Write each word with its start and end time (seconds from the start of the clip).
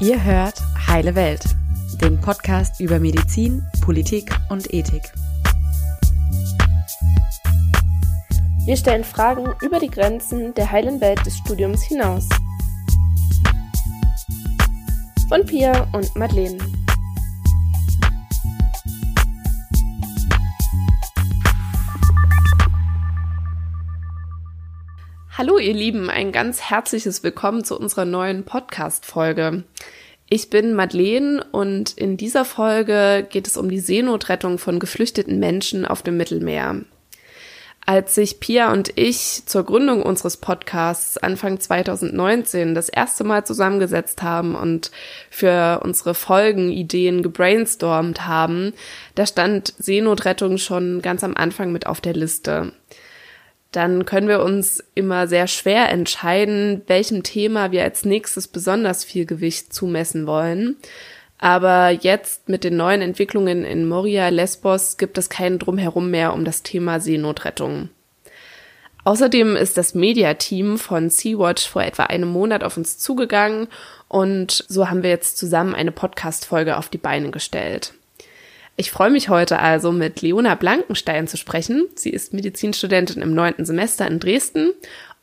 Ihr 0.00 0.22
hört 0.22 0.60
Heile 0.86 1.14
Welt, 1.14 1.44
den 2.00 2.20
Podcast 2.20 2.80
über 2.80 2.98
Medizin, 2.98 3.62
Politik 3.80 4.30
und 4.50 4.72
Ethik. 4.72 5.12
Wir 8.66 8.76
stellen 8.76 9.04
Fragen 9.04 9.46
über 9.62 9.78
die 9.78 9.90
Grenzen 9.90 10.52
der 10.54 10.70
heilen 10.70 11.00
Welt 11.00 11.24
des 11.24 11.36
Studiums 11.38 11.82
hinaus. 11.82 12.28
Von 15.28 15.46
Pia 15.46 15.86
und 15.92 16.14
Madeleine. 16.16 16.58
Hallo 25.38 25.58
ihr 25.58 25.74
Lieben, 25.74 26.08
ein 26.08 26.32
ganz 26.32 26.62
herzliches 26.62 27.22
Willkommen 27.22 27.62
zu 27.62 27.78
unserer 27.78 28.06
neuen 28.06 28.44
Podcast-Folge. 28.44 29.64
Ich 30.30 30.48
bin 30.48 30.72
Madeleine 30.72 31.44
und 31.52 31.92
in 31.92 32.16
dieser 32.16 32.46
Folge 32.46 33.26
geht 33.28 33.46
es 33.46 33.58
um 33.58 33.68
die 33.68 33.80
Seenotrettung 33.80 34.56
von 34.56 34.78
geflüchteten 34.78 35.38
Menschen 35.38 35.84
auf 35.84 36.00
dem 36.00 36.16
Mittelmeer. 36.16 36.76
Als 37.84 38.14
sich 38.14 38.40
Pia 38.40 38.72
und 38.72 38.96
ich 38.96 39.42
zur 39.44 39.64
Gründung 39.64 40.02
unseres 40.02 40.38
Podcasts 40.38 41.18
Anfang 41.18 41.60
2019 41.60 42.74
das 42.74 42.88
erste 42.88 43.22
Mal 43.22 43.44
zusammengesetzt 43.44 44.22
haben 44.22 44.54
und 44.54 44.90
für 45.28 45.82
unsere 45.84 46.14
Folgenideen 46.14 47.22
gebrainstormt 47.22 48.26
haben, 48.26 48.72
da 49.14 49.26
stand 49.26 49.74
Seenotrettung 49.76 50.56
schon 50.56 51.02
ganz 51.02 51.22
am 51.22 51.36
Anfang 51.36 51.72
mit 51.72 51.86
auf 51.86 52.00
der 52.00 52.14
Liste 52.14 52.72
dann 53.72 54.06
können 54.06 54.28
wir 54.28 54.42
uns 54.42 54.82
immer 54.94 55.28
sehr 55.28 55.46
schwer 55.46 55.90
entscheiden, 55.90 56.82
welchem 56.86 57.22
Thema 57.22 57.72
wir 57.72 57.82
als 57.82 58.04
nächstes 58.04 58.48
besonders 58.48 59.04
viel 59.04 59.26
Gewicht 59.26 59.72
zumessen 59.72 60.26
wollen. 60.26 60.76
Aber 61.38 61.90
jetzt 61.90 62.48
mit 62.48 62.64
den 62.64 62.76
neuen 62.76 63.02
Entwicklungen 63.02 63.64
in 63.64 63.86
Moria, 63.86 64.28
Lesbos 64.28 64.96
gibt 64.96 65.18
es 65.18 65.28
keinen 65.28 65.58
Drumherum 65.58 66.10
mehr 66.10 66.32
um 66.32 66.44
das 66.44 66.62
Thema 66.62 67.00
Seenotrettung. 67.00 67.90
Außerdem 69.04 69.54
ist 69.54 69.76
das 69.76 69.94
Mediateam 69.94 70.78
von 70.78 71.10
Sea-Watch 71.10 71.68
vor 71.68 71.82
etwa 71.82 72.04
einem 72.04 72.28
Monat 72.28 72.64
auf 72.64 72.76
uns 72.76 72.98
zugegangen 72.98 73.68
und 74.08 74.64
so 74.68 74.88
haben 74.90 75.02
wir 75.02 75.10
jetzt 75.10 75.36
zusammen 75.36 75.74
eine 75.74 75.92
Podcast-Folge 75.92 76.76
auf 76.76 76.88
die 76.88 76.98
Beine 76.98 77.30
gestellt. 77.30 77.94
Ich 78.78 78.90
freue 78.90 79.10
mich 79.10 79.30
heute 79.30 79.58
also 79.58 79.90
mit 79.90 80.20
Leona 80.20 80.54
Blankenstein 80.54 81.26
zu 81.26 81.38
sprechen. 81.38 81.88
Sie 81.94 82.10
ist 82.10 82.34
Medizinstudentin 82.34 83.22
im 83.22 83.34
neunten 83.34 83.64
Semester 83.64 84.06
in 84.06 84.20
Dresden 84.20 84.72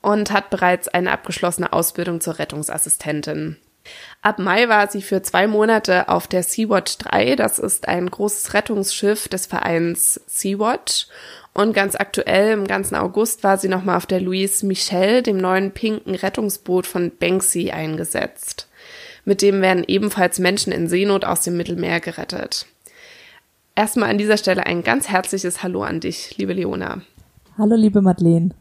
und 0.02 0.32
hat 0.32 0.50
bereits 0.50 0.88
eine 0.88 1.12
abgeschlossene 1.12 1.72
Ausbildung 1.72 2.20
zur 2.20 2.40
Rettungsassistentin. 2.40 3.58
Ab 4.22 4.40
Mai 4.40 4.70
war 4.70 4.90
sie 4.90 5.02
für 5.02 5.22
zwei 5.22 5.46
Monate 5.46 6.10
auf 6.10 6.28
der 6.28 6.42
Sea-Watch 6.42 6.98
3. 7.00 7.36
Das 7.36 7.60
ist 7.60 7.88
ein 7.88 8.10
großes 8.10 8.54
Rettungsschiff 8.56 9.28
des 9.28 9.46
Vereins 9.46 10.20
Sea-Watch. 10.26 11.08
Und 11.54 11.74
ganz 11.74 11.96
aktuell, 11.96 12.54
im 12.54 12.66
ganzen 12.66 12.96
August, 12.96 13.44
war 13.44 13.58
sie 13.58 13.68
nochmal 13.68 13.98
auf 13.98 14.08
der 14.08 14.22
Louise 14.22 14.66
Michel, 14.66 15.22
dem 15.22 15.38
neuen 15.38 15.72
pinken 15.72 16.16
Rettungsboot 16.16 16.88
von 16.88 17.12
Banksy, 17.16 17.70
eingesetzt. 17.70 18.68
Mit 19.26 19.42
dem 19.42 19.62
werden 19.62 19.84
ebenfalls 19.88 20.40
Menschen 20.40 20.74
in 20.74 20.88
Seenot 20.88 21.24
aus 21.24 21.42
dem 21.42 21.56
Mittelmeer 21.56 22.00
gerettet. 22.00 22.66
Erstmal 23.76 24.10
an 24.10 24.20
dieser 24.20 24.38
Stelle 24.38 24.66
ein 24.66 24.84
ganz 24.84 25.10
herzliches 25.10 25.64
Hallo 25.64 25.84
an 25.84 26.00
dich, 26.00 26.38
liebe 26.38 26.54
Leona. 26.54 27.02
Hallo, 27.58 27.76
liebe 27.76 28.02
Madeleine. 28.02 28.52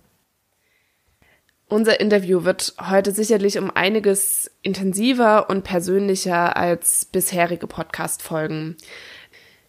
Unser 1.68 2.00
Interview 2.00 2.44
wird 2.44 2.74
heute 2.90 3.12
sicherlich 3.12 3.58
um 3.58 3.70
einiges 3.70 4.50
intensiver 4.62 5.48
und 5.50 5.64
persönlicher 5.64 6.56
als 6.56 7.06
bisherige 7.06 7.66
Podcast-Folgen. 7.66 8.76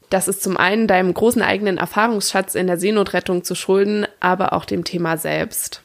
Das 0.09 0.27
ist 0.27 0.43
zum 0.43 0.57
einen 0.57 0.87
deinem 0.87 1.13
großen 1.13 1.41
eigenen 1.41 1.77
Erfahrungsschatz 1.77 2.55
in 2.55 2.67
der 2.67 2.77
Seenotrettung 2.77 3.43
zu 3.43 3.55
schulden, 3.55 4.05
aber 4.19 4.53
auch 4.53 4.65
dem 4.65 4.83
Thema 4.83 5.17
selbst. 5.17 5.81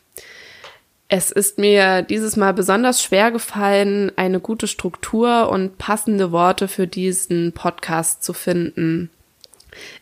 Es 1.08 1.30
ist 1.30 1.58
mir 1.58 2.02
dieses 2.02 2.36
Mal 2.36 2.52
besonders 2.52 3.02
schwer 3.02 3.30
gefallen, 3.30 4.12
eine 4.16 4.40
gute 4.40 4.66
Struktur 4.66 5.48
und 5.48 5.78
passende 5.78 6.30
Worte 6.30 6.68
für 6.68 6.86
diesen 6.86 7.52
Podcast 7.52 8.22
zu 8.22 8.34
finden. 8.34 9.10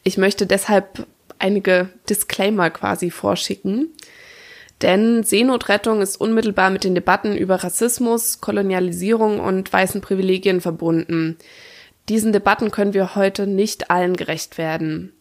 Ich 0.02 0.18
möchte 0.18 0.46
deshalb 0.46 1.06
einige 1.38 1.88
Disclaimer 2.08 2.70
quasi 2.70 3.10
vorschicken. 3.10 3.90
Denn 4.82 5.22
Seenotrettung 5.22 6.02
ist 6.02 6.16
unmittelbar 6.16 6.70
mit 6.70 6.84
den 6.84 6.94
Debatten 6.94 7.36
über 7.36 7.56
Rassismus, 7.56 8.40
Kolonialisierung 8.40 9.40
und 9.40 9.72
weißen 9.72 10.02
Privilegien 10.02 10.60
verbunden. 10.60 11.38
Diesen 12.08 12.32
Debatten 12.32 12.70
können 12.70 12.94
wir 12.94 13.14
heute 13.14 13.46
nicht 13.46 13.90
allen 13.90 14.16
gerecht 14.16 14.58
werden. 14.58 15.12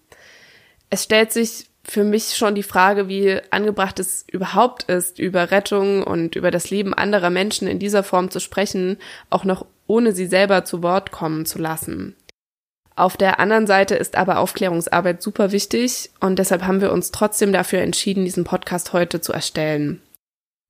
Es 0.89 1.03
stellt 1.03 1.31
sich 1.31 1.67
für 1.83 2.03
mich 2.03 2.35
schon 2.35 2.55
die 2.55 2.63
Frage, 2.63 3.07
wie 3.07 3.39
angebracht 3.51 3.99
es 3.99 4.25
überhaupt 4.29 4.83
ist, 4.83 5.19
über 5.19 5.51
Rettung 5.51 6.03
und 6.03 6.35
über 6.35 6.51
das 6.51 6.69
Leben 6.69 6.93
anderer 6.93 7.29
Menschen 7.29 7.67
in 7.67 7.79
dieser 7.79 8.03
Form 8.03 8.31
zu 8.31 8.39
sprechen, 8.39 8.97
auch 9.29 9.45
noch 9.45 9.66
ohne 9.87 10.11
sie 10.11 10.25
selber 10.25 10.66
zu 10.66 10.81
Wort 10.81 11.11
kommen 11.11 11.45
zu 11.45 11.59
lassen. 11.59 12.16
Auf 12.95 13.17
der 13.17 13.39
anderen 13.39 13.67
Seite 13.67 13.95
ist 13.95 14.16
aber 14.16 14.39
Aufklärungsarbeit 14.39 15.22
super 15.22 15.51
wichtig 15.51 16.11
und 16.22 16.39
deshalb 16.39 16.63
haben 16.63 16.79
wir 16.79 16.94
uns 16.94 17.11
trotzdem 17.11 17.51
dafür 17.51 17.79
entschieden, 17.79 18.23
diesen 18.23 18.45
Podcast 18.45 18.94
heute 18.94 19.19
zu 19.19 19.33
erstellen. 19.33 20.01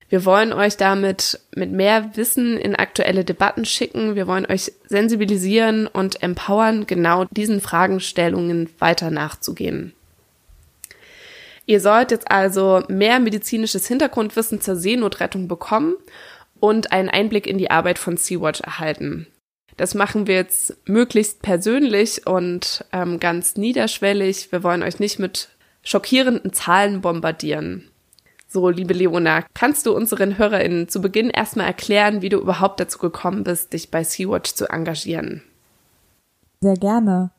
Wir 0.08 0.24
wollen 0.24 0.52
euch 0.52 0.76
damit 0.76 1.40
mit 1.54 1.72
mehr 1.72 2.16
Wissen 2.16 2.58
in 2.58 2.76
aktuelle 2.76 3.24
Debatten 3.24 3.64
schicken. 3.64 4.14
Wir 4.14 4.26
wollen 4.26 4.46
euch 4.46 4.72
sensibilisieren 4.86 5.86
und 5.88 6.22
empowern, 6.22 6.86
genau 6.86 7.24
diesen 7.30 7.60
Fragestellungen 7.60 8.70
weiter 8.78 9.10
nachzugehen. 9.10 9.92
Ihr 11.64 11.80
sollt 11.80 12.12
jetzt 12.12 12.30
also 12.30 12.84
mehr 12.88 13.18
medizinisches 13.18 13.88
Hintergrundwissen 13.88 14.60
zur 14.60 14.76
Seenotrettung 14.76 15.48
bekommen 15.48 15.94
und 16.60 16.92
einen 16.92 17.08
Einblick 17.08 17.48
in 17.48 17.58
die 17.58 17.72
Arbeit 17.72 17.98
von 17.98 18.16
Sea-Watch 18.16 18.60
erhalten. 18.60 19.26
Das 19.76 19.94
machen 19.94 20.26
wir 20.26 20.36
jetzt 20.36 20.76
möglichst 20.88 21.42
persönlich 21.42 22.26
und 22.26 22.84
ähm, 22.92 23.20
ganz 23.20 23.56
niederschwellig. 23.56 24.50
Wir 24.50 24.62
wollen 24.62 24.82
euch 24.82 25.00
nicht 25.00 25.18
mit 25.18 25.50
schockierenden 25.82 26.52
Zahlen 26.52 27.00
bombardieren. 27.02 27.90
So, 28.48 28.70
liebe 28.70 28.94
Leona, 28.94 29.42
kannst 29.54 29.86
du 29.86 29.94
unseren 29.94 30.38
HörerInnen 30.38 30.88
zu 30.88 31.00
Beginn 31.00 31.30
erstmal 31.30 31.66
erklären, 31.66 32.22
wie 32.22 32.28
du 32.28 32.38
überhaupt 32.38 32.80
dazu 32.80 32.98
gekommen 32.98 33.44
bist, 33.44 33.72
dich 33.72 33.90
bei 33.90 34.02
Sea-Watch 34.02 34.54
zu 34.54 34.70
engagieren? 34.70 35.42
Sehr 36.60 36.76
gerne. 36.76 37.30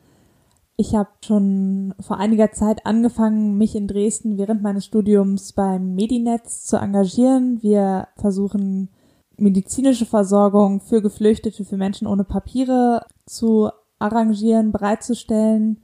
Ich 0.75 0.93
habe 0.93 1.09
schon 1.25 1.95
vor 1.99 2.19
einiger 2.19 2.51
Zeit 2.51 2.85
angefangen, 2.85 3.57
mich 3.57 3.75
in 3.75 3.87
Dresden 3.87 4.37
während 4.37 4.61
meines 4.61 4.85
Studiums 4.85 5.53
beim 5.53 5.95
Medinetz 5.95 6.65
zu 6.65 6.77
engagieren. 6.77 7.63
Wir 7.63 8.09
versuchen 8.15 8.89
medizinische 9.37 10.05
Versorgung 10.05 10.81
für 10.81 11.01
Geflüchtete, 11.01 11.63
für 11.63 11.77
Menschen 11.77 12.07
ohne 12.07 12.23
Papiere 12.23 13.05
zu 13.25 13.69
arrangieren, 13.99 14.71
bereitzustellen. 14.71 15.81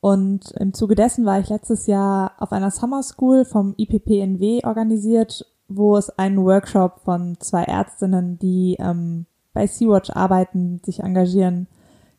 Und 0.00 0.50
im 0.58 0.74
Zuge 0.74 0.94
dessen 0.94 1.24
war 1.24 1.38
ich 1.38 1.48
letztes 1.48 1.86
Jahr 1.86 2.32
auf 2.38 2.52
einer 2.52 2.70
Summer 2.70 3.02
School 3.02 3.44
vom 3.44 3.74
IPPNW 3.76 4.64
organisiert, 4.64 5.46
wo 5.68 5.96
es 5.96 6.10
einen 6.18 6.44
Workshop 6.44 7.00
von 7.04 7.36
zwei 7.38 7.64
Ärztinnen, 7.64 8.38
die 8.38 8.76
ähm, 8.78 9.26
bei 9.52 9.66
Sea-Watch 9.66 10.10
arbeiten, 10.10 10.80
sich 10.84 11.00
engagieren, 11.00 11.68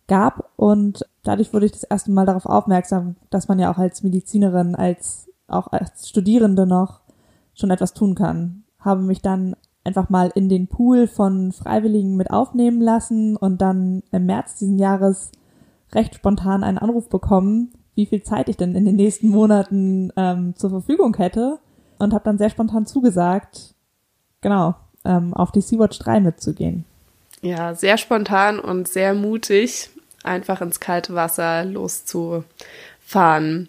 gab. 0.08 0.52
Und 0.56 1.06
dadurch 1.24 1.54
wurde 1.54 1.66
ich 1.66 1.72
das 1.72 1.84
erste 1.84 2.12
Mal 2.12 2.26
darauf 2.26 2.46
aufmerksam, 2.46 3.16
dass 3.30 3.48
man 3.48 3.60
ja 3.60 3.72
auch 3.72 3.78
als 3.78 4.04
Medizinerin, 4.04 4.76
als 4.76 5.30
auch 5.48 5.68
als 5.68 6.10
Studierende 6.10 6.66
noch 6.66 7.02
schon 7.54 7.72
etwas 7.72 7.94
tun 7.94 8.16
kann. 8.16 8.64
Habe 8.80 9.02
mich 9.02 9.22
dann 9.22 9.56
einfach 9.84 10.10
mal 10.10 10.32
in 10.36 10.50
den 10.50 10.68
Pool 10.68 11.08
von 11.08 11.52
Freiwilligen 11.52 12.16
mit 12.16 12.32
aufnehmen 12.32 12.82
lassen 12.82 13.36
und 13.36 13.62
dann 13.62 14.04
im 14.12 14.26
März 14.26 14.56
diesen 14.56 14.80
Jahres 14.80 15.32
recht 15.94 16.16
spontan 16.16 16.64
einen 16.64 16.78
Anruf 16.78 17.10
bekommen, 17.10 17.74
wie 17.96 18.06
viel 18.06 18.24
Zeit 18.24 18.50
ich 18.50 18.58
denn 18.58 18.76
in 18.76 18.86
den 18.86 18.96
nächsten 18.96 19.30
Monaten 19.30 20.12
ähm, 20.16 20.56
zur 20.56 20.70
Verfügung 20.70 21.16
hätte 21.18 21.60
und 22.00 22.14
habe 22.14 22.24
dann 22.24 22.38
sehr 22.38 22.50
spontan 22.50 22.86
zugesagt, 22.86 23.76
genau, 24.42 24.76
ähm, 25.06 25.34
auf 25.34 25.52
die 25.52 25.62
Sea-Watch 25.62 26.00
3 26.00 26.22
mitzugehen. 26.22 26.86
Ja, 27.42 27.76
sehr 27.76 27.98
spontan 27.98 28.60
und 28.60 28.88
sehr 28.88 29.14
mutig, 29.14 29.90
einfach 30.24 30.62
ins 30.62 30.80
kalte 30.80 31.14
Wasser 31.14 31.66
loszufahren. 31.66 33.68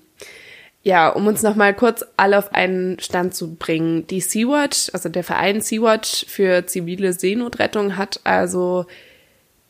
Ja, 0.85 1.09
um 1.09 1.27
uns 1.27 1.43
nochmal 1.43 1.73
kurz 1.73 2.05
alle 2.19 2.37
auf 2.37 2.53
einen 2.53 2.99
Stand 3.01 3.35
zu 3.35 3.55
bringen. 3.55 4.07
Die 4.07 4.21
Sea-Watch, 4.21 4.91
also 4.93 5.09
der 5.09 5.25
Verein 5.25 5.63
Sea-Watch 5.63 6.27
für 6.29 6.67
zivile 6.67 7.15
Seenotrettung 7.15 7.97
hat 7.97 8.21
also 8.25 8.85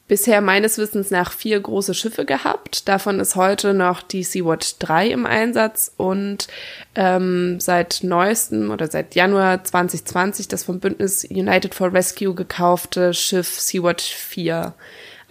bisher 0.08 0.40
meines 0.40 0.76
Wissens 0.76 1.12
nach 1.12 1.31
vier 1.31 1.61
große 1.61 1.94
Schiffe 1.94 2.25
gehabt. 2.25 2.88
Davon 2.88 3.20
ist 3.20 3.37
heute 3.37 3.75
noch 3.75 4.02
die 4.02 4.25
Sea-Watch 4.25 4.81
3 4.81 5.08
im 5.11 5.25
Einsatz 5.25 5.93
und 5.96 6.49
ähm, 6.96 7.60
seit 7.60 8.00
neuestem 8.02 8.72
oder 8.72 8.90
seit 8.90 9.14
Januar 9.14 9.62
2020 9.62 10.49
das 10.49 10.64
vom 10.64 10.81
Bündnis 10.81 11.25
United 11.25 11.76
for 11.76 11.93
Rescue 11.93 12.34
gekaufte 12.34 13.14
Schiff 13.14 13.60
Sea-Watch 13.60 14.12
4. 14.17 14.75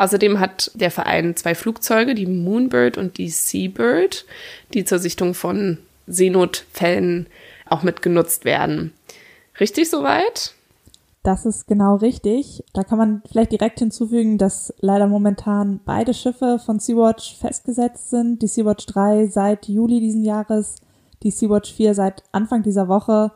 Außerdem 0.04 0.42
hat 0.42 0.70
der 0.74 0.92
Verein 0.92 1.38
zwei 1.38 1.56
Flugzeuge, 1.56 2.14
die 2.14 2.26
Moonbird 2.26 2.98
und 2.98 3.18
die 3.18 3.30
Seabird, 3.30 4.26
die 4.74 4.84
zur 4.84 5.00
Sichtung 5.00 5.34
von 5.34 5.78
Seenotfällen 6.08 7.28
auch 7.70 7.84
mit 7.84 8.02
genutzt 8.02 8.44
werden. 8.44 8.92
Richtig 9.62 9.90
soweit? 9.90 10.56
Das 11.24 11.46
ist 11.46 11.68
genau 11.68 11.96
richtig. 11.96 12.66
Da 12.74 12.84
kann 12.84 12.98
man 12.98 13.22
vielleicht 13.32 13.54
direkt 13.54 13.80
hinzufügen, 13.80 14.38
dass 14.38 14.74
leider 14.82 15.08
momentan 15.08 15.80
beide 15.86 16.14
Schiffe 16.14 16.60
von 16.60 16.80
Sea-Watch 16.80 17.38
festgesetzt 17.38 18.10
sind. 18.10 18.42
Die 18.42 18.48
Sea-Watch 18.48 18.88
3 18.88 19.28
seit 19.28 19.70
Juli 19.70 20.02
diesen 20.02 20.26
Jahres, 20.26 20.76
die 21.24 21.32
Sea-Watch 21.32 21.72
4 21.72 21.96
seit 21.96 22.24
Anfang 22.34 22.62
dieser 22.62 22.90
Woche, 22.90 23.32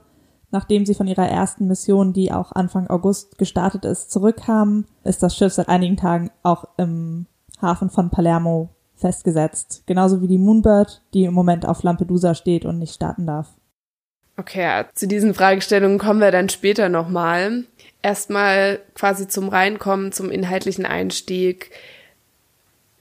nachdem 0.52 0.86
sie 0.86 0.94
von 0.94 1.08
ihrer 1.08 1.28
ersten 1.28 1.68
Mission, 1.68 2.14
die 2.14 2.32
auch 2.32 2.52
Anfang 2.52 2.88
August 2.88 3.38
gestartet 3.38 3.86
ist, 3.86 4.12
zurückkamen, 4.12 4.86
ist 5.04 5.24
das 5.24 5.36
Schiff 5.36 5.54
seit 5.54 5.70
einigen 5.70 5.98
Tagen 5.98 6.32
auch 6.44 6.66
im 6.78 7.26
Hafen 7.62 7.90
von 7.90 8.10
Palermo 8.10 8.70
festgesetzt. 8.96 9.84
Genauso 9.86 10.22
wie 10.22 10.28
die 10.28 10.38
Moonbird, 10.38 11.02
die 11.14 11.24
im 11.24 11.34
Moment 11.34 11.66
auf 11.66 11.84
Lampedusa 11.84 12.34
steht 12.34 12.66
und 12.66 12.80
nicht 12.80 12.94
starten 12.94 13.28
darf. 13.28 13.54
Okay, 14.38 14.86
zu 14.94 15.08
diesen 15.08 15.34
Fragestellungen 15.34 15.98
kommen 15.98 16.20
wir 16.20 16.32
dann 16.32 16.50
später 16.50 16.90
nochmal 16.90 17.64
erstmal 18.04 18.80
quasi 18.94 19.28
zum 19.28 19.50
Reinkommen, 19.50 20.12
zum 20.12 20.30
inhaltlichen 20.30 20.86
Einstieg. 20.86 21.72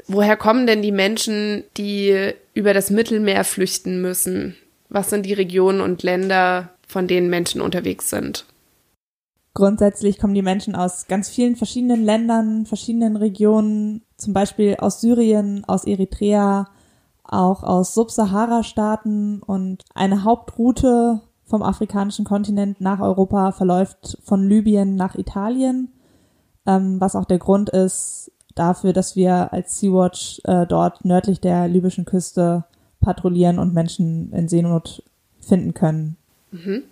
Woher 0.09 0.37
kommen 0.37 0.67
denn 0.67 0.83
die 0.83 0.93
Menschen, 0.93 1.65
die 1.77 2.33
über 2.55 2.73
das 2.73 2.91
Mittelmeer 2.91 3.45
flüchten 3.45 4.01
müssen? 4.01 4.57
Was 4.89 5.11
sind 5.11 5.27
die 5.27 5.35
Regionen 5.35 5.81
und 5.81 6.03
Länder, 6.03 6.71
von 6.87 7.07
denen 7.07 7.29
Menschen 7.29 7.61
unterwegs 7.61 8.11
sind? 8.11 8.47
Grundsätzlich 9.55 10.19
kommen 10.19 10.35
die 10.35 10.43
Menschen 10.43 10.75
aus 10.75 11.07
ganz 11.07 11.31
vielen 11.31 11.57
verschiedenen 11.57 12.05
Ländern, 12.05 12.67
verschiedenen 12.67 13.17
Regionen, 13.17 14.03
zum 14.17 14.35
Beispiel 14.35 14.77
aus 14.77 15.01
Syrien, 15.01 15.65
aus 15.67 15.85
Eritrea, 15.85 16.69
auch 17.25 17.63
aus 17.63 17.95
Subsahara-Staaten 17.95 19.43
und 19.43 19.85
eine 19.95 20.25
Hauptroute 20.25 21.23
vom 21.45 21.63
afrikanischen 21.63 22.25
Kontinent 22.25 22.81
nach 22.81 23.01
Europa 23.01 23.53
verläuft 23.53 24.19
von 24.23 24.47
Libyen 24.49 24.95
nach 24.95 25.15
Italien, 25.15 25.93
ähm, 26.67 27.01
was 27.01 27.17
auch 27.17 27.25
der 27.25 27.39
Grund 27.39 27.71
ist 27.71 28.31
dafür, 28.55 28.93
dass 28.93 29.17
wir 29.17 29.53
als 29.53 29.79
Sea-Watch 29.79 30.41
äh, 30.45 30.67
dort 30.67 31.05
nördlich 31.05 31.41
der 31.41 31.69
libyschen 31.69 32.05
Küste 32.05 32.65
patrouillieren 33.01 33.59
und 33.59 33.73
Menschen 33.73 34.33
in 34.33 34.49
Seenot 34.49 35.03
finden 35.41 35.75
können. 35.75 36.17
Mhm. 36.51 36.85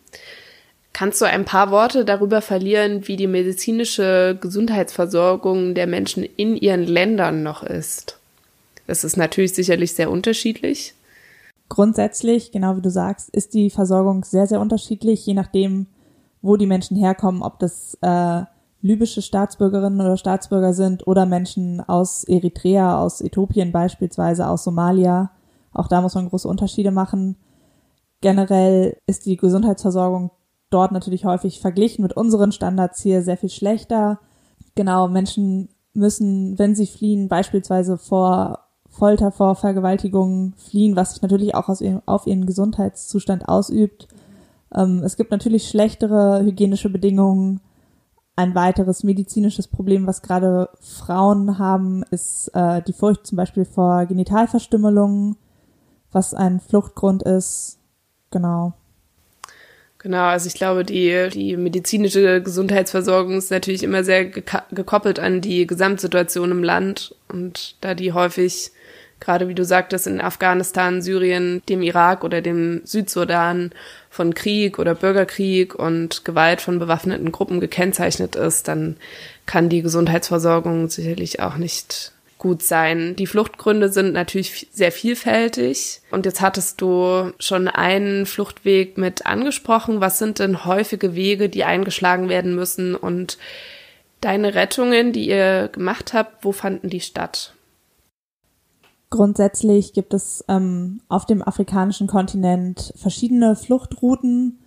Kannst 0.93 1.21
du 1.21 1.25
ein 1.25 1.45
paar 1.45 1.73
Worte 1.73 2.05
darüber 2.05 2.41
verlieren, 2.41 3.09
wie 3.09 3.17
die 3.17 3.27
medizinische 3.27 4.39
Gesundheitsversorgung 4.41 5.75
der 5.75 5.89
Menschen 5.89 6.23
in 6.23 6.57
ihren 6.57 6.85
Ländern 6.85 7.43
noch 7.43 7.65
ist? 7.65 8.19
Das 8.87 9.03
ist 9.03 9.17
natürlich 9.17 9.55
sicherlich 9.55 9.95
sehr 9.95 10.11
unterschiedlich. 10.11 10.95
Grundsätzlich, 11.69 12.53
genau 12.53 12.77
wie 12.77 12.83
du 12.83 12.91
sagst, 12.91 13.31
ist 13.31 13.55
die 13.55 13.71
Versorgung 13.71 14.25
sehr, 14.25 14.47
sehr 14.47 14.61
unterschiedlich, 14.61 15.27
je 15.27 15.35
nachdem, 15.35 15.87
wo 16.43 16.57
die 16.57 16.67
Menschen 16.67 16.97
herkommen, 16.97 17.43
ob 17.43 17.59
das 17.59 17.97
äh, 18.03 18.43
libysche 18.83 19.23
Staatsbürgerinnen 19.23 20.01
oder 20.01 20.17
Staatsbürger 20.17 20.75
sind 20.75 21.07
oder 21.07 21.25
Menschen 21.25 21.81
aus 21.81 22.23
Eritrea, 22.25 23.01
aus 23.01 23.21
Äthiopien 23.23 23.73
beispielsweise, 23.73 24.47
aus 24.47 24.63
Somalia. 24.63 25.31
Auch 25.73 25.89
da 25.89 26.03
muss 26.03 26.15
man 26.15 26.29
große 26.29 26.47
Unterschiede 26.47 26.91
machen. 26.91 27.37
Generell 28.25 28.97
ist 29.07 29.27
die 29.27 29.37
Gesundheitsversorgung 29.37 30.31
dort 30.71 30.93
natürlich 30.93 31.27
häufig 31.27 31.61
verglichen 31.61 32.01
mit 32.01 32.17
unseren 32.17 32.53
Standards 32.53 33.03
hier 33.03 33.23
sehr 33.23 33.37
viel 33.37 33.51
schlechter. 33.51 34.19
Genau, 34.75 35.09
Menschen 35.09 35.69
müssen, 35.93 36.59
wenn 36.59 36.75
sie 36.75 36.87
fliehen, 36.87 37.29
beispielsweise 37.29 37.99
vor 37.99 38.61
Folter, 38.89 39.31
vor 39.31 39.57
Vergewaltigungen 39.57 40.55
fliehen, 40.57 40.97
was 40.97 41.13
sich 41.13 41.21
natürlich 41.21 41.55
auch 41.55 41.69
ihrem, 41.83 42.01
auf 42.07 42.27
ihren 42.27 42.47
Gesundheitszustand 42.47 43.47
ausübt. 43.47 44.09
Ähm, 44.75 45.03
es 45.05 45.19
gibt 45.19 45.31
natürlich 45.31 45.69
schlechtere 45.69 46.43
hygienische 46.43 46.89
Bedingungen. 46.89 47.61
Ein 48.37 48.55
weiteres 48.55 49.05
medizinisches 49.05 49.69
Problem, 49.69 50.07
was 50.07 50.23
gerade 50.23 50.71
Frauen 50.81 51.59
haben, 51.59 52.05
ist 52.05 52.49
äh, 52.55 52.81
die 52.81 52.95
Furcht 52.95 53.27
zum 53.27 53.37
Beispiel 53.37 53.67
vor 53.67 54.07
Genitalverstümmelungen, 54.07 55.37
was 56.11 56.33
ein 56.33 56.61
Fluchtgrund 56.61 57.23
ist. 57.23 57.81
Genau. 58.35 58.73
Genau, 59.99 60.25
also 60.25 60.49
ich 60.49 60.55
glaube, 60.55 60.85
die, 60.85 61.29
die 61.33 61.57
medizinische 61.57 62.43
Gesundheitsversorgung 62.43 63.39
ist 63.39 63.53
natürlich 63.53 63.85
immer 63.85 64.03
sehr 64.03 64.27
gekoppelt 64.27 65.21
an 65.21 65.41
die 65.41 65.67
Gesamtsituation 65.67 66.51
im 66.51 66.65
Land 66.65 67.15
und 67.29 67.77
da 67.81 67.95
die 67.95 68.13
häufig 68.13 68.73
gerade 69.21 69.49
wie 69.49 69.55
du 69.55 69.65
sagtest, 69.65 70.09
in 70.09 70.21
Afghanistan, 70.21 71.01
Syrien, 71.01 71.63
dem 71.69 71.81
Irak 71.81 72.25
oder 72.25 72.43
dem 72.43 72.83
Südsudan 72.85 73.71
von 74.11 74.35
Krieg 74.35 74.81
oder 74.81 74.97
Bürgerkrieg 74.97 75.75
und 75.75 76.25
Gewalt 76.25 76.61
von 76.61 76.81
bewaffneten 76.81 77.31
Gruppen 77.31 77.61
gekennzeichnet 77.61 78.35
ist, 78.35 78.67
dann 78.67 78.97
kann 79.47 79.69
die 79.69 79.81
Gesundheitsversorgung 79.81 80.89
sicherlich 80.89 81.41
auch 81.41 81.57
nicht 81.57 82.14
gut 82.45 82.63
sein. 82.63 83.17
Die 83.17 83.27
Fluchtgründe 83.27 83.89
sind 83.89 84.13
natürlich 84.13 84.69
sehr 84.71 84.93
vielfältig. 84.93 86.03
Und 86.11 86.27
jetzt 86.27 86.43
hattest 86.43 86.79
du 86.83 87.33
schon 87.39 87.69
einen 87.69 88.27
Fluchtweg 88.27 88.99
mit 88.99 89.25
angesprochen. 89.25 90.03
Was 90.03 90.19
sind 90.19 90.41
denn 90.41 90.67
häufige 90.67 91.15
Wege, 91.15 91.49
die 91.49 91.65
eingeschlagen 91.65 92.29
werden 92.29 92.55
müssen? 92.55 92.97
Und 92.97 93.39
deine 94.21 94.55
Rettungen, 94.55 95.15
die 95.15 95.27
ihr 95.27 95.71
gemacht 95.73 96.13
habt, 96.13 96.45
wo 96.45 96.53
fanden 96.53 96.91
die 96.91 97.01
statt? 97.01 97.55
Grundsätzlich 99.09 99.95
gibt 99.95 100.13
es 100.13 100.45
ähm, 100.47 101.01
auf 101.09 101.25
dem 101.25 101.41
afrikanischen 101.41 102.09
Kontinent 102.09 102.93
verschiedene 102.97 103.57
Fluchtrouten, 103.57 104.59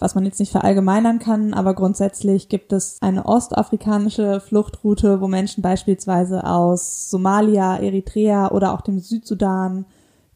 was 0.00 0.14
man 0.14 0.24
jetzt 0.24 0.40
nicht 0.40 0.50
verallgemeinern 0.50 1.18
kann, 1.18 1.52
aber 1.52 1.74
grundsätzlich 1.74 2.48
gibt 2.48 2.72
es 2.72 2.96
eine 3.02 3.26
ostafrikanische 3.26 4.40
Fluchtroute, 4.40 5.20
wo 5.20 5.28
Menschen 5.28 5.62
beispielsweise 5.62 6.44
aus 6.44 7.10
Somalia, 7.10 7.76
Eritrea 7.76 8.50
oder 8.50 8.72
auch 8.72 8.80
dem 8.80 8.98
Südsudan 8.98 9.84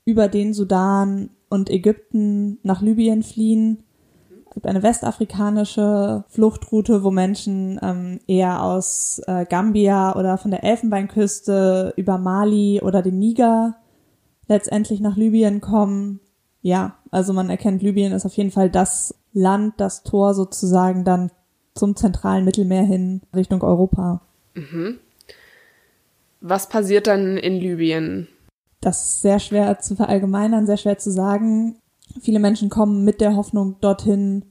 über 0.04 0.28
den 0.28 0.52
Sudan 0.52 1.30
und 1.48 1.70
Ägypten 1.70 2.58
nach 2.62 2.82
Libyen 2.82 3.22
fliehen. 3.22 3.84
Es 4.46 4.52
gibt 4.52 4.66
eine 4.66 4.82
westafrikanische 4.82 6.24
Fluchtroute, 6.28 7.02
wo 7.02 7.10
Menschen 7.10 7.80
ähm, 7.82 8.20
eher 8.26 8.62
aus 8.62 9.22
äh, 9.26 9.46
Gambia 9.46 10.14
oder 10.14 10.36
von 10.36 10.50
der 10.50 10.62
Elfenbeinküste 10.62 11.94
über 11.96 12.18
Mali 12.18 12.82
oder 12.82 13.00
den 13.00 13.18
Niger 13.18 13.76
letztendlich 14.46 15.00
nach 15.00 15.16
Libyen 15.16 15.62
kommen. 15.62 16.20
Ja, 16.60 16.96
also 17.10 17.32
man 17.32 17.48
erkennt, 17.48 17.82
Libyen 17.82 18.12
ist 18.12 18.26
auf 18.26 18.36
jeden 18.36 18.50
Fall 18.50 18.68
das 18.68 19.14
Land, 19.34 19.74
das 19.78 20.02
Tor 20.02 20.32
sozusagen 20.34 21.04
dann 21.04 21.30
zum 21.74 21.96
zentralen 21.96 22.44
Mittelmeer 22.44 22.84
hin 22.84 23.20
Richtung 23.34 23.62
Europa. 23.62 24.22
Mhm. 24.54 24.98
Was 26.40 26.68
passiert 26.68 27.06
dann 27.06 27.36
in 27.36 27.54
Libyen? 27.54 28.28
Das 28.80 29.02
ist 29.02 29.22
sehr 29.22 29.38
schwer 29.38 29.78
zu 29.80 29.96
verallgemeinern, 29.96 30.66
sehr 30.66 30.76
schwer 30.76 30.98
zu 30.98 31.10
sagen. 31.10 31.78
Viele 32.20 32.38
Menschen 32.38 32.68
kommen 32.68 33.04
mit 33.04 33.20
der 33.20 33.34
Hoffnung 33.34 33.76
dorthin, 33.80 34.44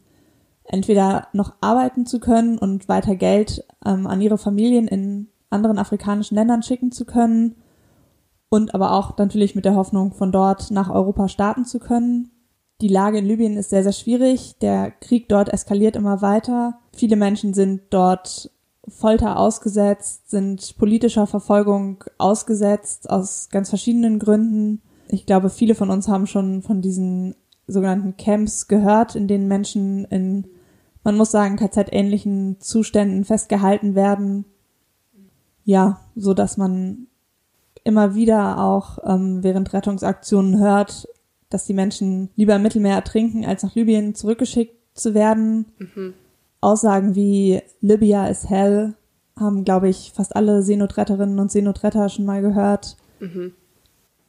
entweder 0.66 1.28
noch 1.34 1.54
arbeiten 1.62 2.06
zu 2.06 2.20
können 2.20 2.58
und 2.58 2.90
weiter 2.90 3.16
Geld 3.16 3.64
ähm, 3.86 4.08
an 4.08 4.22
ihre 4.22 4.38
Familien 4.38 4.88
in 4.88 5.30
anderen 5.50 5.78
afrikanischen 5.78 6.36
Ländern 6.36 6.64
schicken 6.64 6.92
zu 6.92 7.06
können 7.06 7.56
und 8.50 8.74
aber 8.74 8.92
auch 8.92 9.18
natürlich 9.18 9.56
mit 9.56 9.66
der 9.66 9.76
Hoffnung, 9.76 10.14
von 10.14 10.32
dort 10.32 10.72
nach 10.72 10.90
Europa 10.90 11.28
starten 11.28 11.66
zu 11.66 11.80
können. 11.80 12.32
Die 12.84 12.90
Lage 12.90 13.20
in 13.20 13.26
Libyen 13.26 13.56
ist 13.56 13.70
sehr, 13.70 13.84
sehr 13.84 13.94
schwierig. 13.94 14.58
Der 14.62 14.92
Krieg 14.92 15.30
dort 15.30 15.48
eskaliert 15.48 15.96
immer 15.96 16.22
weiter. 16.22 16.80
Viele 16.94 17.16
Menschen 17.16 17.54
sind 17.54 17.84
dort 17.92 18.52
Folter 18.90 19.40
ausgesetzt, 19.40 20.30
sind 20.30 20.78
politischer 20.78 21.26
Verfolgung 21.26 22.04
ausgesetzt 22.18 23.10
aus 23.10 23.48
ganz 23.50 23.70
verschiedenen 23.70 24.20
Gründen. 24.20 24.82
Ich 25.08 25.26
glaube, 25.26 25.50
viele 25.50 25.76
von 25.76 25.90
uns 25.90 26.10
haben 26.10 26.28
schon 26.28 26.62
von 26.62 26.82
diesen 26.82 27.36
sogenannten 27.68 28.18
Camps 28.18 28.68
gehört, 28.68 29.16
in 29.16 29.30
denen 29.30 29.48
Menschen 29.48 30.04
in, 30.04 30.48
man 31.06 31.16
muss 31.16 31.32
sagen, 31.32 31.56
KZ-ähnlichen 31.56 32.60
Zuständen 32.60 33.24
festgehalten 33.24 33.96
werden. 33.96 34.44
Ja, 35.64 36.02
so 36.18 36.34
dass 36.34 36.58
man 36.58 37.08
immer 37.86 38.14
wieder 38.14 38.60
auch 38.60 38.98
ähm, 39.06 39.42
während 39.42 39.72
Rettungsaktionen 39.72 40.60
hört, 40.60 41.08
dass 41.54 41.66
die 41.66 41.74
Menschen 41.74 42.30
lieber 42.36 42.56
im 42.56 42.64
Mittelmeer 42.64 42.96
ertrinken, 42.96 43.46
als 43.46 43.64
nach 43.64 43.76
Libyen 43.76 44.16
zurückgeschickt 44.16 44.76
zu 44.96 45.14
werden. 45.14 45.66
Mhm. 45.78 46.14
Aussagen 46.62 47.16
wie 47.16 47.62
Libya 47.82 48.28
is 48.28 48.50
hell 48.50 48.96
haben, 49.38 49.64
glaube 49.64 49.90
ich, 49.90 50.12
fast 50.16 50.36
alle 50.36 50.62
Seenotretterinnen 50.62 51.40
und 51.40 51.52
Seenotretter 51.52 52.10
schon 52.10 52.26
mal 52.26 52.42
gehört. 52.42 52.98
Mhm. 53.20 53.54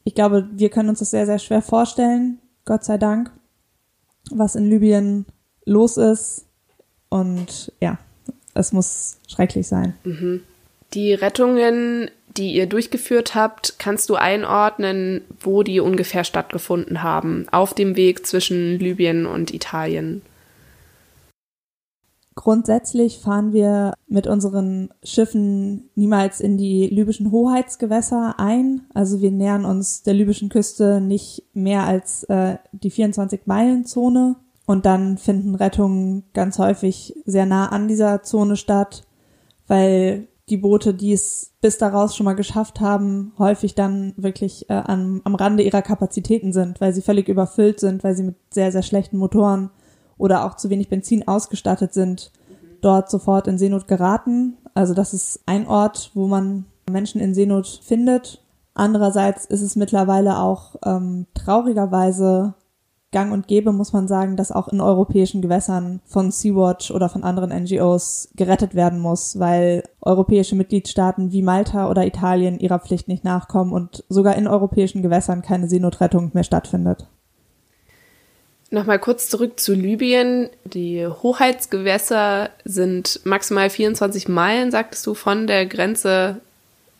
Ich 0.03 0.15
glaube, 0.15 0.47
wir 0.51 0.69
können 0.69 0.89
uns 0.89 0.99
das 0.99 1.11
sehr, 1.11 1.25
sehr 1.25 1.39
schwer 1.39 1.61
vorstellen, 1.61 2.39
Gott 2.65 2.83
sei 2.83 2.97
Dank, 2.97 3.31
was 4.31 4.55
in 4.55 4.69
Libyen 4.69 5.25
los 5.65 5.97
ist. 5.97 6.45
Und 7.09 7.71
ja, 7.79 7.97
es 8.53 8.71
muss 8.71 9.17
schrecklich 9.27 9.67
sein. 9.67 9.95
Mhm. 10.03 10.41
Die 10.93 11.13
Rettungen, 11.13 12.09
die 12.37 12.53
ihr 12.53 12.67
durchgeführt 12.67 13.35
habt, 13.35 13.75
kannst 13.79 14.09
du 14.09 14.15
einordnen, 14.15 15.21
wo 15.39 15.63
die 15.63 15.79
ungefähr 15.79 16.23
stattgefunden 16.23 17.03
haben, 17.03 17.47
auf 17.51 17.73
dem 17.73 17.95
Weg 17.95 18.25
zwischen 18.25 18.79
Libyen 18.79 19.25
und 19.25 19.53
Italien? 19.53 20.21
Grundsätzlich 22.35 23.19
fahren 23.19 23.53
wir 23.53 23.93
mit 24.07 24.27
unseren 24.27 24.89
Schiffen 25.03 25.89
niemals 25.95 26.41
in 26.41 26.57
die 26.57 26.87
libyschen 26.87 27.31
Hoheitsgewässer 27.31 28.35
ein. 28.37 28.81
Also 28.93 29.21
wir 29.21 29.31
nähern 29.31 29.63
uns 29.63 30.03
der 30.03 30.15
libyschen 30.15 30.49
Küste 30.49 30.99
nicht 30.99 31.43
mehr 31.53 31.85
als 31.85 32.25
äh, 32.25 32.57
die 32.73 32.91
24-Meilen-Zone. 32.91 34.35
Und 34.65 34.85
dann 34.85 35.17
finden 35.17 35.55
Rettungen 35.55 36.23
ganz 36.33 36.59
häufig 36.59 37.15
sehr 37.25 37.45
nah 37.45 37.69
an 37.69 37.87
dieser 37.87 38.21
Zone 38.23 38.57
statt, 38.57 39.03
weil 39.67 40.27
die 40.49 40.57
Boote, 40.57 40.93
die 40.93 41.11
es 41.11 41.53
bis 41.61 41.77
daraus 41.77 42.15
schon 42.15 42.25
mal 42.25 42.35
geschafft 42.35 42.79
haben, 42.79 43.33
häufig 43.39 43.73
dann 43.73 44.13
wirklich 44.15 44.69
äh, 44.69 44.73
am, 44.73 45.21
am 45.23 45.35
Rande 45.35 45.63
ihrer 45.63 45.81
Kapazitäten 45.81 46.53
sind, 46.53 46.79
weil 46.81 46.93
sie 46.93 47.01
völlig 47.01 47.27
überfüllt 47.27 47.79
sind, 47.79 48.03
weil 48.03 48.15
sie 48.15 48.23
mit 48.23 48.35
sehr, 48.51 48.71
sehr 48.71 48.83
schlechten 48.83 49.17
Motoren 49.17 49.71
oder 50.17 50.45
auch 50.45 50.55
zu 50.55 50.69
wenig 50.69 50.89
Benzin 50.89 51.27
ausgestattet 51.27 51.93
sind, 51.93 52.31
dort 52.81 53.09
sofort 53.09 53.47
in 53.47 53.57
Seenot 53.57 53.87
geraten. 53.87 54.57
Also 54.75 54.93
das 54.93 55.13
ist 55.13 55.41
ein 55.47 55.67
Ort, 55.67 56.11
wo 56.13 56.27
man 56.27 56.65
Menschen 56.89 57.21
in 57.21 57.33
Seenot 57.33 57.67
findet. 57.83 58.43
Andererseits 58.75 59.45
ist 59.45 59.61
es 59.61 59.75
mittlerweile 59.75 60.37
auch 60.37 60.75
ähm, 60.85 61.25
traurigerweise 61.33 62.53
gang 63.15 63.31
und 63.31 63.47
gäbe, 63.47 63.71
muss 63.71 63.93
man 63.93 64.09
sagen, 64.09 64.35
dass 64.35 64.51
auch 64.51 64.67
in 64.67 64.81
europäischen 64.81 65.41
Gewässern 65.41 66.01
von 66.05 66.31
Sea-Watch 66.31 66.91
oder 66.91 67.07
von 67.07 67.23
anderen 67.23 67.49
NGOs 67.63 68.27
gerettet 68.35 68.75
werden 68.75 68.99
muss, 68.99 69.39
weil 69.39 69.83
europäische 70.01 70.57
Mitgliedstaaten 70.57 71.31
wie 71.31 71.41
Malta 71.41 71.89
oder 71.89 72.05
Italien 72.05 72.59
ihrer 72.59 72.79
Pflicht 72.79 73.07
nicht 73.07 73.23
nachkommen 73.23 73.71
und 73.71 74.03
sogar 74.09 74.35
in 74.35 74.49
europäischen 74.49 75.01
Gewässern 75.01 75.41
keine 75.41 75.69
Seenotrettung 75.69 76.31
mehr 76.33 76.43
stattfindet. 76.43 77.07
Nochmal 78.69 78.99
kurz 78.99 79.29
zurück 79.29 79.61
zu 79.61 79.73
Libyen. 79.73 80.49
Die 80.65 81.07
Hoheitsgewässer 81.07 82.49
sind 82.65 83.21
maximal 83.23 83.69
24 83.69 84.27
Meilen, 84.27 84.71
sagtest 84.71 85.07
du, 85.07 85.13
von 85.13 85.47
der 85.47 85.65
Grenze 85.67 86.41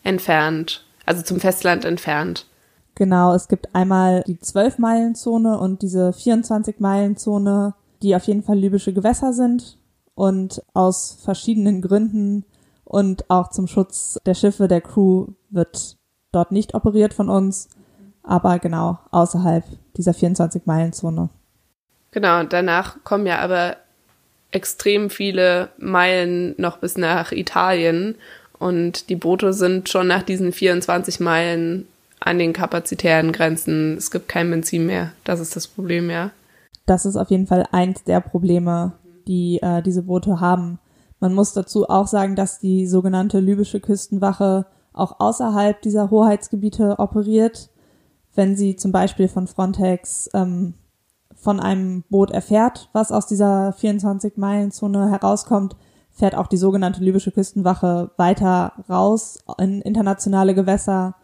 entfernt, 0.05 0.85
also 1.05 1.23
zum 1.23 1.41
Festland 1.41 1.83
entfernt. 1.83 2.45
Genau, 2.95 3.33
es 3.33 3.49
gibt 3.49 3.75
einmal 3.75 4.23
die 4.25 4.37
12-Meilen-Zone 4.37 5.59
und 5.59 5.81
diese 5.81 6.11
24-Meilen-Zone, 6.11 7.73
die 8.01 8.15
auf 8.15 8.23
jeden 8.23 8.41
Fall 8.41 8.57
libysche 8.57 8.93
Gewässer 8.93 9.33
sind 9.33 9.77
und 10.15 10.63
aus 10.73 11.17
verschiedenen 11.21 11.81
Gründen 11.81 12.45
und 12.85 13.29
auch 13.29 13.49
zum 13.49 13.67
Schutz 13.67 14.17
der 14.25 14.33
Schiffe, 14.33 14.69
der 14.69 14.79
Crew 14.79 15.27
wird 15.49 15.97
dort 16.31 16.53
nicht 16.53 16.73
operiert 16.73 17.13
von 17.13 17.29
uns, 17.29 17.69
aber 18.23 18.59
genau 18.59 18.99
außerhalb 19.11 19.65
dieser 19.97 20.13
24-Meilen-Zone. 20.13 21.29
Genau, 22.11 22.43
danach 22.43 23.03
kommen 23.03 23.25
ja 23.25 23.39
aber 23.39 23.75
extrem 24.51 25.09
viele 25.09 25.69
Meilen 25.77 26.55
noch 26.57 26.77
bis 26.77 26.95
nach 26.95 27.33
Italien 27.33 28.15
und 28.57 29.09
die 29.09 29.17
Boote 29.17 29.51
sind 29.51 29.89
schon 29.89 30.07
nach 30.07 30.23
diesen 30.23 30.53
24 30.53 31.19
Meilen 31.19 31.87
an 32.19 32.39
den 32.39 32.53
kapazitären 32.53 33.31
Grenzen. 33.31 33.97
Es 33.97 34.11
gibt 34.11 34.27
kein 34.27 34.49
Benzin 34.49 34.85
mehr. 34.85 35.11
Das 35.23 35.39
ist 35.39 35.55
das 35.55 35.67
Problem, 35.67 36.09
ja. 36.09 36.31
Das 36.85 37.05
ist 37.05 37.15
auf 37.15 37.29
jeden 37.29 37.47
Fall 37.47 37.67
eins 37.71 38.03
der 38.03 38.19
Probleme, 38.19 38.93
die 39.27 39.59
äh, 39.61 39.81
diese 39.81 40.03
Boote 40.03 40.39
haben. 40.39 40.79
Man 41.19 41.33
muss 41.33 41.53
dazu 41.53 41.89
auch 41.89 42.07
sagen, 42.07 42.35
dass 42.35 42.59
die 42.59 42.87
sogenannte 42.87 43.39
libysche 43.39 43.79
Küstenwache 43.79 44.65
auch 44.93 45.19
außerhalb 45.19 45.81
dieser 45.81 46.09
Hoheitsgebiete 46.11 46.99
operiert. 46.99 47.69
Wenn 48.33 48.55
sie 48.55 48.75
zum 48.75 48.91
Beispiel 48.91 49.27
von 49.27 49.47
Frontex 49.47 50.29
ähm, 50.33 50.75
von 51.33 51.59
einem 51.59 52.03
Boot 52.09 52.31
erfährt, 52.31 52.89
was 52.93 53.11
aus 53.11 53.27
dieser 53.27 53.69
24-Meilen-Zone 53.69 55.09
herauskommt, 55.09 55.75
fährt 56.11 56.35
auch 56.35 56.47
die 56.47 56.57
sogenannte 56.57 57.03
libysche 57.03 57.31
Küstenwache 57.31 58.11
weiter 58.17 58.73
raus 58.89 59.43
in 59.59 59.81
internationale 59.81 60.55
Gewässer 60.55 61.15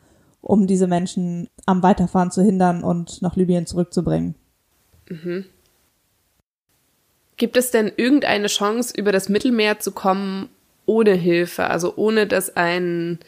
um 0.41 0.67
diese 0.67 0.87
Menschen 0.87 1.49
am 1.65 1.83
Weiterfahren 1.83 2.31
zu 2.31 2.41
hindern 2.41 2.83
und 2.83 3.21
nach 3.21 3.35
Libyen 3.35 3.65
zurückzubringen. 3.65 4.35
Mhm. 5.09 5.45
Gibt 7.37 7.57
es 7.57 7.71
denn 7.71 7.91
irgendeine 7.95 8.47
Chance, 8.47 8.93
über 8.95 9.11
das 9.11 9.29
Mittelmeer 9.29 9.79
zu 9.79 9.91
kommen 9.91 10.49
ohne 10.85 11.13
Hilfe, 11.13 11.69
also 11.69 11.95
ohne 11.95 12.27
dass 12.27 12.55
ein 12.55 13.19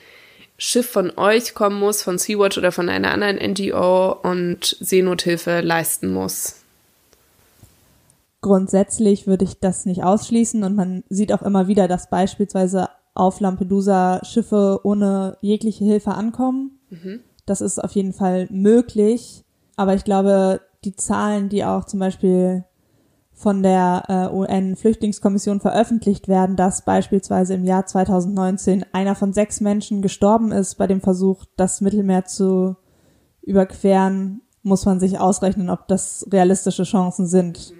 Schiff 0.58 0.90
von 0.90 1.12
euch 1.18 1.56
kommen 1.56 1.80
muss, 1.80 2.04
von 2.04 2.18
Sea-Watch 2.18 2.58
oder 2.58 2.72
von 2.72 2.90
einer 2.90 3.12
anderen 3.12 3.38
NGO 3.38 4.12
und 4.12 4.78
Seenothilfe 4.80 5.62
leisten 5.62 6.14
muss? 6.14 6.58
Grundsätzlich 8.42 9.26
würde 9.26 9.46
ich 9.46 9.60
das 9.60 9.86
nicht 9.86 10.04
ausschließen 10.04 10.64
und 10.64 10.76
man 10.76 11.04
sieht 11.10 11.32
auch 11.32 11.42
immer 11.42 11.68
wieder, 11.68 11.88
dass 11.88 12.10
beispielsweise 12.10 12.90
auf 13.16 13.40
Lampedusa 13.40 14.22
Schiffe 14.26 14.82
ohne 14.84 15.38
jegliche 15.42 15.86
Hilfe 15.86 16.12
ankommen. 16.12 16.80
Das 17.46 17.62
ist 17.62 17.84
auf 17.84 17.92
jeden 17.92 18.14
Fall 18.14 18.48
möglich. 18.50 19.44
Aber 19.76 19.96
ich 19.96 20.04
glaube, 20.04 20.62
die 20.84 20.96
Zahlen, 20.96 21.50
die 21.50 21.66
auch 21.66 21.86
zum 21.86 22.00
Beispiel 22.00 22.66
von 23.34 23.64
der 23.64 24.04
äh, 24.08 24.36
UN-Flüchtlingskommission 24.36 25.60
veröffentlicht 25.60 26.28
werden, 26.28 26.56
dass 26.56 26.86
beispielsweise 26.86 27.56
im 27.56 27.66
Jahr 27.66 27.86
2019 27.86 28.86
einer 28.94 29.16
von 29.16 29.34
sechs 29.34 29.60
Menschen 29.60 30.02
gestorben 30.02 30.52
ist 30.52 30.76
bei 30.76 30.88
dem 30.88 31.02
Versuch, 31.02 31.46
das 31.58 31.82
Mittelmeer 31.82 32.26
zu 32.26 32.76
überqueren, 33.42 34.42
muss 34.62 34.86
man 34.86 35.00
sich 35.00 35.20
ausrechnen, 35.20 35.70
ob 35.70 35.88
das 35.88 36.26
realistische 36.32 36.84
Chancen 36.84 37.28
sind. 37.28 37.74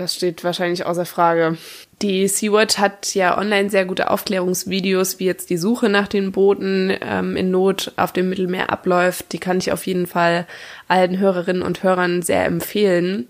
Das 0.00 0.14
steht 0.14 0.44
wahrscheinlich 0.44 0.86
außer 0.86 1.04
Frage. 1.04 1.58
Die 2.00 2.26
Sea-Watch 2.26 2.78
hat 2.78 3.14
ja 3.14 3.36
online 3.36 3.68
sehr 3.68 3.84
gute 3.84 4.10
Aufklärungsvideos, 4.10 5.18
wie 5.18 5.26
jetzt 5.26 5.50
die 5.50 5.58
Suche 5.58 5.90
nach 5.90 6.08
den 6.08 6.32
Booten 6.32 6.90
ähm, 7.02 7.36
in 7.36 7.50
Not 7.50 7.92
auf 7.96 8.10
dem 8.10 8.30
Mittelmeer 8.30 8.70
abläuft. 8.70 9.30
Die 9.32 9.38
kann 9.38 9.58
ich 9.58 9.72
auf 9.72 9.86
jeden 9.86 10.06
Fall 10.06 10.46
allen 10.88 11.18
Hörerinnen 11.18 11.60
und 11.60 11.82
Hörern 11.82 12.22
sehr 12.22 12.46
empfehlen. 12.46 13.28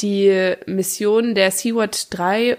Die 0.00 0.52
Mission 0.66 1.34
der 1.34 1.50
Sea-Watch 1.52 2.10
3, 2.10 2.58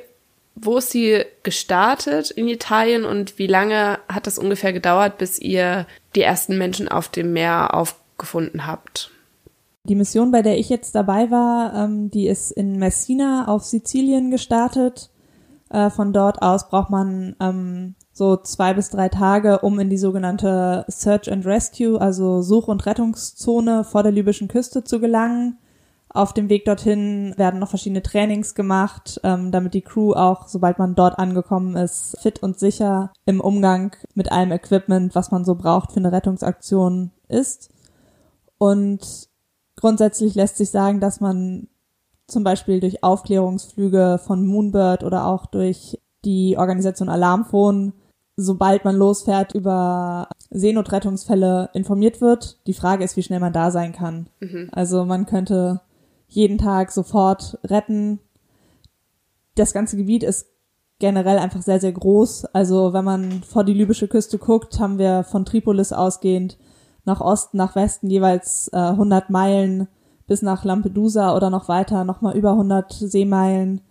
wo 0.56 0.80
ist 0.80 0.90
sie 0.90 1.24
gestartet 1.44 2.32
in 2.32 2.48
Italien 2.48 3.06
und 3.06 3.38
wie 3.38 3.46
lange 3.46 4.00
hat 4.12 4.26
das 4.26 4.40
ungefähr 4.40 4.74
gedauert, 4.74 5.20
bis 5.20 5.38
ihr 5.38 5.86
die 6.16 6.24
ersten 6.24 6.58
Menschen 6.58 6.88
auf 6.88 7.10
dem 7.10 7.32
Meer 7.34 7.76
aufgefunden 7.76 8.66
habt? 8.66 9.12
Die 9.90 9.96
Mission, 9.96 10.30
bei 10.30 10.44
der 10.44 10.60
ich 10.60 10.70
jetzt 10.70 10.94
dabei 10.94 11.32
war, 11.32 11.74
ähm, 11.74 12.12
die 12.12 12.28
ist 12.28 12.52
in 12.52 12.78
Messina 12.78 13.48
auf 13.48 13.64
Sizilien 13.64 14.30
gestartet. 14.30 15.10
Äh, 15.72 15.90
von 15.90 16.14
dort 16.14 16.44
aus 16.44 16.70
braucht 16.70 16.92
man 16.92 17.36
ähm, 17.40 17.96
so 18.14 18.38
zwei 18.38 18.76
bis 18.76 18.90
drei 18.90 19.10
Tage, 19.10 19.60
um 19.60 19.80
in 19.80 19.90
die 19.90 19.98
sogenannte 19.98 20.86
Search 20.88 21.32
and 21.32 21.44
Rescue, 21.44 22.00
also 22.00 22.44
Such- 22.44 22.68
und 22.68 22.86
Rettungszone 22.86 23.84
vor 23.84 24.04
der 24.04 24.12
libyschen 24.12 24.48
Küste 24.48 24.84
zu 24.84 25.00
gelangen. 25.00 25.58
Auf 26.10 26.34
dem 26.34 26.50
Weg 26.50 26.66
dorthin 26.66 27.34
werden 27.38 27.60
noch 27.60 27.70
verschiedene 27.70 28.04
Trainings 28.04 28.54
gemacht, 28.54 29.20
ähm, 29.24 29.52
damit 29.52 29.74
die 29.74 29.82
Crew 29.82 30.14
auch, 30.14 30.48
sobald 30.48 30.78
man 30.78 30.94
dort 30.94 31.18
angekommen 31.18 31.76
ist, 31.76 32.16
fit 32.22 32.44
und 32.44 32.60
sicher 32.60 33.12
im 33.26 33.42
Umgang 33.42 33.96
mit 34.14 34.32
allem 34.32 34.52
Equipment, 34.52 35.16
was 35.16 35.32
man 35.32 35.46
so 35.46 35.56
braucht 35.56 35.94
für 35.94 36.00
eine 36.00 36.12
Rettungsaktion 36.12 37.10
ist. 37.28 37.72
Und 38.60 39.29
Grundsätzlich 39.80 40.36
lässt 40.36 40.58
sich 40.58 40.72
sagen, 40.72 41.00
dass 41.00 41.22
man 41.22 41.70
zum 42.28 42.44
Beispiel 42.44 42.82
durch 42.82 43.02
Aufklärungsflüge 43.02 44.20
von 44.22 44.46
Moonbird 44.46 45.06
oder 45.06 45.26
auch 45.26 45.46
durch 45.46 45.98
die 46.26 46.58
Organisation 46.58 47.08
Alarmphone, 47.08 47.94
sobald 48.36 48.84
man 48.84 48.98
losfährt, 48.98 49.56
über 49.56 50.28
Seenotrettungsfälle 50.50 51.70
informiert 51.74 52.20
wird. 52.20 52.60
Die 52.68 52.74
Frage 52.74 53.06
ist, 53.06 53.16
wie 53.16 53.24
schnell 53.24 53.40
man 53.40 53.54
da 53.54 53.72
sein 53.72 53.94
kann. 53.94 54.28
Mhm. 54.42 54.68
Also 54.74 55.06
man 55.06 55.26
könnte 55.26 55.80
jeden 56.28 56.58
Tag 56.58 56.92
sofort 56.92 57.58
retten. 57.64 58.20
Das 59.56 59.72
ganze 59.72 59.96
Gebiet 59.96 60.24
ist 60.24 60.48
generell 61.00 61.38
einfach 61.38 61.62
sehr, 61.62 61.80
sehr 61.80 61.94
groß. 61.94 62.46
Also 62.48 62.92
wenn 62.92 63.06
man 63.06 63.44
vor 63.44 63.64
die 63.64 63.74
libysche 63.74 64.10
Küste 64.10 64.38
guckt, 64.40 64.78
haben 64.80 64.98
wir 64.98 65.24
von 65.24 65.46
Tripolis 65.46 65.94
ausgehend 65.94 66.58
nach 67.10 67.22
Osten, 67.22 67.58
nach 67.58 67.76
Westen 67.76 68.10
jeweils 68.10 68.70
äh, 68.72 68.78
100 68.78 69.30
Meilen 69.30 69.88
bis 70.28 70.42
nach 70.42 70.64
Lampedusa 70.64 71.36
oder 71.36 71.50
noch 71.50 71.68
weiter 71.68 72.06
nochmal 72.06 72.38
über 72.38 72.52
100 72.52 72.94
Seemeilen. 72.94 73.82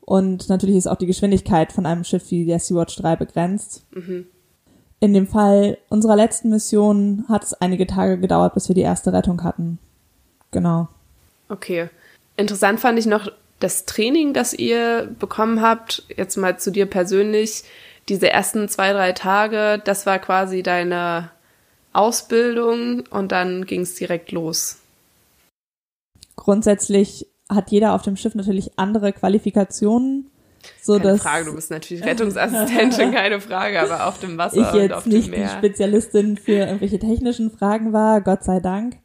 Und 0.00 0.48
natürlich 0.48 0.76
ist 0.76 0.86
auch 0.86 0.96
die 0.96 1.06
Geschwindigkeit 1.06 1.72
von 1.72 1.86
einem 1.86 2.04
Schiff 2.04 2.30
wie 2.30 2.44
der 2.44 2.58
Sea-Watch 2.58 2.96
3 2.96 3.16
begrenzt. 3.16 3.84
Mhm. 3.92 4.26
In 5.00 5.14
dem 5.14 5.26
Fall 5.28 5.78
unserer 5.88 6.16
letzten 6.16 6.50
Mission 6.50 7.24
hat 7.28 7.44
es 7.44 7.54
einige 7.54 7.86
Tage 7.86 8.18
gedauert, 8.18 8.54
bis 8.54 8.68
wir 8.68 8.74
die 8.74 8.80
erste 8.80 9.12
Rettung 9.12 9.44
hatten. 9.44 9.78
Genau. 10.50 10.88
Okay. 11.48 11.88
Interessant 12.36 12.80
fand 12.80 12.98
ich 12.98 13.06
noch 13.06 13.30
das 13.60 13.84
Training, 13.84 14.32
das 14.32 14.54
ihr 14.54 15.14
bekommen 15.18 15.62
habt. 15.62 16.04
Jetzt 16.16 16.36
mal 16.36 16.58
zu 16.58 16.72
dir 16.72 16.86
persönlich. 16.86 17.64
Diese 18.08 18.30
ersten 18.30 18.68
zwei, 18.68 18.92
drei 18.92 19.12
Tage, 19.12 19.80
das 19.84 20.06
war 20.06 20.18
quasi 20.18 20.62
deine 20.62 21.30
Ausbildung 21.92 23.04
und 23.10 23.32
dann 23.32 23.64
ging 23.66 23.82
es 23.82 23.94
direkt 23.94 24.32
los. 24.32 24.78
Grundsätzlich 26.36 27.26
hat 27.48 27.70
jeder 27.70 27.94
auf 27.94 28.02
dem 28.02 28.16
Schiff 28.16 28.34
natürlich 28.34 28.78
andere 28.78 29.12
Qualifikationen. 29.12 30.30
So 30.82 30.98
keine 30.98 31.12
dass 31.12 31.22
Frage, 31.22 31.44
du 31.46 31.54
bist 31.54 31.70
natürlich 31.70 32.04
Rettungsassistentin, 32.04 33.10
keine 33.14 33.40
Frage, 33.40 33.80
aber 33.80 34.06
auf 34.06 34.18
dem 34.18 34.36
Wasser 34.38 34.56
ich 34.56 34.74
jetzt 34.74 34.90
und 34.90 34.92
auf 34.92 35.06
nicht 35.06 35.26
dem 35.26 35.30
Meer. 35.38 35.48
die 35.48 35.52
Spezialistin 35.56 36.36
für 36.36 36.52
irgendwelche 36.52 36.98
technischen 36.98 37.50
Fragen 37.50 37.92
war, 37.92 38.20
Gott 38.20 38.44
sei 38.44 38.60
Dank. 38.60 38.96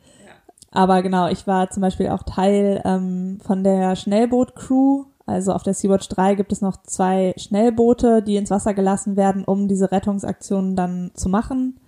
Aber 0.71 1.03
genau, 1.03 1.29
ich 1.29 1.45
war 1.45 1.69
zum 1.69 1.81
Beispiel 1.81 2.09
auch 2.09 2.23
Teil 2.23 2.81
ähm, 2.83 3.39
von 3.45 3.63
der 3.63 3.95
Schnellboot-Crew. 3.95 5.05
Also 5.25 5.53
auf 5.53 5.63
der 5.63 5.75
Sea-Watch 5.75 6.09
3 6.09 6.35
gibt 6.35 6.51
es 6.51 6.61
noch 6.61 6.81
zwei 6.83 7.33
Schnellboote, 7.37 8.23
die 8.23 8.35
ins 8.35 8.49
Wasser 8.49 8.73
gelassen 8.73 9.15
werden, 9.15 9.45
um 9.45 9.67
diese 9.67 9.91
Rettungsaktionen 9.91 10.75
dann 10.75 11.11
zu 11.13 11.29
machen. 11.29 11.79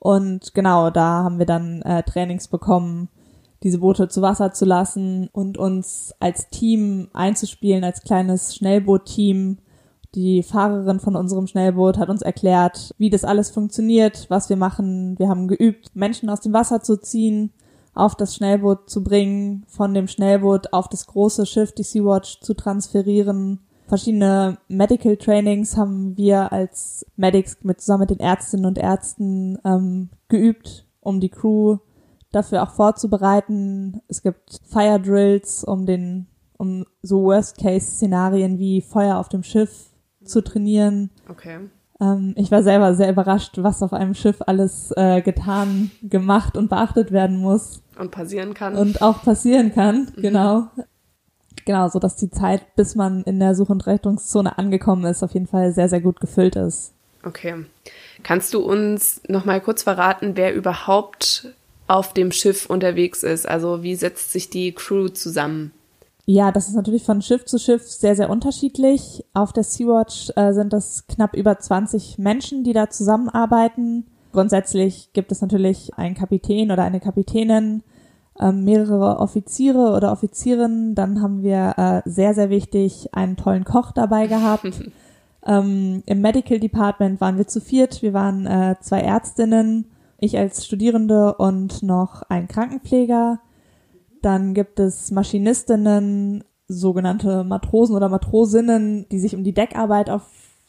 Und 0.00 0.54
genau, 0.54 0.88
da 0.90 1.22
haben 1.22 1.38
wir 1.38 1.46
dann 1.46 1.82
äh, 1.82 2.02
Trainings 2.02 2.48
bekommen, 2.48 3.10
diese 3.62 3.78
Boote 3.78 4.08
zu 4.08 4.22
Wasser 4.22 4.52
zu 4.52 4.64
lassen 4.64 5.28
und 5.32 5.58
uns 5.58 6.14
als 6.18 6.48
Team 6.48 7.08
einzuspielen, 7.12 7.84
als 7.84 8.02
kleines 8.02 8.56
Schnellboot-Team. 8.56 9.58
Die 10.14 10.42
Fahrerin 10.42 11.00
von 11.00 11.16
unserem 11.16 11.46
Schnellboot 11.46 11.98
hat 11.98 12.08
uns 12.08 12.22
erklärt, 12.22 12.94
wie 12.96 13.10
das 13.10 13.24
alles 13.24 13.50
funktioniert, 13.50 14.26
was 14.30 14.48
wir 14.48 14.56
machen. 14.56 15.18
Wir 15.18 15.28
haben 15.28 15.46
geübt, 15.46 15.94
Menschen 15.94 16.30
aus 16.30 16.40
dem 16.40 16.54
Wasser 16.54 16.82
zu 16.82 16.96
ziehen, 16.96 17.52
auf 17.94 18.14
das 18.14 18.34
Schnellboot 18.34 18.88
zu 18.88 19.04
bringen, 19.04 19.64
von 19.68 19.92
dem 19.92 20.08
Schnellboot 20.08 20.72
auf 20.72 20.88
das 20.88 21.06
große 21.06 21.44
Schiff, 21.44 21.72
die 21.72 21.82
Sea-Watch, 21.82 22.40
zu 22.40 22.54
transferieren. 22.54 23.60
Verschiedene 23.90 24.58
Medical 24.68 25.16
Trainings 25.16 25.76
haben 25.76 26.16
wir 26.16 26.52
als 26.52 27.04
Medics 27.16 27.56
mit, 27.64 27.80
zusammen 27.80 28.02
mit 28.02 28.10
den 28.10 28.20
Ärztinnen 28.20 28.66
und 28.66 28.78
Ärzten 28.78 29.58
ähm, 29.64 30.10
geübt, 30.28 30.86
um 31.00 31.18
die 31.18 31.28
Crew 31.28 31.78
dafür 32.30 32.62
auch 32.62 32.70
vorzubereiten. 32.70 34.00
Es 34.06 34.22
gibt 34.22 34.60
Fire 34.68 35.00
Drills, 35.00 35.64
um 35.64 35.86
den, 35.86 36.28
um 36.56 36.86
so 37.02 37.24
Worst-Case-Szenarien 37.24 38.60
wie 38.60 38.80
Feuer 38.80 39.18
auf 39.18 39.28
dem 39.28 39.42
Schiff 39.42 39.90
zu 40.22 40.40
trainieren. 40.40 41.10
Okay. 41.28 41.58
Ähm, 42.00 42.34
ich 42.36 42.52
war 42.52 42.62
selber 42.62 42.94
sehr 42.94 43.10
überrascht, 43.10 43.54
was 43.56 43.82
auf 43.82 43.92
einem 43.92 44.14
Schiff 44.14 44.40
alles 44.46 44.92
äh, 44.96 45.20
getan, 45.20 45.90
gemacht 46.00 46.56
und 46.56 46.70
beachtet 46.70 47.10
werden 47.10 47.38
muss. 47.38 47.82
Und 47.98 48.12
passieren 48.12 48.54
kann. 48.54 48.76
Und 48.76 49.02
auch 49.02 49.24
passieren 49.24 49.74
kann, 49.74 50.12
mhm. 50.14 50.22
genau. 50.22 50.68
Genau, 51.70 51.88
so 51.88 52.00
dass 52.00 52.16
die 52.16 52.32
Zeit, 52.32 52.74
bis 52.74 52.96
man 52.96 53.22
in 53.22 53.38
der 53.38 53.54
Such- 53.54 53.70
und 53.70 53.86
Rettungszone 53.86 54.58
angekommen 54.58 55.04
ist, 55.04 55.22
auf 55.22 55.34
jeden 55.34 55.46
Fall 55.46 55.70
sehr, 55.70 55.88
sehr 55.88 56.00
gut 56.00 56.18
gefüllt 56.20 56.56
ist. 56.56 56.94
Okay. 57.24 57.64
Kannst 58.24 58.54
du 58.54 58.58
uns 58.58 59.20
noch 59.28 59.44
mal 59.44 59.60
kurz 59.60 59.84
verraten, 59.84 60.32
wer 60.34 60.52
überhaupt 60.52 61.54
auf 61.86 62.12
dem 62.12 62.32
Schiff 62.32 62.66
unterwegs 62.66 63.22
ist? 63.22 63.48
Also 63.48 63.84
wie 63.84 63.94
setzt 63.94 64.32
sich 64.32 64.50
die 64.50 64.72
Crew 64.72 65.10
zusammen? 65.10 65.70
Ja, 66.26 66.50
das 66.50 66.66
ist 66.66 66.74
natürlich 66.74 67.04
von 67.04 67.22
Schiff 67.22 67.44
zu 67.44 67.56
Schiff 67.56 67.88
sehr, 67.88 68.16
sehr 68.16 68.30
unterschiedlich. 68.30 69.24
Auf 69.32 69.52
der 69.52 69.62
Sea-Watch 69.62 70.32
äh, 70.34 70.52
sind 70.52 70.74
es 70.74 71.04
knapp 71.06 71.36
über 71.36 71.56
20 71.56 72.18
Menschen, 72.18 72.64
die 72.64 72.72
da 72.72 72.90
zusammenarbeiten. 72.90 74.08
Grundsätzlich 74.32 75.12
gibt 75.12 75.30
es 75.30 75.40
natürlich 75.40 75.94
einen 75.94 76.16
Kapitän 76.16 76.72
oder 76.72 76.82
eine 76.82 76.98
Kapitänin, 76.98 77.84
äh, 78.40 78.52
mehrere 78.52 79.18
Offiziere 79.18 79.94
oder 79.94 80.12
Offizierinnen. 80.12 80.94
Dann 80.94 81.22
haben 81.22 81.42
wir 81.42 81.74
äh, 81.76 82.08
sehr, 82.08 82.34
sehr 82.34 82.50
wichtig 82.50 83.14
einen 83.14 83.36
tollen 83.36 83.64
Koch 83.64 83.92
dabei 83.92 84.26
gehabt. 84.26 84.82
ähm, 85.46 86.02
Im 86.06 86.20
Medical 86.20 86.58
Department 86.58 87.20
waren 87.20 87.36
wir 87.36 87.46
zu 87.46 87.60
viert. 87.60 88.02
Wir 88.02 88.12
waren 88.12 88.46
äh, 88.46 88.76
zwei 88.80 89.00
Ärztinnen 89.00 89.86
ich 90.20 90.38
als 90.38 90.64
Studierende 90.64 91.34
und 91.34 91.82
noch 91.82 92.22
ein 92.28 92.46
Krankenpfleger. 92.46 93.40
Dann 94.22 94.54
gibt 94.54 94.78
es 94.78 95.10
Maschinistinnen, 95.10 96.44
sogenannte 96.68 97.42
Matrosen 97.42 97.96
oder 97.96 98.08
Matrosinnen, 98.08 99.06
die 99.10 99.18
sich 99.18 99.34
um 99.34 99.42
die 99.42 99.54
Deckarbeit 99.54 100.10
auf, 100.10 100.22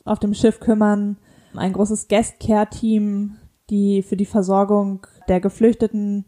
auf 0.05 0.19
dem 0.19 0.33
Schiff 0.33 0.59
kümmern. 0.61 1.17
Ein 1.53 1.73
großes 1.73 2.07
Guest 2.07 2.39
Care 2.39 2.67
Team, 2.67 3.35
die 3.69 4.01
für 4.03 4.15
die 4.15 4.25
Versorgung 4.25 5.05
der 5.27 5.41
Geflüchteten 5.41 6.25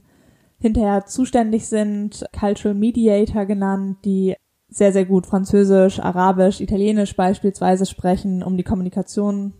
hinterher 0.63 1.05
zuständig 1.05 1.67
sind. 1.67 2.25
Cultural 2.39 2.73
Mediator 2.73 3.45
genannt, 3.45 3.97
die 4.05 4.35
sehr, 4.69 4.93
sehr 4.93 5.03
gut 5.05 5.27
Französisch, 5.27 5.99
Arabisch, 5.99 6.61
Italienisch 6.61 7.15
beispielsweise 7.17 7.85
sprechen, 7.85 8.41
um 8.41 8.55
die 8.55 8.63
Kommunikation 8.63 9.51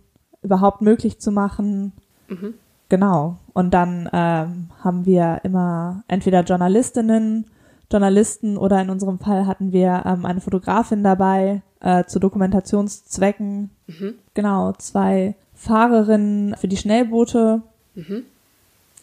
überhaupt 0.42 0.80
möglich 0.80 1.20
zu 1.20 1.30
machen. 1.30 1.92
Mhm. 2.28 2.54
Genau. 2.88 3.36
Und 3.52 3.74
dann 3.74 4.08
ähm, 4.14 4.70
haben 4.82 5.04
wir 5.04 5.40
immer 5.44 6.04
entweder 6.08 6.40
Journalistinnen, 6.40 7.46
Journalisten 7.92 8.56
oder 8.56 8.80
in 8.80 8.88
unserem 8.88 9.18
Fall 9.18 9.46
hatten 9.46 9.72
wir 9.72 10.04
ähm, 10.06 10.24
eine 10.24 10.40
Fotografin 10.40 11.04
dabei 11.04 11.60
äh, 11.80 12.04
zu 12.04 12.18
Dokumentationszwecken. 12.18 13.70
Mhm. 13.86 14.14
Genau, 14.32 14.72
zwei 14.78 15.34
Fahrerinnen 15.54 16.56
für 16.56 16.66
die 16.66 16.78
Schnellboote. 16.78 17.60
Mhm. 17.94 18.22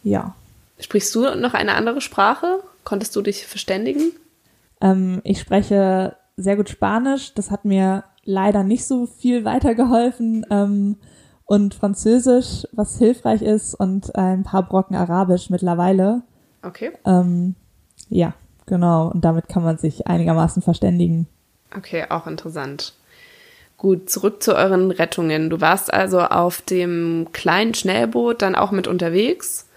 Ja. 0.02 0.34
Sprichst 0.82 1.14
du 1.14 1.34
noch 1.36 1.54
eine 1.54 1.74
andere 1.74 2.00
Sprache? 2.00 2.60
Konntest 2.84 3.14
du 3.14 3.22
dich 3.22 3.46
verständigen? 3.46 4.12
Ähm, 4.80 5.20
ich 5.24 5.38
spreche 5.40 6.16
sehr 6.36 6.56
gut 6.56 6.68
Spanisch. 6.68 7.34
Das 7.34 7.50
hat 7.50 7.64
mir 7.64 8.04
leider 8.24 8.64
nicht 8.64 8.84
so 8.86 9.06
viel 9.06 9.44
weitergeholfen. 9.44 10.44
Ähm, 10.50 10.96
und 11.44 11.74
Französisch, 11.74 12.66
was 12.72 12.98
hilfreich 12.98 13.42
ist, 13.42 13.74
und 13.74 14.16
ein 14.16 14.42
paar 14.42 14.62
Brocken 14.62 14.96
Arabisch 14.96 15.50
mittlerweile. 15.50 16.22
Okay. 16.62 16.92
Ähm, 17.04 17.54
ja, 18.08 18.34
genau. 18.66 19.08
Und 19.08 19.24
damit 19.24 19.48
kann 19.48 19.62
man 19.62 19.78
sich 19.78 20.06
einigermaßen 20.06 20.62
verständigen. 20.62 21.28
Okay, 21.76 22.06
auch 22.08 22.26
interessant. 22.26 22.94
Gut, 23.76 24.10
zurück 24.10 24.42
zu 24.42 24.54
euren 24.54 24.90
Rettungen. 24.90 25.50
Du 25.50 25.60
warst 25.60 25.92
also 25.92 26.20
auf 26.20 26.62
dem 26.62 27.28
kleinen 27.32 27.74
Schnellboot 27.74 28.40
dann 28.40 28.54
auch 28.54 28.70
mit 28.70 28.86
unterwegs. 28.86 29.68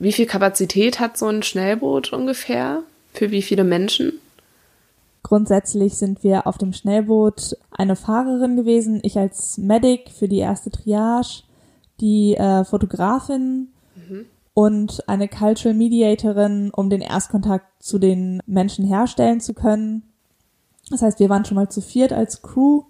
Wie 0.00 0.12
viel 0.12 0.24
Kapazität 0.24 0.98
hat 0.98 1.18
so 1.18 1.26
ein 1.26 1.42
Schnellboot 1.42 2.14
ungefähr? 2.14 2.84
Für 3.12 3.30
wie 3.30 3.42
viele 3.42 3.64
Menschen? 3.64 4.14
Grundsätzlich 5.22 5.98
sind 5.98 6.24
wir 6.24 6.46
auf 6.46 6.56
dem 6.56 6.72
Schnellboot 6.72 7.54
eine 7.70 7.96
Fahrerin 7.96 8.56
gewesen, 8.56 9.00
ich 9.02 9.18
als 9.18 9.58
Medic 9.58 10.08
für 10.08 10.26
die 10.26 10.38
erste 10.38 10.70
Triage, 10.70 11.42
die 12.00 12.34
äh, 12.34 12.64
Fotografin 12.64 13.68
mhm. 13.94 14.24
und 14.54 15.06
eine 15.06 15.28
Cultural 15.28 15.76
Mediatorin, 15.76 16.70
um 16.74 16.88
den 16.88 17.02
Erstkontakt 17.02 17.66
zu 17.78 17.98
den 17.98 18.40
Menschen 18.46 18.86
herstellen 18.86 19.40
zu 19.40 19.52
können. 19.52 20.04
Das 20.88 21.02
heißt, 21.02 21.20
wir 21.20 21.28
waren 21.28 21.44
schon 21.44 21.56
mal 21.56 21.68
zu 21.68 21.82
viert 21.82 22.14
als 22.14 22.40
Crew 22.40 22.84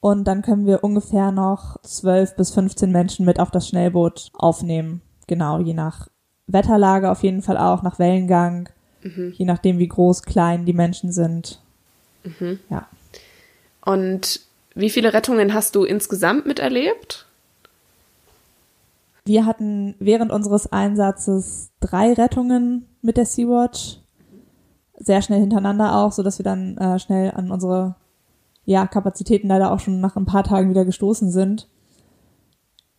und 0.00 0.24
dann 0.24 0.40
können 0.40 0.64
wir 0.64 0.82
ungefähr 0.82 1.30
noch 1.30 1.76
zwölf 1.82 2.36
bis 2.36 2.52
15 2.52 2.90
Menschen 2.90 3.26
mit 3.26 3.38
auf 3.38 3.50
das 3.50 3.68
Schnellboot 3.68 4.30
aufnehmen. 4.32 5.02
Genau, 5.26 5.60
je 5.60 5.74
nach 5.74 6.08
Wetterlage 6.48 7.10
auf 7.10 7.22
jeden 7.22 7.42
Fall 7.42 7.56
auch, 7.56 7.82
nach 7.82 7.98
Wellengang 7.98 8.68
Mhm. 9.02 9.34
Je 9.36 9.44
nachdem, 9.44 9.78
wie 9.78 9.88
groß, 9.88 10.22
klein 10.22 10.64
die 10.64 10.72
Menschen 10.72 11.12
sind. 11.12 11.60
Mhm. 12.24 12.58
Ja. 12.70 12.88
Und 13.84 14.40
wie 14.74 14.90
viele 14.90 15.12
Rettungen 15.12 15.54
hast 15.54 15.74
du 15.74 15.84
insgesamt 15.84 16.46
miterlebt? 16.46 17.26
Wir 19.24 19.44
hatten 19.44 19.94
während 19.98 20.32
unseres 20.32 20.72
Einsatzes 20.72 21.70
drei 21.80 22.12
Rettungen 22.14 22.86
mit 23.02 23.16
der 23.16 23.26
Sea-Watch. 23.26 23.98
Sehr 24.96 25.22
schnell 25.22 25.40
hintereinander 25.40 25.94
auch, 25.96 26.12
so 26.12 26.22
dass 26.22 26.38
wir 26.38 26.44
dann 26.44 26.76
äh, 26.78 26.98
schnell 26.98 27.30
an 27.32 27.50
unsere 27.50 27.94
ja, 28.64 28.86
Kapazitäten 28.86 29.48
leider 29.48 29.70
auch 29.70 29.80
schon 29.80 30.00
nach 30.00 30.16
ein 30.16 30.26
paar 30.26 30.44
Tagen 30.44 30.70
wieder 30.70 30.84
gestoßen 30.84 31.30
sind. 31.30 31.68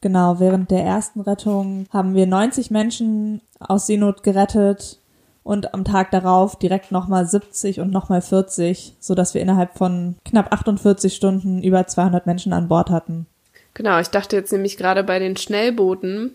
Genau, 0.01 0.39
während 0.39 0.71
der 0.71 0.83
ersten 0.83 1.21
Rettung 1.21 1.85
haben 1.91 2.15
wir 2.15 2.25
90 2.25 2.71
Menschen 2.71 3.41
aus 3.59 3.87
Seenot 3.87 4.23
gerettet 4.23 4.99
und 5.43 5.73
am 5.73 5.83
Tag 5.83 6.11
darauf 6.11 6.57
direkt 6.57 6.91
nochmal 6.91 7.25
70 7.25 7.79
und 7.81 7.91
nochmal 7.91 8.21
40, 8.21 8.95
so 8.99 9.13
dass 9.13 9.33
wir 9.33 9.41
innerhalb 9.41 9.77
von 9.77 10.15
knapp 10.23 10.53
48 10.53 11.13
Stunden 11.13 11.63
über 11.63 11.85
200 11.85 12.25
Menschen 12.27 12.53
an 12.53 12.67
Bord 12.67 12.89
hatten. 12.89 13.25
Genau, 13.73 13.99
ich 13.99 14.09
dachte 14.09 14.35
jetzt 14.35 14.51
nämlich 14.51 14.77
gerade 14.77 15.03
bei 15.03 15.19
den 15.19 15.37
Schnellbooten, 15.37 16.31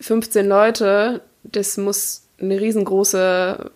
15 0.00 0.46
Leute, 0.46 1.20
das 1.42 1.76
muss 1.76 2.22
eine 2.40 2.60
riesengroße, 2.60 3.70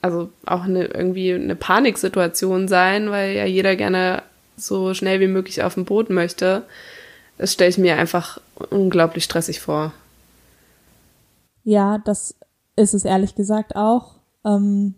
also 0.00 0.30
auch 0.46 0.64
eine, 0.64 0.86
irgendwie 0.86 1.34
eine 1.34 1.56
Paniksituation 1.56 2.68
sein, 2.68 3.10
weil 3.10 3.32
ja 3.32 3.44
jeder 3.44 3.76
gerne 3.76 4.22
so 4.56 4.94
schnell 4.94 5.20
wie 5.20 5.28
möglich 5.28 5.62
auf 5.62 5.74
dem 5.74 5.84
Boot 5.84 6.10
möchte. 6.10 6.62
Das 7.38 7.52
stelle 7.52 7.70
ich 7.70 7.78
mir 7.78 7.96
einfach 7.96 8.40
unglaublich 8.70 9.24
stressig 9.24 9.60
vor. 9.60 9.92
Ja, 11.64 11.98
das 11.98 12.34
ist 12.76 12.94
es 12.94 13.04
ehrlich 13.04 13.34
gesagt 13.34 13.76
auch. 13.76 14.16
Ähm, 14.44 14.94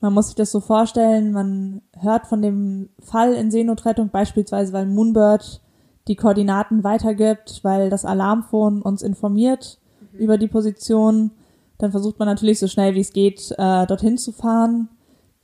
man 0.00 0.14
muss 0.14 0.28
sich 0.28 0.34
das 0.34 0.50
so 0.50 0.60
vorstellen, 0.60 1.32
man 1.32 1.82
hört 1.98 2.26
von 2.26 2.40
dem 2.40 2.88
Fall 3.00 3.34
in 3.34 3.50
Seenotrettung 3.50 4.08
beispielsweise, 4.08 4.72
weil 4.72 4.86
Moonbird 4.86 5.60
die 6.08 6.16
Koordinaten 6.16 6.82
weitergibt, 6.82 7.60
weil 7.62 7.90
das 7.90 8.06
Alarmphone 8.06 8.80
uns 8.80 9.02
informiert 9.02 9.78
mhm. 10.12 10.18
über 10.18 10.38
die 10.38 10.48
Position. 10.48 11.32
Dann 11.78 11.90
versucht 11.90 12.18
man 12.18 12.26
natürlich 12.26 12.58
so 12.58 12.66
schnell 12.66 12.94
wie 12.94 13.00
es 13.00 13.12
geht, 13.12 13.52
äh, 13.58 13.86
dorthin 13.86 14.16
zu 14.16 14.32
fahren. 14.32 14.88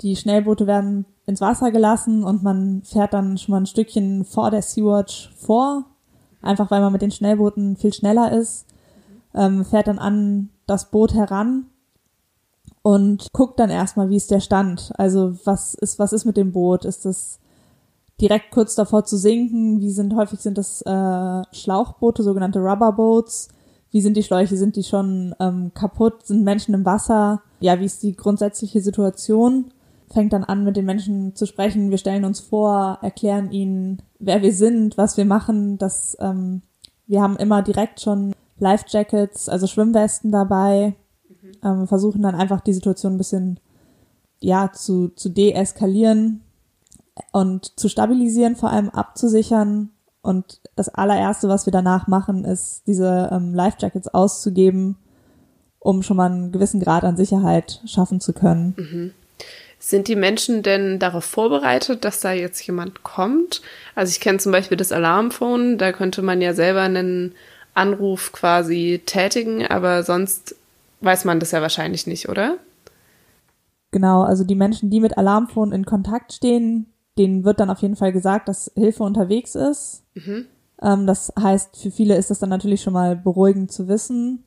Die 0.01 0.17
Schnellboote 0.17 0.67
werden 0.67 1.05
ins 1.27 1.41
Wasser 1.41 1.71
gelassen 1.71 2.25
und 2.25 2.43
man 2.43 2.83
fährt 2.83 3.13
dann 3.13 3.37
schon 3.37 3.53
mal 3.53 3.61
ein 3.61 3.67
Stückchen 3.67 4.25
vor 4.25 4.51
der 4.51 4.63
Sea-Watch 4.63 5.33
vor, 5.37 5.85
einfach 6.43 6.71
weil 6.71 6.81
man 6.81 6.93
mit 6.93 7.03
den 7.03 7.11
Schnellbooten 7.11 7.77
viel 7.77 7.93
schneller 7.93 8.33
ist, 8.33 8.67
ähm, 9.35 9.65
fährt 9.65 9.89
dann 9.89 9.99
an 9.99 10.51
das 10.67 10.91
Boot 10.91 11.15
heran 11.15 11.67
und 12.83 13.33
guckt 13.33 13.59
dann 13.59 13.71
erstmal, 13.71 14.11
wie 14.11 14.17
ist 14.17 14.31
der 14.31 14.41
Stand. 14.41 14.93
Also 14.97 15.35
was 15.45 15.75
ist, 15.75 15.99
was 15.99 16.13
ist 16.13 16.25
mit 16.25 16.37
dem 16.37 16.53
Boot? 16.53 16.85
Ist 16.85 17.05
das 17.05 17.39
direkt 18.21 18.51
kurz 18.51 18.75
davor 18.75 19.05
zu 19.05 19.17
sinken? 19.17 19.81
Wie 19.81 19.91
sind, 19.91 20.15
häufig 20.15 20.41
sind 20.41 20.59
das 20.59 20.83
äh, 20.83 21.43
Schlauchboote, 21.53 22.23
sogenannte 22.23 22.61
Rubberboats. 22.61 23.49
Wie 23.91 24.01
sind 24.01 24.17
die 24.17 24.23
Schläuche? 24.23 24.57
Sind 24.57 24.77
die 24.77 24.85
schon 24.85 25.35
ähm, 25.41 25.73
kaputt? 25.75 26.27
Sind 26.27 26.45
Menschen 26.45 26.75
im 26.75 26.85
Wasser? 26.85 27.43
Ja, 27.61 27.81
wie 27.81 27.85
ist 27.85 28.03
die 28.03 28.15
grundsätzliche 28.15 28.81
Situation? 28.81 29.73
Fängt 30.13 30.33
dann 30.33 30.45
an, 30.45 30.65
mit 30.65 30.77
den 30.77 30.85
Menschen 30.85 31.35
zu 31.35 31.47
sprechen. 31.47 31.91
Wir 31.91 31.99
stellen 31.99 32.25
uns 32.25 32.41
vor, 32.41 32.99
erklären 33.03 33.51
ihnen, 33.51 34.03
wer 34.19 34.43
wir 34.43 34.53
sind, 34.53 34.97
was 34.97 35.17
wir 35.17 35.25
machen. 35.25 35.79
Das, 35.79 36.17
ähm, 36.21 36.63
wir 37.07 37.23
haben 37.23 37.37
immer 37.37 37.63
direkt 37.63 38.01
schon 38.01 38.35
Life 38.59 38.85
Jackets, 38.89 39.49
also 39.49 39.67
Schwimmwesten 39.67 40.31
dabei 40.33 40.95
ähm, 41.63 41.87
versuchen 41.87 42.23
dann 42.23 42.35
einfach 42.35 42.61
die 42.61 42.73
Situation 42.73 43.15
ein 43.15 43.19
bisschen 43.19 43.61
ja 44.41 44.71
zu, 44.73 45.09
zu 45.09 45.29
deeskalieren 45.29 46.43
und 47.33 47.79
zu 47.79 47.89
stabilisieren, 47.89 48.57
vor 48.57 48.71
allem 48.71 48.91
abzusichern. 48.91 49.91
Und 50.23 50.61
das 50.75 50.89
allererste, 50.89 51.49
was 51.49 51.67
wir 51.67 51.73
danach 51.73 52.09
machen, 52.09 52.45
ist 52.45 52.87
diese 52.87 53.31
ähm, 53.33 53.55
Life 53.55 53.79
Jackets 53.81 54.09
auszugeben, 54.09 54.97
um 55.79 56.03
schon 56.03 56.17
mal 56.17 56.31
einen 56.31 56.53
gewissen 56.53 56.81
Grad 56.81 57.05
an 57.05 57.17
Sicherheit 57.17 57.81
schaffen 57.87 58.21
zu 58.21 58.33
können. 58.33 58.75
Mhm. 58.77 59.13
Sind 59.87 60.09
die 60.09 60.17
Menschen 60.17 60.65
denn 60.65 60.99
darauf 60.99 61.25
vorbereitet, 61.25 62.05
dass 62.05 62.19
da 62.19 62.33
jetzt 62.33 62.61
jemand 62.67 63.05
kommt? 63.05 63.63
Also 63.95 64.11
ich 64.11 64.19
kenne 64.19 64.39
zum 64.39 64.51
Beispiel 64.51 64.77
das 64.77 64.91
Alarmphone, 64.91 65.79
da 65.79 65.93
könnte 65.93 66.23
man 66.23 66.41
ja 66.41 66.55
selber 66.55 66.81
einen 66.81 67.37
Anruf 67.73 68.33
quasi 68.33 69.01
tätigen, 69.07 69.65
aber 69.65 70.03
sonst 70.03 70.57
weiß 71.03 71.25
man 71.25 71.39
das 71.39 71.53
ja 71.53 71.63
wahrscheinlich 71.63 72.09
nicht, 72.09 72.29
oder? 72.29 72.57
Genau, 73.93 74.25
also 74.25 74.43
die 74.43 74.57
Menschen, 74.57 74.91
die 74.91 74.99
mit 74.99 75.17
Alarmphone 75.17 75.71
in 75.71 75.87
Kontakt 75.87 76.33
stehen, 76.33 76.87
denen 77.17 77.45
wird 77.45 77.61
dann 77.61 77.71
auf 77.71 77.81
jeden 77.81 77.95
Fall 77.95 78.13
gesagt, 78.13 78.49
dass 78.49 78.73
Hilfe 78.75 79.05
unterwegs 79.05 79.55
ist. 79.55 80.03
Mhm. 80.15 80.47
Ähm, 80.83 81.07
das 81.07 81.33
heißt, 81.41 81.77
für 81.81 81.93
viele 81.93 82.17
ist 82.17 82.31
das 82.31 82.41
dann 82.41 82.51
natürlich 82.51 82.83
schon 82.83 82.95
mal 82.95 83.15
beruhigend 83.15 83.71
zu 83.71 83.87
wissen. 83.87 84.43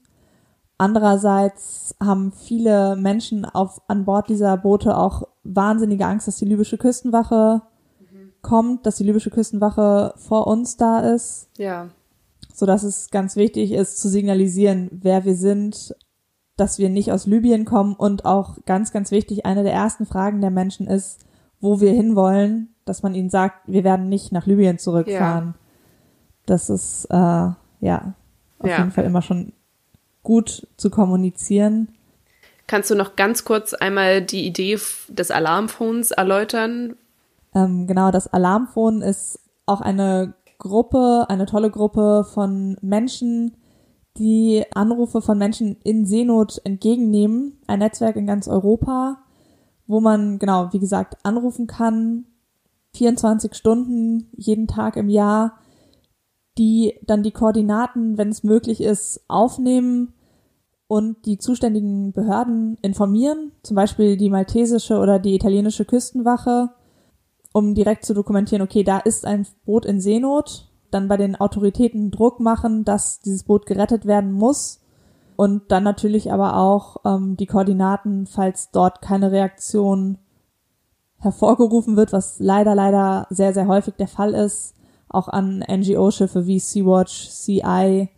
Andererseits 0.81 1.93
haben 2.01 2.31
viele 2.31 2.95
Menschen 2.95 3.43
auf, 3.43 3.81
an 3.89 4.05
Bord 4.05 4.29
dieser 4.29 4.55
Boote 4.55 4.97
auch 4.97 5.27
wahnsinnige 5.43 6.05
Angst, 6.05 6.29
dass 6.29 6.37
die 6.37 6.45
libysche 6.45 6.77
Küstenwache 6.77 7.61
mhm. 7.99 8.31
kommt, 8.41 8.85
dass 8.85 8.95
die 8.95 9.03
libysche 9.03 9.29
Küstenwache 9.29 10.13
vor 10.15 10.47
uns 10.47 10.77
da 10.77 11.01
ist. 11.01 11.49
Ja. 11.57 11.89
So 12.53 12.65
dass 12.65 12.83
es 12.83 13.11
ganz 13.11 13.35
wichtig 13.35 13.73
ist, 13.73 13.99
zu 13.99 14.07
signalisieren, 14.07 14.87
wer 14.91 15.25
wir 15.25 15.35
sind, 15.35 15.93
dass 16.55 16.79
wir 16.79 16.89
nicht 16.89 17.11
aus 17.11 17.25
Libyen 17.25 17.65
kommen 17.65 17.93
und 17.93 18.23
auch 18.23 18.55
ganz, 18.65 18.93
ganz 18.93 19.11
wichtig, 19.11 19.45
eine 19.45 19.63
der 19.63 19.73
ersten 19.73 20.05
Fragen 20.05 20.39
der 20.39 20.49
Menschen 20.49 20.87
ist, 20.87 21.19
wo 21.59 21.81
wir 21.81 21.91
hinwollen, 21.91 22.73
dass 22.85 23.03
man 23.03 23.15
ihnen 23.15 23.29
sagt, 23.29 23.67
wir 23.67 23.83
werden 23.83 24.07
nicht 24.07 24.31
nach 24.31 24.45
Libyen 24.45 24.79
zurückfahren. 24.79 25.47
Ja. 25.47 25.55
Das 26.45 26.69
ist 26.69 27.03
äh, 27.09 27.15
ja 27.15 28.13
auf 28.59 28.69
ja. 28.69 28.77
jeden 28.77 28.91
Fall 28.91 29.03
immer 29.03 29.21
schon 29.21 29.51
gut 30.23 30.67
zu 30.77 30.89
kommunizieren. 30.89 31.89
Kannst 32.67 32.91
du 32.91 32.95
noch 32.95 33.15
ganz 33.15 33.45
kurz 33.45 33.73
einmal 33.73 34.21
die 34.21 34.45
Idee 34.45 34.77
des 35.07 35.31
Alarmphones 35.31 36.11
erläutern? 36.11 36.95
Ähm, 37.55 37.87
genau, 37.87 38.11
das 38.11 38.31
Alarmphone 38.31 39.01
ist 39.01 39.39
auch 39.65 39.81
eine 39.81 40.33
Gruppe, 40.59 41.25
eine 41.29 41.45
tolle 41.45 41.71
Gruppe 41.71 42.27
von 42.31 42.77
Menschen, 42.81 43.55
die 44.17 44.65
Anrufe 44.75 45.21
von 45.21 45.37
Menschen 45.37 45.77
in 45.83 46.05
Seenot 46.05 46.61
entgegennehmen. 46.63 47.57
Ein 47.65 47.79
Netzwerk 47.79 48.17
in 48.17 48.27
ganz 48.27 48.47
Europa, 48.47 49.17
wo 49.87 50.01
man, 50.01 50.37
genau, 50.37 50.69
wie 50.71 50.79
gesagt, 50.79 51.17
anrufen 51.23 51.65
kann, 51.65 52.25
24 52.95 53.55
Stunden 53.55 54.29
jeden 54.35 54.67
Tag 54.67 54.97
im 54.97 55.09
Jahr, 55.09 55.53
die 56.59 56.99
dann 57.05 57.23
die 57.23 57.31
Koordinaten, 57.31 58.17
wenn 58.17 58.29
es 58.29 58.43
möglich 58.43 58.81
ist, 58.81 59.23
aufnehmen 59.27 60.13
und 60.87 61.25
die 61.25 61.37
zuständigen 61.37 62.11
Behörden 62.11 62.77
informieren, 62.81 63.53
zum 63.63 63.75
Beispiel 63.75 64.17
die 64.17 64.29
maltesische 64.29 64.99
oder 64.99 65.19
die 65.19 65.35
italienische 65.35 65.85
Küstenwache, 65.85 66.69
um 67.53 67.73
direkt 67.73 68.05
zu 68.05 68.13
dokumentieren, 68.13 68.61
okay, 68.61 68.83
da 68.83 68.99
ist 68.99 69.25
ein 69.25 69.47
Boot 69.65 69.85
in 69.85 70.01
Seenot. 70.01 70.67
Dann 70.91 71.07
bei 71.07 71.17
den 71.17 71.35
Autoritäten 71.35 72.11
Druck 72.11 72.39
machen, 72.39 72.83
dass 72.83 73.19
dieses 73.21 73.43
Boot 73.43 73.65
gerettet 73.65 74.05
werden 74.05 74.31
muss. 74.31 74.81
Und 75.35 75.71
dann 75.71 75.83
natürlich 75.83 76.33
aber 76.33 76.57
auch 76.57 76.97
ähm, 77.05 77.37
die 77.37 77.45
Koordinaten, 77.45 78.25
falls 78.25 78.71
dort 78.71 79.01
keine 79.01 79.31
Reaktion 79.31 80.17
hervorgerufen 81.19 81.95
wird, 81.95 82.11
was 82.11 82.39
leider, 82.39 82.75
leider 82.75 83.27
sehr, 83.29 83.53
sehr 83.53 83.67
häufig 83.67 83.95
der 83.95 84.07
Fall 84.07 84.33
ist, 84.33 84.75
auch 85.09 85.27
an 85.27 85.63
NGO-Schiffe 85.67 86.45
wie 86.45 86.59
Sea-Watch, 86.59 87.29
CI, 87.29 88.09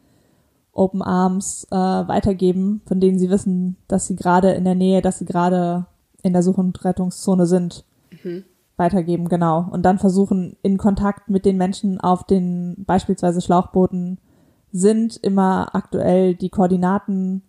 Open 0.73 1.01
Arms 1.01 1.67
äh, 1.69 1.75
weitergeben, 1.75 2.81
von 2.85 2.99
denen 2.99 3.19
sie 3.19 3.29
wissen, 3.29 3.77
dass 3.87 4.07
sie 4.07 4.15
gerade 4.15 4.51
in 4.51 4.63
der 4.63 4.75
Nähe, 4.75 5.01
dass 5.01 5.19
sie 5.19 5.25
gerade 5.25 5.85
in 6.23 6.33
der 6.33 6.43
Such- 6.43 6.57
und 6.57 6.83
Rettungszone 6.85 7.45
sind. 7.45 7.83
Mhm 8.23 8.45
weitergeben, 8.81 9.29
genau. 9.29 9.67
Und 9.71 9.83
dann 9.83 9.99
versuchen, 9.99 10.57
in 10.63 10.77
Kontakt 10.77 11.29
mit 11.29 11.45
den 11.45 11.57
Menschen 11.57 12.01
auf 12.01 12.25
den 12.25 12.83
beispielsweise 12.85 13.39
Schlauchbooten 13.39 14.17
sind, 14.71 15.17
immer 15.17 15.75
aktuell 15.75 16.35
die 16.35 16.49
Koordinaten 16.49 17.43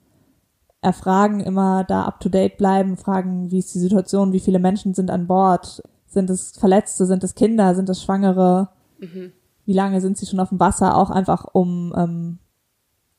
erfragen, 0.82 1.40
immer 1.40 1.84
da 1.84 2.02
up 2.02 2.20
to 2.20 2.28
date 2.28 2.58
bleiben, 2.58 2.96
fragen, 2.96 3.50
wie 3.50 3.60
ist 3.60 3.74
die 3.74 3.78
Situation, 3.78 4.32
wie 4.32 4.40
viele 4.40 4.58
Menschen 4.58 4.94
sind 4.94 5.10
an 5.10 5.26
Bord, 5.26 5.82
sind 6.06 6.28
es 6.28 6.52
Verletzte, 6.52 7.06
sind 7.06 7.24
es 7.24 7.34
Kinder, 7.34 7.74
sind 7.74 7.88
es 7.88 8.02
Schwangere, 8.02 8.68
mhm. 9.02 9.32
wie 9.66 9.74
lange 9.74 10.00
sind 10.00 10.16
sie 10.16 10.26
schon 10.26 10.40
auf 10.40 10.48
dem 10.48 10.60
Wasser, 10.60 10.96
auch 10.96 11.10
einfach 11.10 11.44
um 11.52 11.92
ähm, 11.96 12.38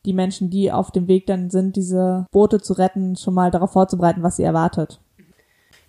die 0.06 0.14
Menschen, 0.14 0.50
die 0.50 0.72
auf 0.72 0.92
dem 0.92 1.08
Weg 1.08 1.28
dann 1.28 1.50
sind, 1.50 1.76
diese 1.76 2.26
Boote 2.32 2.60
zu 2.60 2.74
retten, 2.74 3.16
schon 3.16 3.36
mal 3.36 3.52
darauf 3.52 3.72
vorzubereiten, 3.74 4.24
was 4.24 4.38
sie 4.38 4.44
erwartet 4.44 5.00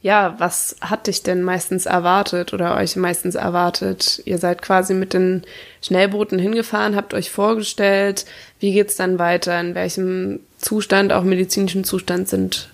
ja, 0.05 0.35
was 0.37 0.77
hat 0.83 1.07
dich 1.07 1.23
denn 1.23 1.43
meistens 1.43 1.87
erwartet 1.87 2.53
oder 2.53 2.77
euch 2.77 2.95
meistens 2.95 3.37
erwartet? 3.37 4.21
Ihr 4.27 4.37
seid 4.37 4.61
quasi 4.61 4.93
mit 4.93 5.15
den 5.15 5.45
Schnellbooten 5.81 6.39
hingefahren, 6.39 6.95
habt 6.95 7.15
euch 7.15 7.31
vorgestellt, 7.31 8.27
wie 8.59 8.75
geht's 8.75 8.97
dann 8.97 9.19
weiter, 9.19 9.59
in 9.59 9.75
welchem 9.75 10.41
Zustand, 10.59 11.11
auch 11.11 11.25
medizinischen 11.25 11.85
Zustand 11.85 12.29
sind 12.29 12.69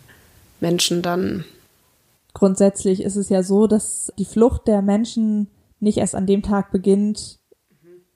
Menschen 0.58 1.02
dann? 1.02 1.44
Grundsätzlich 2.34 3.00
ist 3.00 3.14
es 3.14 3.28
ja 3.28 3.44
so, 3.44 3.68
dass 3.68 4.12
die 4.18 4.24
Flucht 4.24 4.66
der 4.66 4.82
Menschen 4.82 5.46
nicht 5.80 5.98
erst 5.98 6.14
an 6.14 6.26
dem 6.26 6.42
Tag 6.42 6.70
beginnt, 6.70 7.40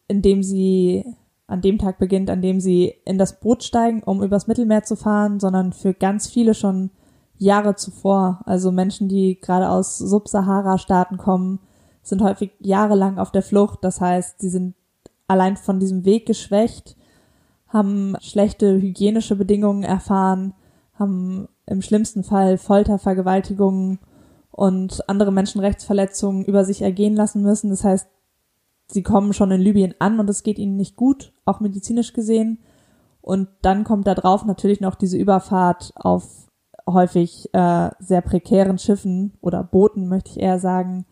in 0.09 0.23
dem 0.23 0.43
sie 0.43 1.05
an 1.47 1.61
dem 1.61 1.79
Tag 1.79 1.99
beginnt, 1.99 2.31
an 2.31 2.41
dem 2.41 2.61
sie 2.61 2.95
in 3.05 3.19
das 3.19 3.41
Boot 3.41 3.65
steigen, 3.65 4.03
um 4.03 4.23
übers 4.23 4.47
Mittelmeer 4.47 4.83
zu 4.83 4.97
fahren, 4.97 5.41
sondern 5.41 5.73
für 5.73 5.93
ganz 5.93 6.29
viele 6.29 6.55
schon 6.55 6.91
Jahre 7.37 7.75
zuvor. 7.75 8.41
Also 8.47 8.73
Menschen, 8.73 9.09
die 9.09 9.39
gerade 9.41 9.69
aus 9.69 9.99
Subsahara-Staaten 9.99 11.19
kommen, 11.19 11.61
sind 12.03 12.23
häufig 12.23 12.53
jahrelang 12.61 13.19
auf 13.19 13.31
der 13.31 13.43
Flucht. 13.43 13.81
Das 13.83 14.01
heißt, 14.01 14.41
sie 14.41 14.49
sind 14.49 14.75
allein 15.27 15.57
von 15.57 15.81
diesem 15.81 16.05
Weg 16.05 16.27
geschwächt, 16.27 16.97
haben 17.69 18.17
schlechte 18.21 18.81
hygienische 18.81 19.37
Bedingungen 19.37 19.83
erfahren, 19.83 20.55
haben 20.95 21.49
im 21.67 21.83
schlimmsten 21.83 22.25
Fall 22.25 22.59
Folter, 22.59 22.99
Vergewaltigungen 22.99 23.99
und 24.55 25.09
andere 25.09 25.33
Menschenrechtsverletzungen 25.33 26.45
über 26.45 26.65
sich 26.65 26.83
ergehen 26.83 27.17
lassen 27.17 27.43
müssen. 27.43 27.71
Das 27.71 27.83
heißt, 27.83 28.07
sie 28.87 29.03
kommen 29.03 29.33
schon 29.33 29.51
in 29.51 29.61
Libyen 29.61 29.97
an 29.99 30.21
und 30.21 30.31
es 30.31 30.45
geht 30.45 30.61
ihnen 30.61 30.77
nicht 30.77 30.95
gut, 30.95 31.33
auch 31.45 31.59
medizinisch 31.59 32.13
gesehen. 32.13 32.61
Und 33.21 33.49
dann 33.63 33.83
kommt 33.83 34.07
da 34.07 34.15
drauf 34.15 34.45
natürlich 34.45 34.81
noch 34.81 34.95
diese 34.95 35.17
Überfahrt 35.17 35.93
auf 35.97 36.47
häufig 36.89 37.53
äh, 37.53 37.91
sehr 37.99 38.21
prekären 38.21 38.79
Schiffen 38.79 39.33
oder 39.41 39.65
Booten, 39.65 40.07
möchte 40.07 40.31
ich 40.31 40.39
eher 40.39 40.61
sagen, 40.61 41.05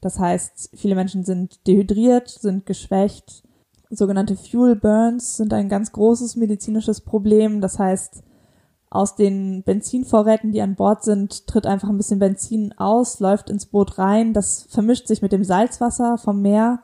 Das 0.00 0.18
heißt, 0.18 0.70
viele 0.74 0.94
Menschen 0.94 1.24
sind 1.24 1.66
dehydriert, 1.66 2.28
sind 2.28 2.66
geschwächt. 2.66 3.44
Sogenannte 3.90 4.36
Fuel 4.36 4.74
Burns 4.74 5.36
sind 5.36 5.52
ein 5.52 5.68
ganz 5.68 5.92
großes 5.92 6.36
medizinisches 6.36 7.00
Problem. 7.00 7.60
Das 7.60 7.78
heißt, 7.78 8.24
aus 8.90 9.16
den 9.16 9.62
Benzinvorräten, 9.64 10.52
die 10.52 10.62
an 10.62 10.74
Bord 10.74 11.04
sind, 11.04 11.46
tritt 11.46 11.66
einfach 11.66 11.88
ein 11.88 11.96
bisschen 11.96 12.18
Benzin 12.18 12.72
aus, 12.78 13.20
läuft 13.20 13.50
ins 13.50 13.66
Boot 13.66 13.98
rein. 13.98 14.32
Das 14.32 14.66
vermischt 14.70 15.06
sich 15.06 15.22
mit 15.22 15.32
dem 15.32 15.44
Salzwasser 15.44 16.18
vom 16.18 16.40
Meer 16.40 16.80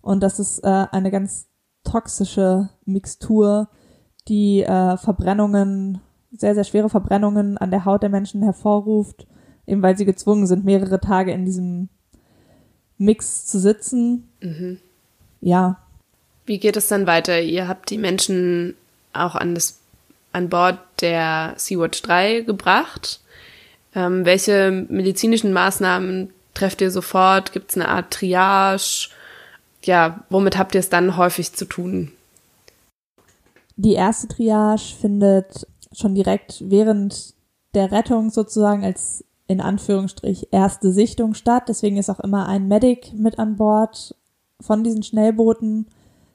und 0.00 0.22
das 0.22 0.38
ist 0.38 0.60
äh, 0.64 0.86
eine 0.90 1.10
ganz 1.10 1.48
toxische 1.84 2.70
Mixtur, 2.84 3.68
die 4.28 4.62
äh, 4.62 4.96
Verbrennungen, 4.96 6.00
sehr, 6.30 6.54
sehr 6.54 6.64
schwere 6.64 6.88
Verbrennungen 6.88 7.58
an 7.58 7.70
der 7.70 7.84
Haut 7.84 8.02
der 8.02 8.10
Menschen 8.10 8.42
hervorruft, 8.42 9.26
eben 9.66 9.82
weil 9.82 9.96
sie 9.96 10.04
gezwungen 10.04 10.46
sind, 10.46 10.64
mehrere 10.64 11.00
Tage 11.00 11.32
in 11.32 11.44
diesem 11.44 11.88
Mix 12.98 13.46
zu 13.46 13.58
sitzen. 13.58 14.28
Mhm. 14.40 14.78
Ja. 15.40 15.78
Wie 16.46 16.58
geht 16.58 16.76
es 16.76 16.88
dann 16.88 17.06
weiter? 17.06 17.40
Ihr 17.40 17.68
habt 17.68 17.90
die 17.90 17.98
Menschen 17.98 18.74
auch 19.12 19.34
an 19.34 19.54
das 19.54 19.77
an 20.38 20.48
Bord 20.48 20.78
der 21.00 21.54
Sea-Watch 21.56 22.00
3 22.02 22.40
gebracht. 22.40 23.20
Ähm, 23.94 24.24
welche 24.24 24.86
medizinischen 24.88 25.52
Maßnahmen 25.52 26.30
trefft 26.54 26.80
ihr 26.80 26.90
sofort? 26.90 27.52
Gibt 27.52 27.70
es 27.70 27.76
eine 27.76 27.88
Art 27.88 28.12
Triage? 28.12 29.08
Ja, 29.84 30.24
womit 30.30 30.56
habt 30.56 30.74
ihr 30.74 30.80
es 30.80 30.88
dann 30.88 31.16
häufig 31.16 31.52
zu 31.52 31.64
tun? 31.64 32.12
Die 33.76 33.94
erste 33.94 34.28
Triage 34.28 34.94
findet 35.00 35.66
schon 35.92 36.14
direkt 36.14 36.62
während 36.68 37.34
der 37.74 37.92
Rettung 37.92 38.30
sozusagen 38.30 38.84
als 38.84 39.24
in 39.46 39.60
Anführungsstrich 39.60 40.48
erste 40.50 40.92
Sichtung 40.92 41.34
statt. 41.34 41.64
Deswegen 41.68 41.96
ist 41.96 42.10
auch 42.10 42.20
immer 42.20 42.48
ein 42.48 42.68
Medic 42.68 43.12
mit 43.14 43.38
an 43.38 43.56
Bord 43.56 44.14
von 44.60 44.84
diesen 44.84 45.02
Schnellbooten. 45.02 45.86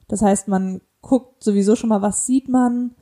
Das 0.08 0.22
heißt, 0.22 0.48
man 0.48 0.80
guckt 1.00 1.44
sowieso 1.44 1.76
schon 1.76 1.90
mal, 1.90 2.02
was 2.02 2.26
sieht 2.26 2.48
man 2.48 2.92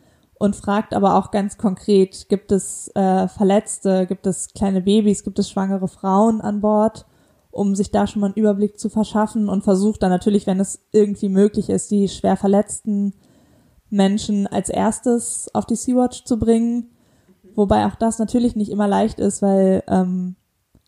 und 0.42 0.57
fragt 0.57 0.92
aber 0.92 1.14
auch 1.14 1.31
ganz 1.31 1.57
konkret, 1.57 2.28
gibt 2.28 2.50
es 2.50 2.90
äh, 2.96 3.28
Verletzte, 3.28 4.09
gibt 4.09 4.26
es 4.26 4.52
kleine 4.52 4.81
Babys, 4.81 5.22
gibt 5.22 5.38
es 5.38 5.48
schwangere 5.48 5.87
Frauen 5.87 6.40
an 6.40 6.61
Bord, 6.61 7.07
um 7.52 7.76
sich 7.76 7.92
da 7.92 8.09
schon 8.09 8.18
mal 8.22 8.26
einen 8.26 8.35
Überblick 8.35 8.76
zu 8.76 8.88
verschaffen 8.88 9.48
und 9.48 9.62
versucht 9.62 10.02
dann 10.02 10.11
natürlich, 10.11 10.48
wenn 10.48 10.59
es 10.59 10.85
irgendwie 10.90 11.28
möglich 11.28 11.70
ist, 11.70 11.92
die 11.92 12.09
schwer 12.09 12.37
verletzten 12.37 13.14
Menschen 13.88 14.48
als 14.48 14.68
erstes 14.68 15.48
auf 15.55 15.64
die 15.64 15.76
Sea-Watch 15.76 16.24
zu 16.24 16.40
bringen. 16.40 16.90
Wobei 17.55 17.87
auch 17.87 17.94
das 17.94 18.18
natürlich 18.18 18.57
nicht 18.57 18.72
immer 18.72 18.88
leicht 18.88 19.20
ist, 19.20 19.42
weil 19.42 19.85
ähm, 19.87 20.35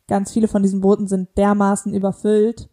ganz 0.08 0.32
viele 0.32 0.48
von 0.48 0.64
diesen 0.64 0.80
Booten 0.80 1.06
sind 1.06 1.28
dermaßen 1.38 1.94
überfüllt, 1.94 2.68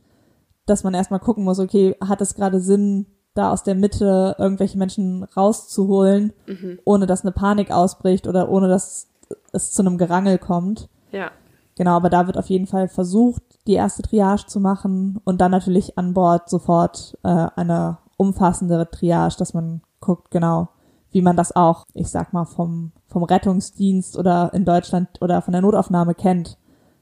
dass 0.65 0.83
man 0.83 0.95
erstmal 0.95 1.19
gucken 1.19 1.43
muss, 1.43 1.59
okay, 1.59 1.95
hat 2.01 2.21
es 2.21 2.33
gerade 2.33 2.59
Sinn, 2.59 3.05
da 3.33 3.51
aus 3.51 3.63
der 3.63 3.75
Mitte 3.75 4.35
irgendwelche 4.37 4.77
Menschen 4.77 5.23
rauszuholen, 5.23 6.33
mhm. 6.47 6.79
ohne 6.83 7.05
dass 7.05 7.23
eine 7.23 7.31
Panik 7.31 7.71
ausbricht 7.71 8.27
oder 8.27 8.49
ohne 8.49 8.67
dass 8.67 9.07
es 9.51 9.71
zu 9.71 9.81
einem 9.81 9.97
Gerangel 9.97 10.37
kommt. 10.37 10.89
Ja. 11.11 11.31
Genau, 11.75 11.95
aber 11.95 12.09
da 12.09 12.27
wird 12.27 12.37
auf 12.37 12.47
jeden 12.47 12.67
Fall 12.67 12.87
versucht, 12.87 13.41
die 13.67 13.73
erste 13.73 14.01
Triage 14.01 14.45
zu 14.47 14.59
machen 14.59 15.19
und 15.23 15.39
dann 15.39 15.51
natürlich 15.51 15.97
an 15.97 16.13
Bord 16.13 16.49
sofort 16.49 17.17
äh, 17.23 17.47
eine 17.55 17.97
umfassendere 18.17 18.89
Triage, 18.89 19.35
dass 19.37 19.53
man 19.53 19.81
guckt, 19.99 20.31
genau, 20.31 20.69
wie 21.11 21.21
man 21.21 21.37
das 21.37 21.55
auch, 21.55 21.85
ich 21.93 22.09
sag 22.09 22.33
mal, 22.33 22.45
vom, 22.45 22.91
vom 23.07 23.23
Rettungsdienst 23.23 24.17
oder 24.17 24.53
in 24.53 24.65
Deutschland 24.65 25.09
oder 25.21 25.41
von 25.41 25.53
der 25.53 25.61
Notaufnahme 25.61 26.15
kennt, 26.15 26.57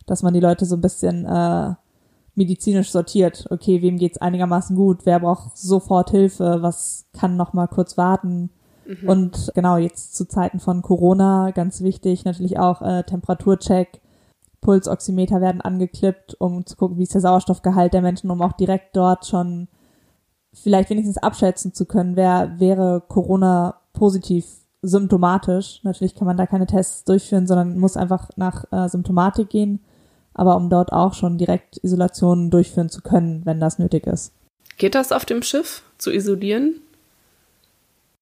dass 0.06 0.24
man 0.24 0.34
die 0.34 0.40
Leute 0.40 0.66
so 0.66 0.76
ein 0.76 0.82
bisschen 0.82 1.26
äh, 1.26 1.74
medizinisch 2.40 2.90
sortiert. 2.90 3.46
Okay, 3.50 3.82
wem 3.82 3.98
geht's 3.98 4.18
einigermaßen 4.18 4.76
gut? 4.76 5.06
Wer 5.06 5.20
braucht 5.20 5.58
sofort 5.58 6.10
Hilfe? 6.10 6.60
Was 6.62 7.06
kann 7.12 7.36
noch 7.36 7.52
mal 7.52 7.68
kurz 7.68 7.98
warten? 7.98 8.50
Mhm. 8.88 9.10
Und 9.10 9.52
genau 9.56 9.76
jetzt 9.76 10.16
zu 10.16 10.26
Zeiten 10.26 10.60
von 10.60 10.82
Corona 10.82 11.52
ganz 11.52 11.82
wichtig 11.82 12.24
natürlich 12.24 12.58
auch 12.58 12.82
äh, 12.82 13.04
Temperaturcheck, 13.04 14.00
Pulsoximeter 14.62 15.42
werden 15.42 15.62
angeklippt, 15.62 16.36
um 16.40 16.66
zu 16.66 16.78
gucken, 16.78 16.98
wie 16.98 17.04
ist 17.04 17.14
der 17.14 17.22
Sauerstoffgehalt 17.22 17.94
der 17.94 18.02
Menschen, 18.02 18.32
um 18.32 18.42
auch 18.42 18.54
direkt 18.54 18.96
dort 18.96 19.28
schon 19.28 19.68
vielleicht 20.54 20.90
wenigstens 20.90 21.18
abschätzen 21.18 21.74
zu 21.74 21.86
können, 21.86 22.16
wer 22.16 22.60
wäre 22.60 23.04
Corona 23.08 23.76
positiv 23.94 24.46
symptomatisch. 24.82 25.82
Natürlich 25.84 26.16
kann 26.16 26.26
man 26.26 26.38
da 26.38 26.46
keine 26.46 26.68
Tests 26.68 27.04
durchführen, 27.04 27.48
sondern 27.48 27.78
muss 27.78 27.98
einfach 27.98 28.30
nach 28.38 28.64
äh, 28.72 28.88
Symptomatik 28.88 29.50
gehen, 29.50 29.82
aber 30.40 30.56
um 30.56 30.70
dort 30.70 30.94
auch 30.94 31.14
schon 31.14 31.38
direkt 31.38 31.78
Isolationen 31.84 32.50
durchführen 32.50 32.88
zu 32.88 33.02
können, 33.02 33.42
wenn 33.46 33.60
das 33.60 33.78
nötig 33.78 34.08
ist. 34.08 34.32
Geht 34.78 34.96
das 34.96 35.12
auf 35.12 35.26
dem 35.26 35.44
Schiff 35.44 35.84
zu 35.98 36.12
isolieren? 36.12 36.80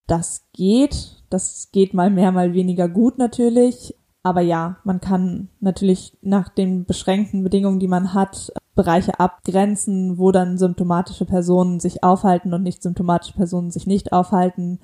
Das 0.08 0.42
geht. 0.52 1.22
Das 1.30 1.70
geht 1.72 1.94
mal 1.94 2.10
mehr, 2.10 2.32
mal 2.32 2.54
weniger 2.54 2.90
gut 2.90 3.20
natürlich. 3.20 3.94
Aber 4.24 4.42
ja, 4.42 4.78
man 4.84 5.00
kann 5.00 5.50
natürlich 5.60 6.18
nach 6.24 6.50
den 6.50 6.86
beschränkten 6.86 7.44
Bedingungen, 7.44 7.80
die 7.80 7.88
man 7.88 8.16
hat, 8.16 8.52
Bereiche 8.74 9.20
abgrenzen, 9.20 10.18
wo 10.18 10.32
dann 10.32 10.58
symptomatische 10.58 11.26
Personen 11.26 11.80
sich 11.80 12.04
aufhalten 12.04 12.52
und 12.52 12.64
nicht 12.64 12.82
symptomatische 12.82 13.34
Personen 13.34 13.70
sich 13.70 13.86
nicht 13.86 14.12
aufhalten 14.12 14.80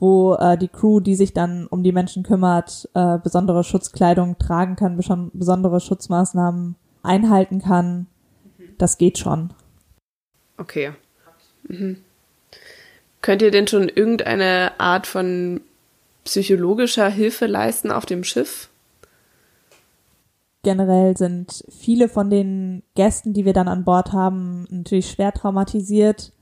wo 0.00 0.34
äh, 0.34 0.56
die 0.56 0.68
Crew, 0.68 1.00
die 1.00 1.14
sich 1.14 1.34
dann 1.34 1.66
um 1.66 1.82
die 1.82 1.92
Menschen 1.92 2.22
kümmert, 2.22 2.88
äh, 2.94 3.18
besondere 3.18 3.62
Schutzkleidung 3.62 4.38
tragen 4.38 4.74
kann, 4.74 4.96
besondere 5.32 5.80
Schutzmaßnahmen 5.80 6.74
einhalten 7.02 7.60
kann. 7.60 8.06
Das 8.78 8.98
geht 8.98 9.18
schon. 9.18 9.52
Okay. 10.56 10.92
Mhm. 11.68 11.98
Könnt 13.20 13.42
ihr 13.42 13.50
denn 13.50 13.66
schon 13.66 13.88
irgendeine 13.90 14.72
Art 14.78 15.06
von 15.06 15.60
psychologischer 16.24 17.10
Hilfe 17.10 17.46
leisten 17.46 17.90
auf 17.90 18.06
dem 18.06 18.24
Schiff? 18.24 18.70
Generell 20.62 21.16
sind 21.16 21.64
viele 21.70 22.08
von 22.08 22.30
den 22.30 22.82
Gästen, 22.94 23.32
die 23.32 23.44
wir 23.44 23.52
dann 23.52 23.68
an 23.68 23.84
Bord 23.84 24.12
haben, 24.12 24.66
natürlich 24.70 25.10
schwer 25.10 25.32
traumatisiert 25.32 26.32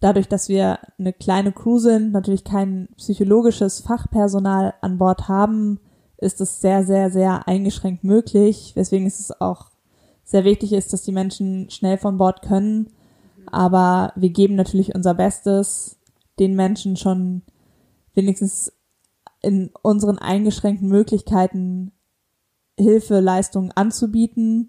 dadurch, 0.00 0.28
dass 0.28 0.48
wir 0.48 0.78
eine 0.98 1.12
kleine 1.12 1.52
Crew 1.52 1.78
sind, 1.78 2.12
natürlich 2.12 2.44
kein 2.44 2.88
psychologisches 2.96 3.80
Fachpersonal 3.80 4.74
an 4.80 4.98
Bord 4.98 5.28
haben, 5.28 5.80
ist 6.18 6.40
es 6.40 6.60
sehr, 6.60 6.84
sehr, 6.84 7.10
sehr 7.10 7.46
eingeschränkt 7.46 8.04
möglich, 8.04 8.72
weswegen 8.74 9.06
es 9.06 9.32
auch 9.40 9.70
sehr 10.24 10.44
wichtig 10.44 10.72
ist, 10.72 10.92
dass 10.92 11.02
die 11.02 11.12
Menschen 11.12 11.70
schnell 11.70 11.98
von 11.98 12.18
Bord 12.18 12.42
können. 12.42 12.90
Aber 13.46 14.12
wir 14.16 14.30
geben 14.30 14.54
natürlich 14.54 14.94
unser 14.94 15.14
Bestes, 15.14 15.98
den 16.38 16.54
Menschen 16.54 16.96
schon 16.96 17.42
wenigstens 18.14 18.72
in 19.42 19.70
unseren 19.82 20.18
eingeschränkten 20.18 20.88
Möglichkeiten 20.88 21.92
Hilfeleistungen 22.78 23.72
anzubieten 23.72 24.68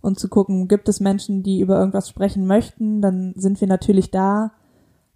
und 0.00 0.18
zu 0.18 0.28
gucken, 0.28 0.68
gibt 0.68 0.88
es 0.88 1.00
Menschen, 1.00 1.42
die 1.42 1.60
über 1.60 1.78
irgendwas 1.78 2.08
sprechen 2.08 2.46
möchten, 2.46 3.00
dann 3.00 3.34
sind 3.36 3.60
wir 3.60 3.68
natürlich 3.68 4.10
da 4.10 4.52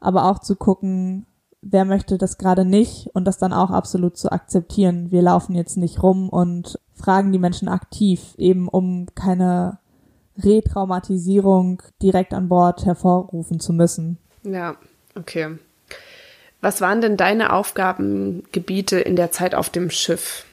aber 0.01 0.31
auch 0.31 0.39
zu 0.39 0.57
gucken, 0.57 1.27
wer 1.63 1.85
möchte 1.85 2.19
das 2.19 2.39
gerade 2.39 2.65
nicht 2.65 3.09
und 3.15 3.25
das 3.25 3.39
dann 3.39 3.53
auch 3.53 3.71
absolut 3.71 4.17
zu 4.17 4.31
akzeptieren. 4.31 5.11
Wir 5.11 5.23
laufen 5.23 5.55
jetzt 5.55 5.77
nicht 5.77 6.03
rum 6.03 6.29
und 6.29 6.79
fragen 6.95 7.33
die 7.33 7.39
Menschen 7.39 7.69
aktiv, 7.69 8.35
eben 8.37 8.69
um 8.69 9.07
keine 9.15 9.79
Retraumatisierung 10.37 11.83
direkt 12.01 12.33
an 12.33 12.49
Bord 12.49 12.85
hervorrufen 12.85 13.61
zu 13.61 13.73
müssen. 13.73 14.19
Ja, 14.45 14.77
okay. 15.17 15.59
Was 16.61 16.81
waren 16.81 17.01
denn 17.01 17.17
deine 17.17 17.53
Aufgabengebiete 17.53 18.99
in 18.99 19.17
der 19.17 19.31
Zeit 19.31 19.55
auf 19.55 19.71
dem 19.71 19.91
Schiff? 19.91 20.45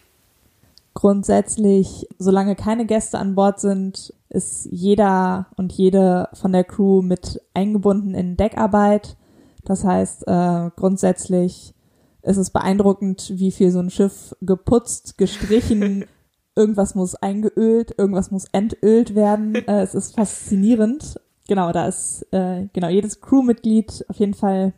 Grundsätzlich, 0.94 2.08
solange 2.20 2.56
keine 2.56 2.86
Gäste 2.86 3.18
an 3.20 3.36
Bord 3.36 3.60
sind, 3.60 4.14
ist 4.30 4.68
jeder 4.72 5.48
und 5.58 5.74
jede 5.74 6.30
von 6.34 6.54
der 6.54 6.64
Crew 6.64 7.02
mit 7.02 7.42
eingebunden 7.54 8.14
in 8.14 8.38
Deckarbeit. 8.38 9.18
Das 9.66 9.84
heißt, 9.84 10.28
äh, 10.28 10.70
grundsätzlich 10.76 11.74
ist 12.22 12.38
es 12.38 12.50
beeindruckend, 12.50 13.32
wie 13.36 13.52
viel 13.52 13.72
so 13.72 13.80
ein 13.80 13.90
Schiff 13.90 14.36
geputzt, 14.42 15.18
gestrichen, 15.18 16.06
irgendwas 16.56 16.96
muss 16.96 17.16
eingeölt, 17.16 17.94
irgendwas 17.98 18.32
muss 18.32 18.46
entölt 18.52 19.16
werden. 19.16 19.56
Äh, 19.56 19.82
es 19.82 19.94
ist 19.94 20.16
faszinierend. 20.16 21.20
Genau, 21.48 21.72
da 21.72 21.88
ist 21.88 22.26
äh, 22.32 22.68
genau 22.74 22.88
jedes 22.88 23.22
Crewmitglied 23.22 24.06
auf 24.08 24.18
jeden 24.18 24.34
Fall 24.34 24.74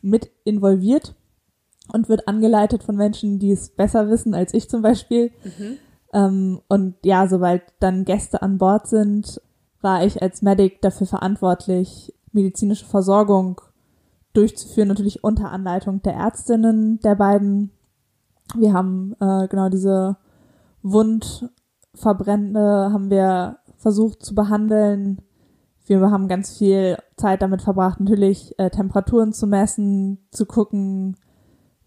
mit 0.00 0.30
involviert 0.44 1.14
und 1.92 2.08
wird 2.08 2.28
angeleitet 2.28 2.82
von 2.82 2.96
Menschen, 2.96 3.38
die 3.38 3.52
es 3.52 3.70
besser 3.70 4.08
wissen 4.08 4.34
als 4.34 4.54
ich 4.54 4.70
zum 4.70 4.82
Beispiel. 4.82 5.32
Mhm. 5.44 5.78
Ähm, 6.12 6.60
und 6.68 6.94
ja, 7.04 7.28
sobald 7.28 7.62
dann 7.80 8.04
Gäste 8.04 8.40
an 8.40 8.58
Bord 8.58 8.86
sind, 8.86 9.40
war 9.80 10.04
ich 10.04 10.22
als 10.22 10.42
Medic 10.42 10.80
dafür 10.80 11.06
verantwortlich, 11.06 12.14
medizinische 12.32 12.86
Versorgung 12.86 13.60
durchzuführen, 14.32 14.88
natürlich 14.88 15.24
unter 15.24 15.50
Anleitung 15.50 16.02
der 16.02 16.14
Ärztinnen 16.14 17.00
der 17.00 17.14
beiden. 17.14 17.70
Wir 18.56 18.72
haben 18.72 19.14
äh, 19.20 19.46
genau 19.48 19.68
diese 19.68 20.16
Wundverbrände 20.82 22.90
haben 22.92 23.10
wir 23.10 23.58
versucht 23.76 24.24
zu 24.24 24.34
behandeln. 24.34 25.20
Wir 25.86 26.00
haben 26.10 26.28
ganz 26.28 26.58
viel 26.58 26.98
Zeit 27.16 27.42
damit 27.42 27.62
verbracht, 27.62 28.00
natürlich 28.00 28.58
äh, 28.58 28.70
Temperaturen 28.70 29.32
zu 29.32 29.46
messen, 29.46 30.18
zu 30.30 30.44
gucken, 30.44 31.16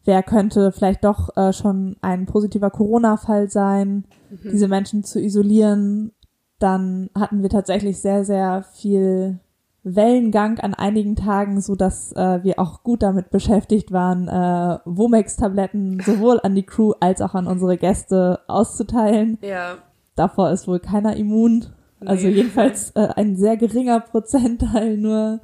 wer 0.06 0.24
könnte 0.24 0.72
vielleicht 0.72 1.04
doch 1.04 1.36
äh, 1.38 1.54
schon 1.54 1.96
ein 2.02 2.26
positiver 2.26 2.72
Corona-Fall 2.72 3.50
sein, 3.50 4.06
mhm. 4.30 4.50
diese 4.52 4.68
Menschen 4.68 5.04
zu 5.04 5.22
isolieren. 5.22 6.14
Dann 6.60 7.10
hatten 7.16 7.42
wir 7.42 7.50
tatsächlich 7.50 8.00
sehr, 8.00 8.26
sehr 8.26 8.64
viel 8.64 9.40
Wellengang 9.84 10.60
an 10.60 10.76
einigen 10.76 11.16
Tagen, 11.16 11.60
so 11.60 11.76
dass 11.76 12.12
äh, 12.12 12.44
wir 12.44 12.60
auch 12.60 12.84
gut 12.84 13.02
damit 13.02 13.32
beschäftigt 13.32 13.92
waren, 13.92 14.28
äh, 14.28 14.80
Womex-Tabletten 14.86 16.00
sowohl 16.06 16.40
an 16.44 16.54
die 16.54 16.66
Crew 16.66 16.94
als 17.00 17.22
auch 17.22 17.34
an 17.34 17.48
unsere 17.48 17.78
Gäste 17.78 18.40
auszuteilen. 18.48 19.40
Ja. 19.42 19.78
Davor 20.16 20.52
ist 20.52 20.68
wohl 20.68 20.80
keiner 20.80 21.16
immun. 21.16 21.66
Nee. 22.00 22.08
Also 22.08 22.28
jedenfalls 22.28 22.92
äh, 22.92 23.08
ein 23.16 23.36
sehr 23.36 23.58
geringer 23.58 24.00
Prozentteil 24.00 24.98
nur. 24.98 25.40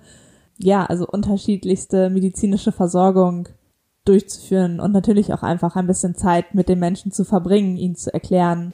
Ja, 0.59 0.85
also 0.85 1.07
unterschiedlichste 1.07 2.09
medizinische 2.09 2.71
Versorgung 2.71 3.47
durchzuführen 4.05 4.79
und 4.79 4.91
natürlich 4.91 5.33
auch 5.33 5.43
einfach 5.43 5.75
ein 5.75 5.87
bisschen 5.87 6.15
Zeit 6.15 6.55
mit 6.55 6.69
den 6.69 6.79
Menschen 6.79 7.11
zu 7.11 7.25
verbringen, 7.25 7.77
ihnen 7.77 7.95
zu 7.95 8.13
erklären, 8.13 8.73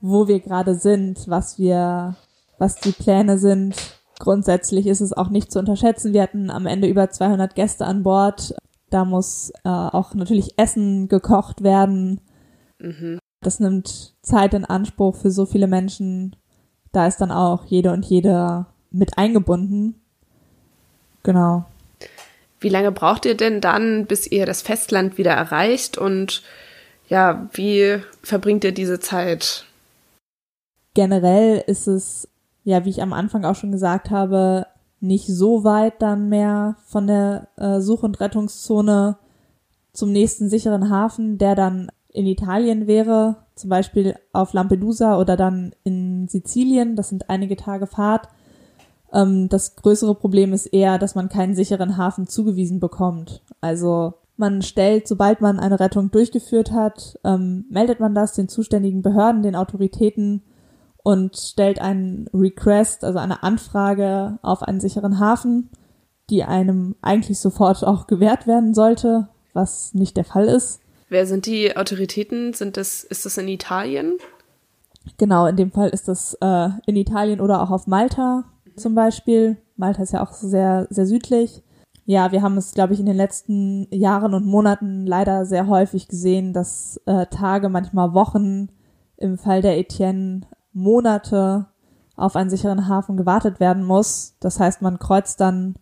wo 0.00 0.28
wir 0.28 0.40
gerade 0.40 0.74
sind, 0.76 1.28
was 1.28 1.58
wir, 1.58 2.16
was 2.58 2.76
die 2.76 2.92
Pläne 2.92 3.38
sind, 3.38 3.74
Grundsätzlich 4.18 4.86
ist 4.86 5.00
es 5.00 5.12
auch 5.12 5.28
nicht 5.28 5.50
zu 5.50 5.58
unterschätzen. 5.58 6.12
Wir 6.12 6.22
hatten 6.22 6.50
am 6.50 6.66
Ende 6.66 6.88
über 6.88 7.10
200 7.10 7.54
Gäste 7.54 7.84
an 7.84 8.02
Bord. 8.02 8.54
Da 8.90 9.04
muss 9.04 9.50
äh, 9.64 9.68
auch 9.68 10.14
natürlich 10.14 10.54
Essen 10.56 11.08
gekocht 11.08 11.62
werden. 11.62 12.20
Mhm. 12.78 13.18
Das 13.40 13.60
nimmt 13.60 14.14
Zeit 14.22 14.54
in 14.54 14.64
Anspruch 14.64 15.16
für 15.16 15.30
so 15.30 15.46
viele 15.46 15.66
Menschen. 15.66 16.36
Da 16.92 17.06
ist 17.06 17.20
dann 17.20 17.32
auch 17.32 17.64
jede 17.64 17.92
und 17.92 18.04
jeder 18.04 18.68
mit 18.90 19.18
eingebunden. 19.18 20.00
Genau. 21.22 21.64
Wie 22.60 22.68
lange 22.68 22.92
braucht 22.92 23.26
ihr 23.26 23.36
denn 23.36 23.60
dann, 23.60 24.06
bis 24.06 24.26
ihr 24.26 24.46
das 24.46 24.62
Festland 24.62 25.18
wieder 25.18 25.32
erreicht? 25.32 25.98
Und 25.98 26.42
ja, 27.08 27.48
wie 27.52 28.00
verbringt 28.22 28.64
ihr 28.64 28.72
diese 28.72 29.00
Zeit? 29.00 29.66
Generell 30.94 31.62
ist 31.66 31.88
es 31.88 32.28
ja, 32.64 32.84
wie 32.84 32.90
ich 32.90 33.02
am 33.02 33.12
Anfang 33.12 33.44
auch 33.44 33.54
schon 33.54 33.72
gesagt 33.72 34.10
habe, 34.10 34.66
nicht 35.00 35.26
so 35.26 35.64
weit 35.64 36.00
dann 36.00 36.28
mehr 36.28 36.76
von 36.86 37.06
der 37.06 37.48
äh, 37.56 37.80
Such- 37.80 38.02
und 38.02 38.20
Rettungszone 38.20 39.18
zum 39.92 40.10
nächsten 40.10 40.48
sicheren 40.48 40.90
Hafen, 40.90 41.38
der 41.38 41.54
dann 41.54 41.90
in 42.08 42.26
Italien 42.26 42.86
wäre, 42.86 43.36
zum 43.54 43.70
Beispiel 43.70 44.14
auf 44.32 44.52
Lampedusa 44.52 45.18
oder 45.18 45.36
dann 45.36 45.74
in 45.84 46.26
Sizilien. 46.28 46.96
Das 46.96 47.10
sind 47.10 47.28
einige 47.28 47.56
Tage 47.56 47.86
Fahrt. 47.86 48.28
Ähm, 49.12 49.48
das 49.48 49.76
größere 49.76 50.14
Problem 50.14 50.52
ist 50.52 50.66
eher, 50.66 50.98
dass 50.98 51.14
man 51.14 51.28
keinen 51.28 51.54
sicheren 51.54 51.96
Hafen 51.96 52.26
zugewiesen 52.26 52.80
bekommt. 52.80 53.42
Also 53.60 54.14
man 54.36 54.62
stellt, 54.62 55.06
sobald 55.06 55.40
man 55.40 55.60
eine 55.60 55.78
Rettung 55.78 56.10
durchgeführt 56.10 56.72
hat, 56.72 57.18
ähm, 57.24 57.66
meldet 57.70 58.00
man 58.00 58.14
das 58.14 58.32
den 58.32 58.48
zuständigen 58.48 59.02
Behörden, 59.02 59.42
den 59.42 59.54
Autoritäten 59.54 60.42
und 61.04 61.36
stellt 61.36 61.80
einen 61.80 62.28
Request, 62.34 63.04
also 63.04 63.20
eine 63.20 63.44
Anfrage 63.44 64.38
auf 64.42 64.62
einen 64.62 64.80
sicheren 64.80 65.20
Hafen, 65.20 65.70
die 66.30 66.42
einem 66.42 66.96
eigentlich 67.02 67.38
sofort 67.38 67.84
auch 67.84 68.06
gewährt 68.06 68.46
werden 68.46 68.74
sollte, 68.74 69.28
was 69.52 69.94
nicht 69.94 70.16
der 70.16 70.24
Fall 70.24 70.46
ist. 70.46 70.80
Wer 71.10 71.26
sind 71.26 71.46
die 71.46 71.76
Autoritäten? 71.76 72.54
Sind 72.54 72.78
das, 72.78 73.04
ist 73.04 73.26
das 73.26 73.36
in 73.36 73.48
Italien? 73.48 74.16
Genau, 75.18 75.46
in 75.46 75.56
dem 75.56 75.70
Fall 75.70 75.90
ist 75.90 76.08
das 76.08 76.36
äh, 76.40 76.70
in 76.86 76.96
Italien 76.96 77.42
oder 77.42 77.62
auch 77.62 77.70
auf 77.70 77.86
Malta 77.86 78.44
zum 78.74 78.94
Beispiel. 78.94 79.58
Malta 79.76 80.02
ist 80.02 80.14
ja 80.14 80.22
auch 80.22 80.32
sehr, 80.32 80.86
sehr 80.88 81.06
südlich. 81.06 81.62
Ja, 82.06 82.32
wir 82.32 82.40
haben 82.40 82.56
es, 82.56 82.72
glaube 82.72 82.94
ich, 82.94 83.00
in 83.00 83.06
den 83.06 83.16
letzten 83.16 83.86
Jahren 83.90 84.32
und 84.32 84.46
Monaten 84.46 85.06
leider 85.06 85.44
sehr 85.44 85.66
häufig 85.66 86.08
gesehen, 86.08 86.54
dass 86.54 86.98
äh, 87.04 87.26
Tage, 87.26 87.68
manchmal 87.68 88.14
Wochen 88.14 88.68
im 89.18 89.36
Fall 89.36 89.60
der 89.60 89.78
Etienne 89.78 90.42
Monate 90.74 91.66
auf 92.16 92.36
einen 92.36 92.50
sicheren 92.50 92.88
Hafen 92.88 93.16
gewartet 93.16 93.60
werden 93.60 93.84
muss. 93.84 94.36
Das 94.40 94.60
heißt, 94.60 94.82
man 94.82 94.98
kreuzt 94.98 95.40
dann 95.40 95.76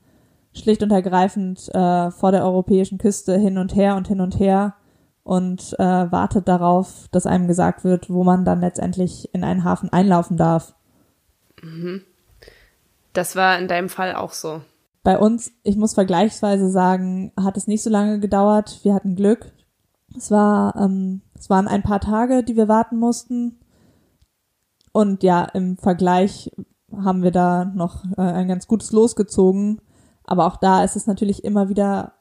schlicht 0.54 0.82
und 0.82 0.90
ergreifend 0.90 1.68
äh, 1.74 2.10
vor 2.10 2.30
der 2.30 2.44
europäischen 2.44 2.98
Küste 2.98 3.36
hin 3.36 3.58
und 3.58 3.74
her 3.74 3.96
und 3.96 4.08
hin 4.08 4.20
und 4.20 4.38
her 4.38 4.74
und 5.24 5.74
äh, 5.78 6.12
wartet 6.12 6.48
darauf, 6.48 7.08
dass 7.10 7.26
einem 7.26 7.48
gesagt 7.48 7.84
wird, 7.84 8.10
wo 8.10 8.24
man 8.24 8.44
dann 8.44 8.60
letztendlich 8.60 9.32
in 9.34 9.44
einen 9.44 9.64
Hafen 9.64 9.92
einlaufen 9.92 10.36
darf. 10.36 10.74
Mhm. 11.62 12.02
Das 13.12 13.36
war 13.36 13.58
in 13.58 13.68
deinem 13.68 13.88
Fall 13.88 14.14
auch 14.14 14.32
so. 14.32 14.62
Bei 15.02 15.18
uns, 15.18 15.52
ich 15.62 15.76
muss 15.76 15.94
vergleichsweise 15.94 16.70
sagen, 16.70 17.32
hat 17.38 17.56
es 17.56 17.66
nicht 17.66 17.82
so 17.82 17.90
lange 17.90 18.20
gedauert. 18.20 18.80
Wir 18.82 18.94
hatten 18.94 19.16
Glück. 19.16 19.52
Es 20.16 20.30
war, 20.30 20.76
ähm, 20.76 21.22
es 21.38 21.50
waren 21.50 21.68
ein 21.68 21.82
paar 21.82 22.00
Tage, 22.00 22.42
die 22.42 22.56
wir 22.56 22.68
warten 22.68 22.98
mussten. 22.98 23.58
Und 24.92 25.22
ja, 25.22 25.44
im 25.44 25.76
Vergleich 25.78 26.50
haben 26.94 27.22
wir 27.22 27.30
da 27.30 27.64
noch 27.64 28.04
äh, 28.16 28.20
ein 28.20 28.48
ganz 28.48 28.66
gutes 28.66 28.92
losgezogen. 28.92 29.80
Aber 30.24 30.46
auch 30.46 30.56
da 30.56 30.84
ist 30.84 30.96
es 30.96 31.06
natürlich 31.06 31.44
immer 31.44 31.68
wieder, 31.68 32.14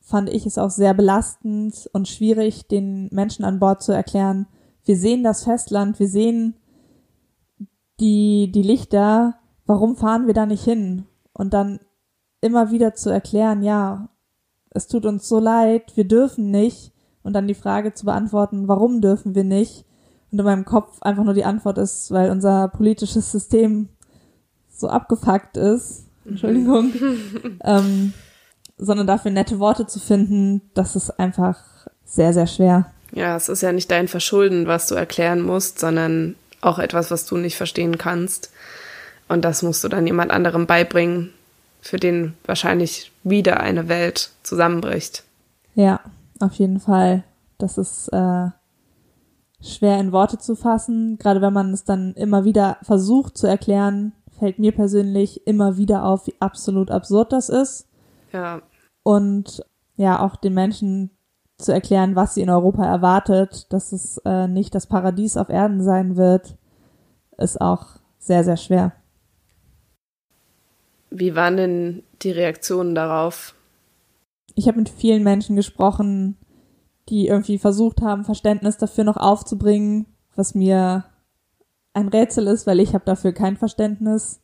fand 0.00 0.28
ich 0.28 0.46
es 0.46 0.58
auch 0.58 0.70
sehr 0.70 0.94
belastend 0.94 1.90
und 1.92 2.08
schwierig, 2.08 2.68
den 2.68 3.08
Menschen 3.12 3.44
an 3.44 3.58
Bord 3.58 3.82
zu 3.82 3.92
erklären, 3.92 4.46
wir 4.84 4.96
sehen 4.96 5.22
das 5.22 5.44
Festland, 5.44 6.00
wir 6.00 6.08
sehen 6.08 6.56
die, 8.00 8.50
die 8.50 8.62
Lichter, 8.62 9.36
warum 9.64 9.96
fahren 9.96 10.26
wir 10.26 10.34
da 10.34 10.44
nicht 10.44 10.64
hin? 10.64 11.06
Und 11.32 11.54
dann 11.54 11.78
immer 12.40 12.72
wieder 12.72 12.94
zu 12.94 13.10
erklären, 13.10 13.62
ja, 13.62 14.08
es 14.70 14.88
tut 14.88 15.06
uns 15.06 15.28
so 15.28 15.38
leid, 15.38 15.96
wir 15.96 16.06
dürfen 16.06 16.50
nicht. 16.50 16.92
Und 17.22 17.34
dann 17.34 17.46
die 17.46 17.54
Frage 17.54 17.94
zu 17.94 18.06
beantworten, 18.06 18.66
warum 18.66 19.00
dürfen 19.00 19.36
wir 19.36 19.44
nicht? 19.44 19.86
Und 20.32 20.38
in 20.38 20.44
meinem 20.44 20.64
Kopf 20.64 21.00
einfach 21.02 21.24
nur 21.24 21.34
die 21.34 21.44
Antwort 21.44 21.78
ist, 21.78 22.10
weil 22.10 22.30
unser 22.30 22.68
politisches 22.68 23.30
System 23.30 23.90
so 24.70 24.88
abgefuckt 24.88 25.56
ist, 25.58 26.06
Entschuldigung, 26.24 26.92
ähm, 27.64 28.14
sondern 28.78 29.06
dafür 29.06 29.30
nette 29.30 29.58
Worte 29.58 29.86
zu 29.86 30.00
finden, 30.00 30.62
das 30.74 30.96
ist 30.96 31.10
einfach 31.20 31.58
sehr, 32.04 32.32
sehr 32.32 32.46
schwer. 32.46 32.90
Ja, 33.12 33.36
es 33.36 33.50
ist 33.50 33.60
ja 33.60 33.72
nicht 33.72 33.90
dein 33.90 34.08
Verschulden, 34.08 34.66
was 34.66 34.88
du 34.88 34.94
erklären 34.94 35.42
musst, 35.42 35.78
sondern 35.78 36.34
auch 36.62 36.78
etwas, 36.78 37.10
was 37.10 37.26
du 37.26 37.36
nicht 37.36 37.56
verstehen 37.56 37.98
kannst. 37.98 38.50
Und 39.28 39.44
das 39.44 39.62
musst 39.62 39.84
du 39.84 39.88
dann 39.88 40.06
jemand 40.06 40.30
anderem 40.30 40.66
beibringen, 40.66 41.30
für 41.82 41.98
den 41.98 42.34
wahrscheinlich 42.44 43.12
wieder 43.22 43.60
eine 43.60 43.88
Welt 43.88 44.30
zusammenbricht. 44.42 45.24
Ja, 45.74 46.00
auf 46.40 46.54
jeden 46.54 46.80
Fall. 46.80 47.24
Das 47.58 47.76
ist 47.76 48.08
äh, 48.08 48.46
schwer 49.62 49.98
in 49.98 50.12
Worte 50.12 50.38
zu 50.38 50.54
fassen. 50.54 51.16
Gerade 51.18 51.40
wenn 51.40 51.52
man 51.52 51.72
es 51.72 51.84
dann 51.84 52.14
immer 52.14 52.44
wieder 52.44 52.78
versucht 52.82 53.38
zu 53.38 53.46
erklären, 53.46 54.12
fällt 54.38 54.58
mir 54.58 54.72
persönlich 54.72 55.46
immer 55.46 55.76
wieder 55.76 56.04
auf, 56.04 56.26
wie 56.26 56.34
absolut 56.40 56.90
absurd 56.90 57.32
das 57.32 57.48
ist. 57.48 57.88
Ja. 58.32 58.62
Und 59.02 59.64
ja, 59.96 60.20
auch 60.20 60.36
den 60.36 60.54
Menschen 60.54 61.10
zu 61.58 61.72
erklären, 61.72 62.16
was 62.16 62.34
sie 62.34 62.42
in 62.42 62.50
Europa 62.50 62.84
erwartet, 62.84 63.72
dass 63.72 63.92
es 63.92 64.18
äh, 64.24 64.48
nicht 64.48 64.74
das 64.74 64.86
Paradies 64.86 65.36
auf 65.36 65.48
Erden 65.48 65.82
sein 65.82 66.16
wird, 66.16 66.56
ist 67.38 67.60
auch 67.60 68.00
sehr, 68.18 68.42
sehr 68.42 68.56
schwer. 68.56 68.92
Wie 71.10 71.34
waren 71.34 71.56
denn 71.56 72.02
die 72.22 72.30
Reaktionen 72.30 72.94
darauf? 72.94 73.54
Ich 74.54 74.66
habe 74.66 74.78
mit 74.78 74.88
vielen 74.88 75.22
Menschen 75.22 75.56
gesprochen, 75.56 76.36
die 77.12 77.26
irgendwie 77.26 77.58
versucht 77.58 78.00
haben, 78.00 78.24
Verständnis 78.24 78.78
dafür 78.78 79.04
noch 79.04 79.18
aufzubringen, 79.18 80.06
was 80.34 80.54
mir 80.54 81.04
ein 81.92 82.08
Rätsel 82.08 82.46
ist, 82.46 82.66
weil 82.66 82.80
ich 82.80 82.94
habe 82.94 83.04
dafür 83.04 83.32
kein 83.32 83.58
Verständnis. 83.58 84.40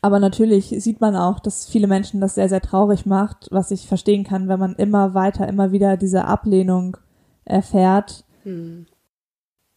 Aber 0.00 0.20
natürlich 0.20 0.66
sieht 0.78 1.00
man 1.00 1.16
auch, 1.16 1.40
dass 1.40 1.68
viele 1.68 1.88
Menschen 1.88 2.20
das 2.20 2.36
sehr, 2.36 2.48
sehr 2.48 2.60
traurig 2.60 3.04
macht, 3.04 3.48
was 3.50 3.72
ich 3.72 3.88
verstehen 3.88 4.22
kann, 4.22 4.46
wenn 4.46 4.60
man 4.60 4.76
immer 4.76 5.12
weiter, 5.12 5.48
immer 5.48 5.72
wieder 5.72 5.96
diese 5.96 6.24
Ablehnung 6.24 6.96
erfährt 7.44 8.24
hm. 8.44 8.86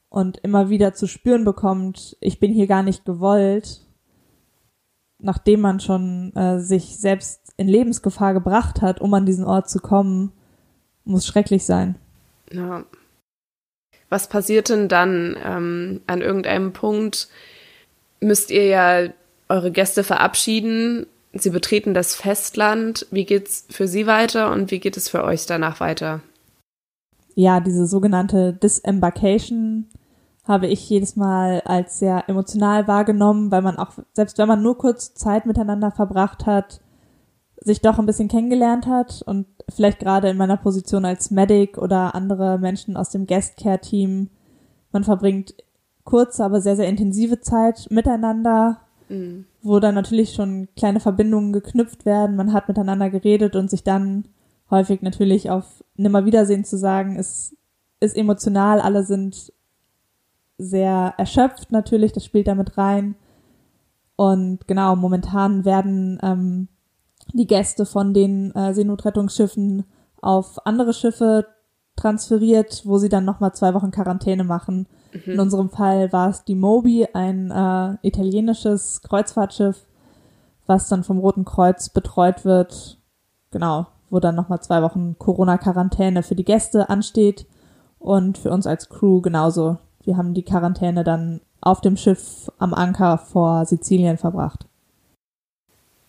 und 0.10 0.38
immer 0.44 0.70
wieder 0.70 0.94
zu 0.94 1.08
spüren 1.08 1.44
bekommt, 1.44 2.18
ich 2.20 2.40
bin 2.40 2.54
hier 2.54 2.68
gar 2.68 2.84
nicht 2.84 3.04
gewollt, 3.04 3.88
nachdem 5.18 5.62
man 5.62 5.80
schon 5.80 6.36
äh, 6.36 6.60
sich 6.60 7.00
selbst 7.00 7.52
in 7.58 7.68
Lebensgefahr 7.68 8.36
gebracht 8.36 8.84
hat, 8.84 9.02
um 9.02 9.12
an 9.16 9.26
diesen 9.26 9.46
Ort 9.46 9.72
zu 9.72 9.80
kommen 9.80 10.34
muss 11.12 11.26
schrecklich 11.26 11.66
sein. 11.66 11.96
Ja. 12.52 12.86
Was 14.10 14.28
passiert 14.28 14.70
denn 14.70 14.88
dann? 14.88 15.38
Ähm, 15.44 16.02
an 16.08 16.22
irgendeinem 16.22 16.74
Punkt 16.74 17.30
müsst 18.20 18.52
ihr 18.52 18.66
ja 18.66 19.10
eure 19.50 19.72
Gäste 19.72 20.04
verabschieden. 20.04 21.06
Sie 21.34 21.50
betreten 21.50 21.94
das 21.94 22.16
Festland. 22.16 23.08
Wie 23.12 23.26
geht's 23.26 23.66
für 23.70 23.88
sie 23.88 24.08
weiter 24.08 24.52
und 24.52 24.72
wie 24.72 24.80
geht 24.80 24.98
es 24.98 25.08
für 25.10 25.24
euch 25.24 25.46
danach 25.46 25.80
weiter? 25.80 26.22
Ja, 27.36 27.62
diese 27.62 27.86
sogenannte 27.88 28.54
Disembarkation 28.54 29.88
habe 30.46 30.68
ich 30.68 30.90
jedes 30.90 31.16
Mal 31.16 31.62
als 31.62 32.00
sehr 32.00 32.28
emotional 32.28 32.88
wahrgenommen, 32.88 33.52
weil 33.52 33.62
man 33.62 33.78
auch, 33.78 33.92
selbst 34.14 34.38
wenn 34.38 34.48
man 34.48 34.62
nur 34.62 34.78
kurz 34.78 35.14
Zeit 35.14 35.46
miteinander 35.46 35.92
verbracht 35.92 36.46
hat, 36.46 36.82
sich 37.64 37.82
doch 37.82 38.00
ein 38.00 38.06
bisschen 38.08 38.28
kennengelernt 38.28 38.88
hat 38.88 39.22
und 39.26 39.46
vielleicht 39.70 40.00
gerade 40.00 40.30
in 40.30 40.38
meiner 40.38 40.58
Position 40.58 41.06
als 41.06 41.30
Medic 41.30 41.78
oder 41.78 42.16
andere 42.16 42.58
Menschen 42.58 42.98
aus 42.98 43.10
dem 43.10 43.28
Guest 43.28 43.58
Care 43.58 43.80
Team, 43.80 44.30
man 44.92 45.04
verbringt 45.04 45.54
kurze, 46.04 46.44
aber 46.44 46.60
sehr, 46.60 46.76
sehr 46.76 46.88
intensive 46.88 47.40
Zeit 47.40 47.88
miteinander, 47.92 48.82
mhm. 49.10 49.46
wo 49.62 49.80
dann 49.80 49.94
natürlich 49.94 50.34
schon 50.34 50.70
kleine 50.76 51.00
Verbindungen 51.00 51.54
geknüpft 51.54 52.06
werden. 52.06 52.36
Man 52.36 52.52
hat 52.52 52.68
miteinander 52.68 53.12
geredet 53.12 53.56
und 53.56 53.70
sich 53.70 53.84
dann 53.84 54.26
häufig 54.72 55.04
natürlich 55.04 55.52
auf 55.52 55.84
Nimmerwiedersehen 55.96 56.66
zu 56.66 56.78
sagen, 56.78 57.18
ist, 57.18 57.56
ist 58.00 58.18
emotional. 58.18 58.82
Alle 58.82 59.04
sind 59.04 59.54
sehr 60.58 61.14
erschöpft 61.18 61.72
natürlich, 61.72 62.12
das 62.12 62.26
spielt 62.26 62.48
damit 62.48 62.78
rein. 62.78 63.16
Und 64.16 64.68
genau, 64.68 64.96
momentan 64.96 65.66
werden 65.66 66.20
ähm, 66.24 66.68
die 67.38 67.48
Gäste 67.48 67.86
von 67.86 68.14
den 68.14 68.54
äh, 68.56 68.74
Seenotrettungsschiffen 68.74 69.86
auf 70.22 70.66
andere 70.66 70.94
Schiffe 70.94 71.48
transferiert, 71.96 72.84
wo 72.86 72.98
sie 72.98 73.10
dann 73.10 73.26
nochmal 73.26 73.54
zwei 73.54 73.74
Wochen 73.74 73.92
Quarantäne 73.92 74.44
machen. 74.44 74.88
Mhm. 75.14 75.34
In 75.34 75.40
unserem 75.40 75.70
Fall 75.70 76.12
war 76.12 76.30
es 76.30 76.44
die 76.44 76.56
Moby, 76.56 77.08
ein 77.14 77.52
äh, 77.52 77.98
italienisches 78.08 79.02
Kreuzfahrtschiff, 79.02 79.86
was 80.66 80.90
dann 80.90 81.04
vom 81.04 81.20
Roten 81.20 81.46
Kreuz 81.46 81.90
betreut 81.90 82.46
wird. 82.46 82.98
Genau, 83.52 83.88
wo 84.10 84.20
dann 84.20 84.36
nochmal 84.36 84.62
zwei 84.62 84.82
Wochen 84.82 85.16
Corona-Quarantäne 85.18 86.24
für 86.24 86.36
die 86.36 86.46
Gäste 86.46 86.90
ansteht 86.90 87.46
und 88.00 88.38
für 88.38 88.52
uns 88.52 88.66
als 88.66 88.90
Crew 88.90 89.22
genauso. 89.22 89.78
Wir 90.04 90.18
haben 90.18 90.34
die 90.34 90.44
Quarantäne 90.44 91.04
dann 91.04 91.42
auf 91.62 91.82
dem 91.82 91.98
Schiff 91.98 92.52
am 92.58 92.74
Anker 92.74 93.18
vor 93.18 93.66
Sizilien 93.66 94.18
verbracht. 94.18 94.66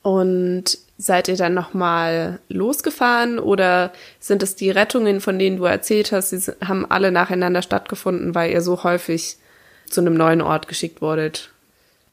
Und 0.03 0.79
seid 1.03 1.26
ihr 1.26 1.36
dann 1.36 1.55
nochmal 1.55 2.38
losgefahren 2.48 3.38
oder 3.38 3.90
sind 4.20 4.42
es 4.42 4.55
die 4.55 4.70
Rettungen, 4.70 5.20
von 5.20 5.38
denen 5.38 5.57
du 5.57 5.64
erzählt 5.64 6.12
hast, 6.12 6.30
sie 6.30 6.53
haben 6.64 6.88
alle 6.88 7.11
nacheinander 7.11 7.62
stattgefunden, 7.62 8.34
weil 8.34 8.53
ihr 8.53 8.61
so 8.61 8.84
häufig 8.84 9.38
zu 9.90 10.00
einem 10.00 10.14
neuen 10.14 10.40
Ort 10.40 10.68
geschickt 10.68 11.03
wurdet? 11.03 11.50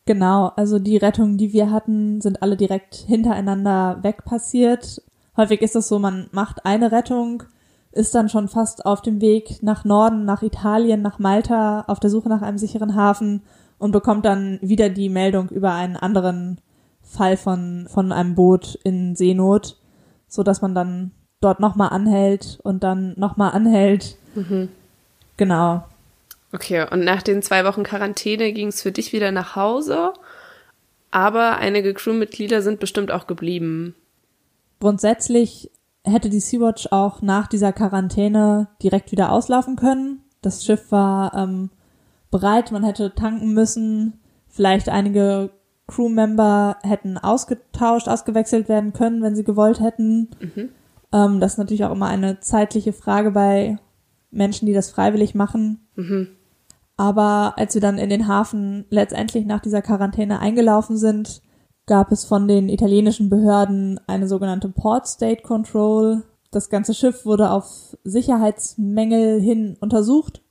Genau, 0.05 0.51
also 0.55 0.79
die 0.79 0.97
Rettungen, 0.97 1.37
die 1.37 1.53
wir 1.53 1.69
hatten, 1.69 2.19
sind 2.19 2.41
alle 2.41 2.57
direkt 2.57 2.95
hintereinander 2.95 3.99
weg 4.01 4.25
passiert. 4.25 5.03
Häufig 5.37 5.61
ist 5.61 5.75
es 5.75 5.87
so, 5.87 5.99
man 5.99 6.27
macht 6.31 6.65
eine 6.65 6.91
Rettung, 6.91 7.43
ist 7.91 8.15
dann 8.15 8.27
schon 8.27 8.47
fast 8.47 8.85
auf 8.87 9.03
dem 9.03 9.21
Weg 9.21 9.61
nach 9.61 9.85
Norden, 9.85 10.25
nach 10.25 10.41
Italien, 10.41 11.03
nach 11.03 11.19
Malta, 11.19 11.81
auf 11.87 11.99
der 11.99 12.09
Suche 12.09 12.29
nach 12.29 12.41
einem 12.41 12.57
sicheren 12.57 12.95
Hafen 12.95 13.43
und 13.77 13.91
bekommt 13.91 14.25
dann 14.25 14.57
wieder 14.63 14.89
die 14.89 15.09
Meldung 15.09 15.49
über 15.49 15.73
einen 15.73 15.95
anderen 15.95 16.59
Fall 17.09 17.37
von, 17.37 17.87
von 17.89 18.11
einem 18.11 18.35
Boot 18.35 18.79
in 18.83 19.15
Seenot, 19.15 19.77
so 20.27 20.43
dass 20.43 20.61
man 20.61 20.75
dann 20.75 21.11
dort 21.41 21.59
nochmal 21.59 21.89
anhält 21.89 22.59
und 22.63 22.83
dann 22.83 23.13
nochmal 23.17 23.51
anhält. 23.51 24.17
Mhm. 24.35 24.69
Genau. 25.37 25.83
Okay, 26.51 26.85
und 26.89 27.03
nach 27.03 27.21
den 27.21 27.41
zwei 27.41 27.65
Wochen 27.65 27.83
Quarantäne 27.83 28.51
ging 28.53 28.67
es 28.67 28.81
für 28.81 28.91
dich 28.91 29.13
wieder 29.13 29.31
nach 29.31 29.55
Hause, 29.55 30.13
aber 31.11 31.57
einige 31.57 31.93
Crewmitglieder 31.93 32.61
sind 32.61 32.79
bestimmt 32.79 33.11
auch 33.11 33.27
geblieben. 33.27 33.95
Grundsätzlich 34.79 35.71
hätte 36.03 36.29
die 36.29 36.39
Sea-Watch 36.39 36.87
auch 36.91 37.21
nach 37.21 37.47
dieser 37.47 37.73
Quarantäne 37.73 38.67
direkt 38.81 39.11
wieder 39.11 39.31
auslaufen 39.31 39.75
können. 39.75 40.21
Das 40.41 40.63
Schiff 40.63 40.91
war 40.91 41.33
ähm, 41.35 41.69
bereit, 42.31 42.71
man 42.71 42.83
hätte 42.83 43.13
tanken 43.13 43.53
müssen. 43.53 44.19
Vielleicht 44.47 44.89
einige 44.89 45.51
Crewmember 45.89 46.77
hätten 46.83 47.17
ausgetauscht, 47.17 48.07
ausgewechselt 48.07 48.69
werden 48.69 48.93
können, 48.93 49.21
wenn 49.21 49.35
sie 49.35 49.43
gewollt 49.43 49.79
hätten. 49.79 50.29
Mhm. 50.39 50.69
Ähm, 51.11 51.39
das 51.39 51.53
ist 51.53 51.57
natürlich 51.57 51.83
auch 51.85 51.91
immer 51.91 52.07
eine 52.07 52.39
zeitliche 52.39 52.93
Frage 52.93 53.31
bei 53.31 53.77
Menschen, 54.31 54.65
die 54.65 54.73
das 54.73 54.89
freiwillig 54.89 55.35
machen. 55.35 55.87
Mhm. 55.95 56.29
Aber 56.97 57.53
als 57.57 57.73
wir 57.73 57.81
dann 57.81 57.97
in 57.97 58.09
den 58.09 58.27
Hafen 58.27 58.85
letztendlich 58.89 59.45
nach 59.45 59.61
dieser 59.61 59.81
Quarantäne 59.81 60.39
eingelaufen 60.39 60.97
sind, 60.97 61.41
gab 61.85 62.11
es 62.11 62.25
von 62.25 62.47
den 62.47 62.69
italienischen 62.69 63.29
Behörden 63.29 63.99
eine 64.05 64.27
sogenannte 64.27 64.69
Port 64.69 65.07
State 65.07 65.41
Control. 65.41 66.23
Das 66.51 66.69
ganze 66.69 66.93
Schiff 66.93 67.25
wurde 67.25 67.51
auf 67.51 67.97
Sicherheitsmängel 68.03 69.41
hin 69.41 69.77
untersucht 69.79 70.43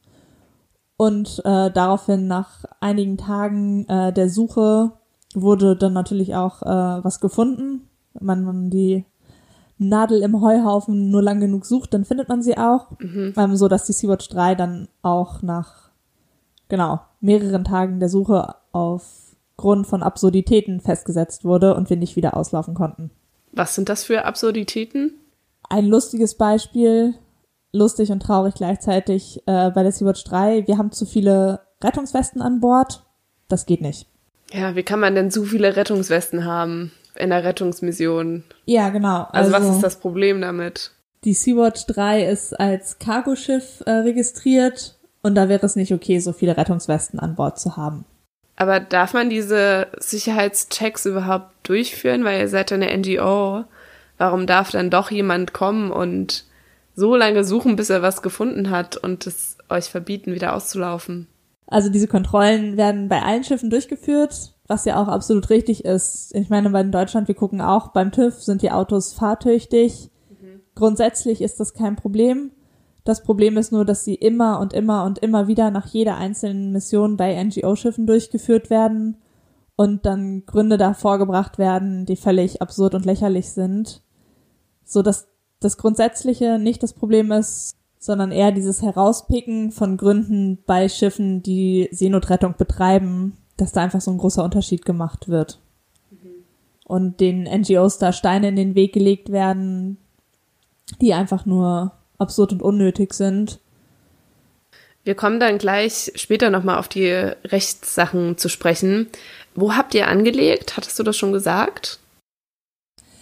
und 0.97 1.41
äh, 1.45 1.71
daraufhin 1.71 2.27
nach 2.27 2.65
einigen 2.81 3.17
Tagen 3.17 3.89
äh, 3.89 4.13
der 4.13 4.29
Suche 4.29 4.98
wurde 5.35 5.77
dann 5.77 5.93
natürlich 5.93 6.35
auch 6.35 6.63
äh, 6.63 7.05
was 7.05 7.21
gefunden. 7.21 7.89
Wenn 8.15 8.45
man 8.45 8.71
die 8.71 9.05
Nadel 9.79 10.23
im 10.23 10.41
Heuhaufen 10.41 11.11
nur 11.11 11.23
lang 11.23 11.41
genug 11.41 11.65
sucht, 11.65 11.95
dann 11.95 12.05
findet 12.05 12.29
man 12.29 12.43
sie 12.43 12.59
auch. 12.59 12.99
Mhm. 12.99 13.35
Ähm, 13.37 13.57
so 13.57 13.69
dass 13.69 13.85
die 13.87 13.93
Sea-Watch 13.93 14.29
3 14.29 14.55
dann 14.55 14.89
auch 15.03 15.43
nach 15.43 15.91
genau 16.69 17.01
mehreren 17.21 17.65
Tagen 17.65 18.01
der 18.01 18.09
Suche 18.09 18.55
auf 18.73 19.37
Grund 19.57 19.87
von 19.87 20.03
Absurditäten 20.03 20.81
festgesetzt 20.81 21.45
wurde 21.45 21.75
und 21.75 21.91
wir 21.91 21.97
nicht 21.97 22.17
wieder 22.17 22.37
auslaufen 22.37 22.75
konnten. 22.75 23.11
Was 23.53 23.75
sind 23.75 23.89
das 23.89 24.05
für 24.05 24.25
Absurditäten? 24.25 25.15
Ein 25.69 25.87
lustiges 25.87 26.37
Beispiel, 26.37 27.15
lustig 27.73 28.11
und 28.13 28.21
traurig 28.21 28.55
gleichzeitig, 28.55 29.43
äh, 29.47 29.71
bei 29.71 29.83
der 29.83 29.93
Sea-Watch 29.93 30.25
3, 30.25 30.67
wir 30.67 30.79
haben 30.79 30.93
zu 30.93 31.07
viele 31.07 31.61
Rettungswesten 31.83 32.43
an 32.43 32.61
Bord. 32.61 33.05
Das 33.49 33.67
geht 33.67 33.81
nicht. 33.81 34.07
Ja, 34.53 34.77
wie 34.77 34.83
kann 34.83 35.01
man 35.01 35.15
denn 35.15 35.31
zu 35.31 35.45
viele 35.45 35.77
Rettungswesten 35.77 36.45
haben 36.45 36.93
in 37.15 37.31
der 37.31 37.45
Rettungsmission? 37.45 38.45
Ja, 38.65 38.89
genau. 38.91 39.27
Also, 39.33 39.53
also 39.55 39.69
was 39.69 39.77
ist 39.77 39.83
das 39.83 40.01
Problem 40.01 40.41
damit? 40.41 40.93
Die 41.25 41.35
Sea-Watch 41.35 41.87
3 41.87 42.25
ist 42.25 42.59
als 42.59 42.99
Cargoschiff 42.99 43.83
äh, 43.87 43.91
registriert 43.91 44.97
und 45.23 45.35
da 45.35 45.49
wäre 45.49 45.67
es 45.67 45.77
nicht 45.77 45.93
okay, 45.93 46.21
so 46.21 46.33
viele 46.33 46.57
Rettungswesten 46.57 47.19
an 47.19 47.35
Bord 47.35 47.59
zu 47.59 47.77
haben. 47.77 48.05
Aber 48.57 48.81
darf 48.81 49.15
man 49.15 49.31
diese 49.31 49.87
Sicherheitschecks 49.99 51.07
überhaupt 51.07 51.53
durchführen? 51.63 52.25
Weil 52.25 52.41
ihr 52.41 52.49
seid 52.49 52.71
ja 52.71 52.77
eine 52.77 52.97
NGO. 52.97 53.65
Warum 54.17 54.47
darf 54.47 54.73
dann 54.73 54.91
doch 54.91 55.13
jemand 55.13 55.53
kommen 55.53 55.93
und 55.93 56.45
so 56.97 57.15
lange 57.15 57.45
suchen, 57.45 57.77
bis 57.77 57.89
er 57.89 58.03
was 58.03 58.21
gefunden 58.21 58.71
hat 58.71 58.97
und 58.97 59.29
es 59.29 59.59
euch 59.69 59.85
verbieten, 59.85 60.35
wieder 60.35 60.55
auszulaufen? 60.55 61.29
Also 61.69 61.91
diese 61.91 62.09
Kontrollen 62.09 62.77
werden 62.77 63.09
bei 63.09 63.23
allen 63.23 63.45
Schiffen 63.45 63.69
durchgeführt, 63.71 64.55
was 64.67 64.87
ja 64.87 65.01
auch 65.01 65.09
absolut 65.09 65.51
richtig 65.51 65.85
ist. 65.85 66.35
Ich 66.35 66.49
meine, 66.49 66.71
bei 66.71 66.83
Deutschland, 66.83 67.29
wir 67.29 67.35
gucken 67.35 67.61
auch 67.61 67.89
beim 67.89 68.11
TÜV, 68.11 68.43
sind 68.43 68.63
die 68.63 68.73
Autos 68.73 69.13
fahrtüchtig. 69.13 70.11
Mhm. 70.31 70.61
Grundsätzlich 70.75 71.43
ist 71.43 71.61
das 71.61 71.75
kein 71.75 71.97
Problem. 71.97 72.53
Das 73.05 73.23
Problem 73.23 73.57
ist 73.57 73.71
nur, 73.71 73.85
dass 73.85 74.05
sie 74.05 74.15
immer 74.15 74.61
und 74.61 74.73
immer 74.73 75.05
und 75.05 75.19
immer 75.19 75.47
wieder 75.47 75.71
nach 75.71 75.87
jeder 75.87 76.17
einzelnen 76.17 76.73
Mission 76.73 77.17
bei 77.17 77.43
NGO-Schiffen 77.43 78.07
durchgeführt 78.07 78.71
werden 78.71 79.19
und 79.77 80.07
dann 80.07 80.45
Gründe 80.45 80.77
da 80.77 80.93
vorgebracht 80.93 81.59
werden, 81.59 82.05
die 82.05 82.17
völlig 82.17 82.61
absurd 82.61 82.95
und 82.95 83.07
lächerlich 83.07 83.51
sind, 83.51 84.03
so 84.85 85.03
dass 85.03 85.29
das 85.61 85.77
Grundsätzliche 85.77 86.59
nicht 86.59 86.83
das 86.83 86.93
Problem 86.93 87.33
ist, 87.33 87.78
sondern 87.99 88.31
eher 88.31 88.53
dieses 88.53 88.83
Herauspicken 88.83 89.73
von 89.73 89.97
Gründen 89.97 90.59
bei 90.67 90.89
Schiffen, 90.89 91.43
die 91.43 91.89
Seenotrettung 91.91 92.55
betreiben, 92.57 93.37
dass 93.57 93.73
da 93.73 93.83
einfach 93.83 94.01
so 94.01 94.11
ein 94.11 94.19
großer 94.19 94.45
Unterschied 94.45 94.85
gemacht 94.85 95.29
wird. 95.29 95.59
Mhm. 96.11 96.45
Und 96.85 97.21
den 97.21 97.43
NGOs 97.43 97.99
da 97.99 98.13
Steine 98.13 98.49
in 98.49 98.57
den 98.57 98.75
Weg 98.75 98.93
gelegt 98.93 99.33
werden, 99.33 99.99
die 101.01 101.13
einfach 101.13 101.45
nur 101.45 101.93
absurd 102.19 102.53
und 102.53 102.63
unnötig 102.63 103.15
sind. 103.15 103.59
Wir 105.05 105.15
kommen 105.15 105.41
dann 105.41 105.59
gleich 105.59 106.13
später 106.17 106.51
nochmal 106.51 106.79
auf 106.79 106.89
die 106.89 107.09
Rechtssachen 107.09 108.37
zu 108.37 108.49
sprechen. 108.49 109.09
Wo 109.55 109.75
habt 109.75 109.95
ihr 109.95 110.09
angelegt? 110.09 110.77
Hattest 110.77 110.99
du 110.99 111.03
das 111.03 111.17
schon 111.17 111.33
gesagt? 111.33 111.99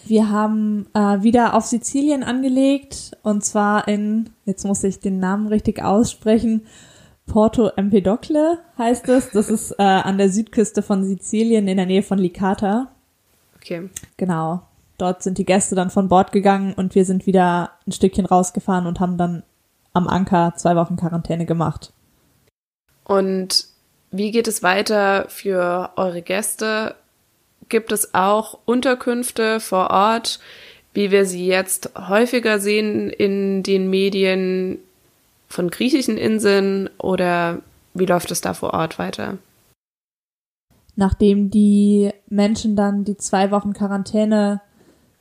Wir 0.07 0.29
haben 0.29 0.87
äh, 0.93 1.21
wieder 1.21 1.53
auf 1.53 1.65
Sizilien 1.65 2.23
angelegt 2.23 3.11
und 3.23 3.43
zwar 3.43 3.87
in, 3.87 4.29
jetzt 4.45 4.65
muss 4.65 4.83
ich 4.83 4.99
den 4.99 5.19
Namen 5.19 5.47
richtig 5.47 5.83
aussprechen, 5.83 6.65
Porto 7.25 7.67
Empedocle 7.75 8.59
heißt 8.77 9.09
es. 9.09 9.31
Das 9.31 9.49
ist 9.49 9.71
äh, 9.71 9.83
an 9.83 10.17
der 10.17 10.29
Südküste 10.29 10.81
von 10.81 11.03
Sizilien 11.03 11.67
in 11.67 11.77
der 11.77 11.85
Nähe 11.85 12.03
von 12.03 12.17
Licata. 12.17 12.87
Okay. 13.57 13.89
Genau. 14.15 14.61
Dort 14.97 15.21
sind 15.21 15.37
die 15.37 15.45
Gäste 15.45 15.75
dann 15.75 15.89
von 15.89 16.07
Bord 16.07 16.31
gegangen 16.31 16.73
und 16.73 16.95
wir 16.95 17.05
sind 17.05 17.25
wieder 17.27 17.71
ein 17.85 17.91
Stückchen 17.91 18.25
rausgefahren 18.25 18.87
und 18.87 18.99
haben 18.99 19.17
dann 19.17 19.43
am 19.93 20.07
Anker 20.07 20.53
zwei 20.55 20.75
Wochen 20.75 20.95
Quarantäne 20.95 21.45
gemacht. 21.45 21.91
Und 23.03 23.67
wie 24.11 24.31
geht 24.31 24.47
es 24.47 24.63
weiter 24.63 25.25
für 25.27 25.91
eure 25.97 26.21
Gäste? 26.21 26.95
Gibt 27.69 27.91
es 27.91 28.13
auch 28.13 28.59
Unterkünfte 28.65 29.59
vor 29.59 29.89
Ort, 29.89 30.39
wie 30.93 31.11
wir 31.11 31.25
sie 31.25 31.45
jetzt 31.45 31.91
häufiger 31.95 32.59
sehen 32.59 33.09
in 33.09 33.63
den 33.63 33.89
Medien 33.89 34.79
von 35.47 35.69
griechischen 35.69 36.17
Inseln? 36.17 36.89
Oder 36.97 37.59
wie 37.93 38.05
läuft 38.05 38.31
es 38.31 38.41
da 38.41 38.53
vor 38.53 38.73
Ort 38.73 38.99
weiter? 38.99 39.37
Nachdem 40.95 41.51
die 41.51 42.11
Menschen 42.27 42.75
dann 42.75 43.03
die 43.03 43.17
zwei 43.17 43.51
Wochen 43.51 43.73
Quarantäne 43.73 44.61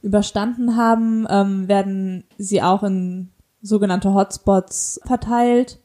überstanden 0.02 0.76
haben, 0.76 1.26
ähm, 1.28 1.68
werden 1.68 2.24
sie 2.38 2.62
auch 2.62 2.82
in 2.82 3.28
sogenannte 3.60 4.14
Hotspots 4.14 5.00
verteilt. 5.04 5.78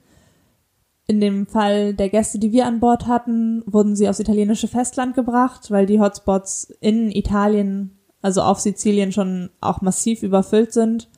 In 1.08 1.20
dem 1.20 1.48
Fall 1.48 1.94
der 1.94 2.10
Gäste, 2.10 2.40
die 2.40 2.52
wir 2.52 2.66
an 2.66 2.80
Bord 2.80 3.08
hatten, 3.08 3.64
wurden 3.66 3.96
sie 3.96 4.08
aufs 4.08 4.20
italienische 4.20 4.68
Festland 4.68 5.16
gebracht, 5.16 5.72
weil 5.72 5.86
die 5.86 6.00
Hotspots 6.00 6.74
in 6.80 7.12
Italien, 7.12 7.98
also 8.22 8.42
auf 8.42 8.60
Sizilien, 8.60 9.12
schon 9.12 9.50
auch 9.60 9.82
massiv 9.82 10.24
überfüllt 10.24 10.72
sind, 10.74 11.10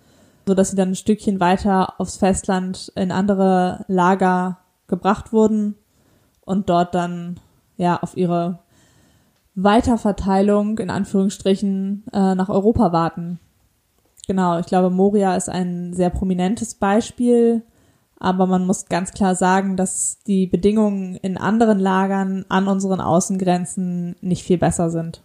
so 0.47 0.53
dass 0.53 0.71
sie 0.71 0.75
dann 0.75 0.89
ein 0.89 0.95
Stückchen 0.95 1.39
weiter 1.39 1.99
aufs 1.99 2.17
Festland 2.17 2.91
in 2.95 3.11
andere 3.11 3.86
Lager 3.88 4.59
gebracht 4.88 5.31
wurden 5.31 5.75
und 6.45 6.69
dort 6.69 6.95
dann 6.95 7.39
ja 7.77 8.01
auf 8.01 8.17
ihre 8.17 8.59
Weiterverteilung 9.55 10.79
in 10.79 10.89
Anführungsstrichen 10.89 12.05
äh, 12.11 12.36
nach 12.36 12.49
Europa 12.49 12.91
warten. 12.91 13.39
Genau, 14.27 14.59
ich 14.59 14.65
glaube, 14.65 14.89
Moria 14.89 15.36
ist 15.36 15.49
ein 15.49 15.93
sehr 15.93 16.09
prominentes 16.09 16.75
Beispiel, 16.75 17.63
aber 18.24 18.47
man 18.47 18.65
muss 18.65 18.88
ganz 18.88 19.11
klar 19.11 19.36
sagen, 19.36 19.78
dass 19.78 20.17
die 20.26 20.47
Bedingungen 20.47 21.15
in 21.17 21.38
anderen 21.38 21.80
Lagern 21.80 22.45
an 22.49 22.67
unseren 22.67 23.01
Außengrenzen 23.01 24.15
nicht 24.21 24.43
viel 24.43 24.57
besser 24.57 24.89
sind. 24.89 25.21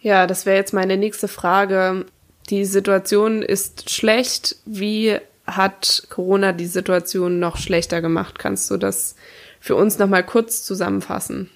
Ja, 0.00 0.26
das 0.26 0.46
wäre 0.46 0.56
jetzt 0.56 0.72
meine 0.72 0.96
nächste 0.96 1.28
Frage. 1.28 2.06
Die 2.48 2.64
Situation 2.64 3.42
ist 3.42 3.90
schlecht. 3.90 4.56
Wie 4.64 5.18
hat 5.46 6.06
Corona 6.10 6.52
die 6.52 6.66
Situation 6.66 7.38
noch 7.38 7.56
schlechter 7.56 8.00
gemacht? 8.00 8.38
Kannst 8.38 8.70
du 8.70 8.76
das 8.76 9.16
für 9.60 9.74
uns 9.74 9.98
nochmal 9.98 10.24
kurz 10.24 10.64
zusammenfassen? 10.64 11.50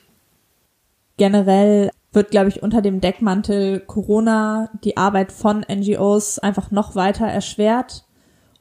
generell 1.20 1.90
wird, 2.12 2.30
glaube 2.30 2.48
ich, 2.48 2.62
unter 2.62 2.80
dem 2.80 3.02
Deckmantel 3.02 3.80
Corona 3.80 4.70
die 4.82 4.96
Arbeit 4.96 5.32
von 5.32 5.66
NGOs 5.70 6.38
einfach 6.38 6.70
noch 6.70 6.94
weiter 6.94 7.26
erschwert. 7.26 8.04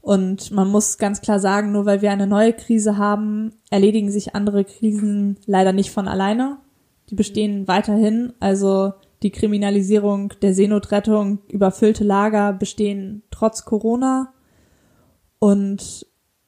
Und 0.10 0.50
man 0.50 0.68
muss 0.68 0.98
ganz 0.98 1.22
klar 1.22 1.40
sagen, 1.40 1.72
nur 1.72 1.86
weil 1.86 2.02
wir 2.02 2.10
eine 2.10 2.26
neue 2.26 2.54
Krise 2.54 2.98
haben, 2.98 3.54
erledigen 3.70 4.10
sich 4.10 4.34
andere 4.34 4.66
Krisen 4.66 5.38
leider 5.46 5.72
nicht 5.72 5.92
von 5.92 6.08
alleine. 6.08 6.58
Die 7.12 7.16
bestehen 7.16 7.68
weiterhin. 7.68 8.34
Also 8.40 8.94
die 9.22 9.30
Kriminalisierung 9.30 10.34
der 10.42 10.56
Seenotrettung, 10.56 11.44
überfüllte 11.48 12.04
Lager 12.04 12.54
bestehen 12.54 13.22
trotz 13.30 13.66
Corona. 13.66 14.34
Und 15.38 16.08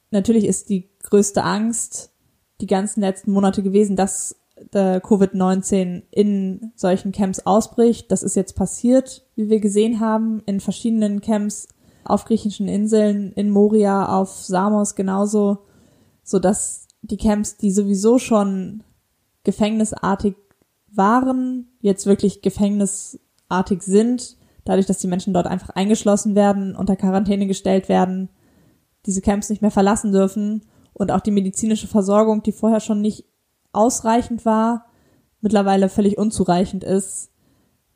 natürlich 0.09 0.45
ist 0.45 0.69
die 0.69 0.89
größte 1.03 1.43
Angst 1.43 2.13
die 2.61 2.67
ganzen 2.67 3.01
letzten 3.01 3.31
Monate 3.31 3.61
gewesen, 3.61 3.95
dass 3.95 4.41
äh, 4.71 4.97
Covid-19 4.97 6.01
in 6.09 6.71
solchen 6.75 7.11
Camps 7.11 7.41
ausbricht. 7.41 8.11
Das 8.11 8.23
ist 8.23 8.35
jetzt 8.35 8.55
passiert, 8.55 9.23
wie 9.35 9.51
wir 9.51 9.59
gesehen 9.59 9.99
haben, 9.99 10.41
in 10.47 10.59
verschiedenen 10.59 11.21
Camps 11.21 11.67
auf 12.03 12.25
griechischen 12.25 12.67
Inseln, 12.67 13.31
in 13.33 13.49
Moria, 13.49 14.07
auf 14.07 14.29
Samos 14.43 14.95
genauso, 14.95 15.59
so 16.23 16.39
dass 16.39 16.87
die 17.01 17.17
Camps, 17.17 17.57
die 17.57 17.71
sowieso 17.71 18.19
schon 18.19 18.83
gefängnisartig 19.43 20.35
waren, 20.91 21.67
jetzt 21.79 22.05
wirklich 22.05 22.41
gefängnisartig 22.41 23.81
sind, 23.81 24.37
dadurch, 24.65 24.85
dass 24.85 24.99
die 24.99 25.07
Menschen 25.07 25.33
dort 25.33 25.47
einfach 25.47 25.69
eingeschlossen 25.69 26.35
werden, 26.35 26.75
unter 26.75 26.95
Quarantäne 26.95 27.47
gestellt 27.47 27.89
werden, 27.89 28.29
diese 29.05 29.21
Camps 29.21 29.49
nicht 29.49 29.61
mehr 29.61 29.71
verlassen 29.71 30.11
dürfen 30.11 30.61
und 30.93 31.11
auch 31.11 31.21
die 31.21 31.31
medizinische 31.31 31.87
Versorgung, 31.87 32.43
die 32.43 32.51
vorher 32.51 32.79
schon 32.79 33.01
nicht 33.01 33.25
ausreichend 33.73 34.45
war, 34.45 34.85
mittlerweile 35.39 35.89
völlig 35.89 36.17
unzureichend 36.17 36.83
ist, 36.83 37.31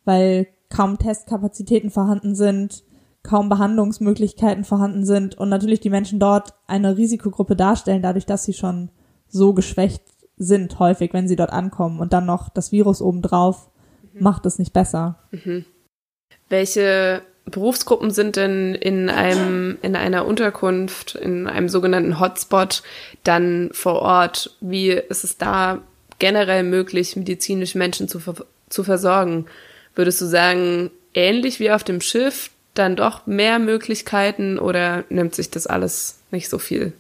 weil 0.04 0.48
kaum 0.70 0.98
Testkapazitäten 0.98 1.92
vorhanden 1.92 2.36
sind, 2.36 2.84
kaum 3.26 3.50
Behandlungsmöglichkeiten 3.50 4.64
vorhanden 4.64 5.06
sind 5.06 5.38
und 5.38 5.50
natürlich 5.50 5.82
die 5.82 5.90
Menschen 5.90 6.20
dort 6.20 6.54
eine 6.68 6.96
Risikogruppe 6.96 7.56
darstellen, 7.56 8.02
dadurch, 8.02 8.26
dass 8.26 8.46
sie 8.46 8.54
schon 8.54 8.90
so 9.28 9.54
geschwächt 9.54 10.04
sind, 10.38 10.80
häufig, 10.80 11.14
wenn 11.14 11.28
sie 11.28 11.36
dort 11.36 11.52
ankommen 11.52 12.00
und 12.00 12.14
dann 12.14 12.26
noch 12.26 12.50
das 12.50 12.72
Virus 12.72 13.02
obendrauf, 13.02 13.70
mhm. 14.14 14.24
macht 14.24 14.46
es 14.46 14.60
nicht 14.60 14.74
besser. 14.74 15.20
Mhm. 15.32 15.66
Welche 16.50 17.22
Berufsgruppen 17.46 18.12
sind 18.12 18.36
denn 18.36 18.76
in 18.76 19.10
einem, 19.10 19.78
in 19.82 19.96
einer 19.96 20.26
Unterkunft, 20.26 21.16
in 21.16 21.48
einem 21.48 21.70
sogenannten 21.70 22.20
Hotspot 22.20 22.84
dann 23.24 23.70
vor 23.72 24.02
Ort? 24.02 24.56
Wie 24.62 24.92
ist 24.92 25.24
es 25.24 25.38
da 25.38 25.80
generell 26.20 26.64
möglich, 26.64 27.16
medizinisch 27.16 27.76
Menschen 27.76 28.08
zu, 28.08 28.20
zu 28.70 28.84
versorgen? 28.84 29.46
Würdest 29.94 30.22
du 30.22 30.26
sagen, 30.26 30.92
ähnlich 31.14 31.60
wie 31.60 31.72
auf 31.72 31.84
dem 31.84 32.02
Schiff, 32.02 32.50
dann 32.78 32.96
doch 32.96 33.26
mehr 33.26 33.60
Möglichkeiten 33.60 34.60
oder 34.60 35.06
nimmt 35.10 35.36
sich 35.36 35.50
das 35.50 35.68
alles 35.68 36.20
nicht 36.32 36.50
so 36.50 36.58
viel? 36.58 36.94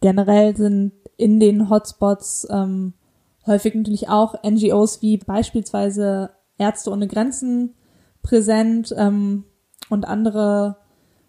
Generell 0.00 0.56
sind 0.56 0.92
in 1.16 1.40
den 1.40 1.70
Hotspots 1.70 2.46
ähm, 2.50 2.92
häufig 3.46 3.74
natürlich 3.74 4.08
auch 4.08 4.42
NGOs 4.42 5.02
wie 5.02 5.16
beispielsweise 5.18 6.30
Ärzte 6.58 6.90
ohne 6.90 7.06
Grenzen 7.06 7.74
präsent 8.22 8.94
ähm, 8.96 9.44
und 9.88 10.06
andere 10.06 10.76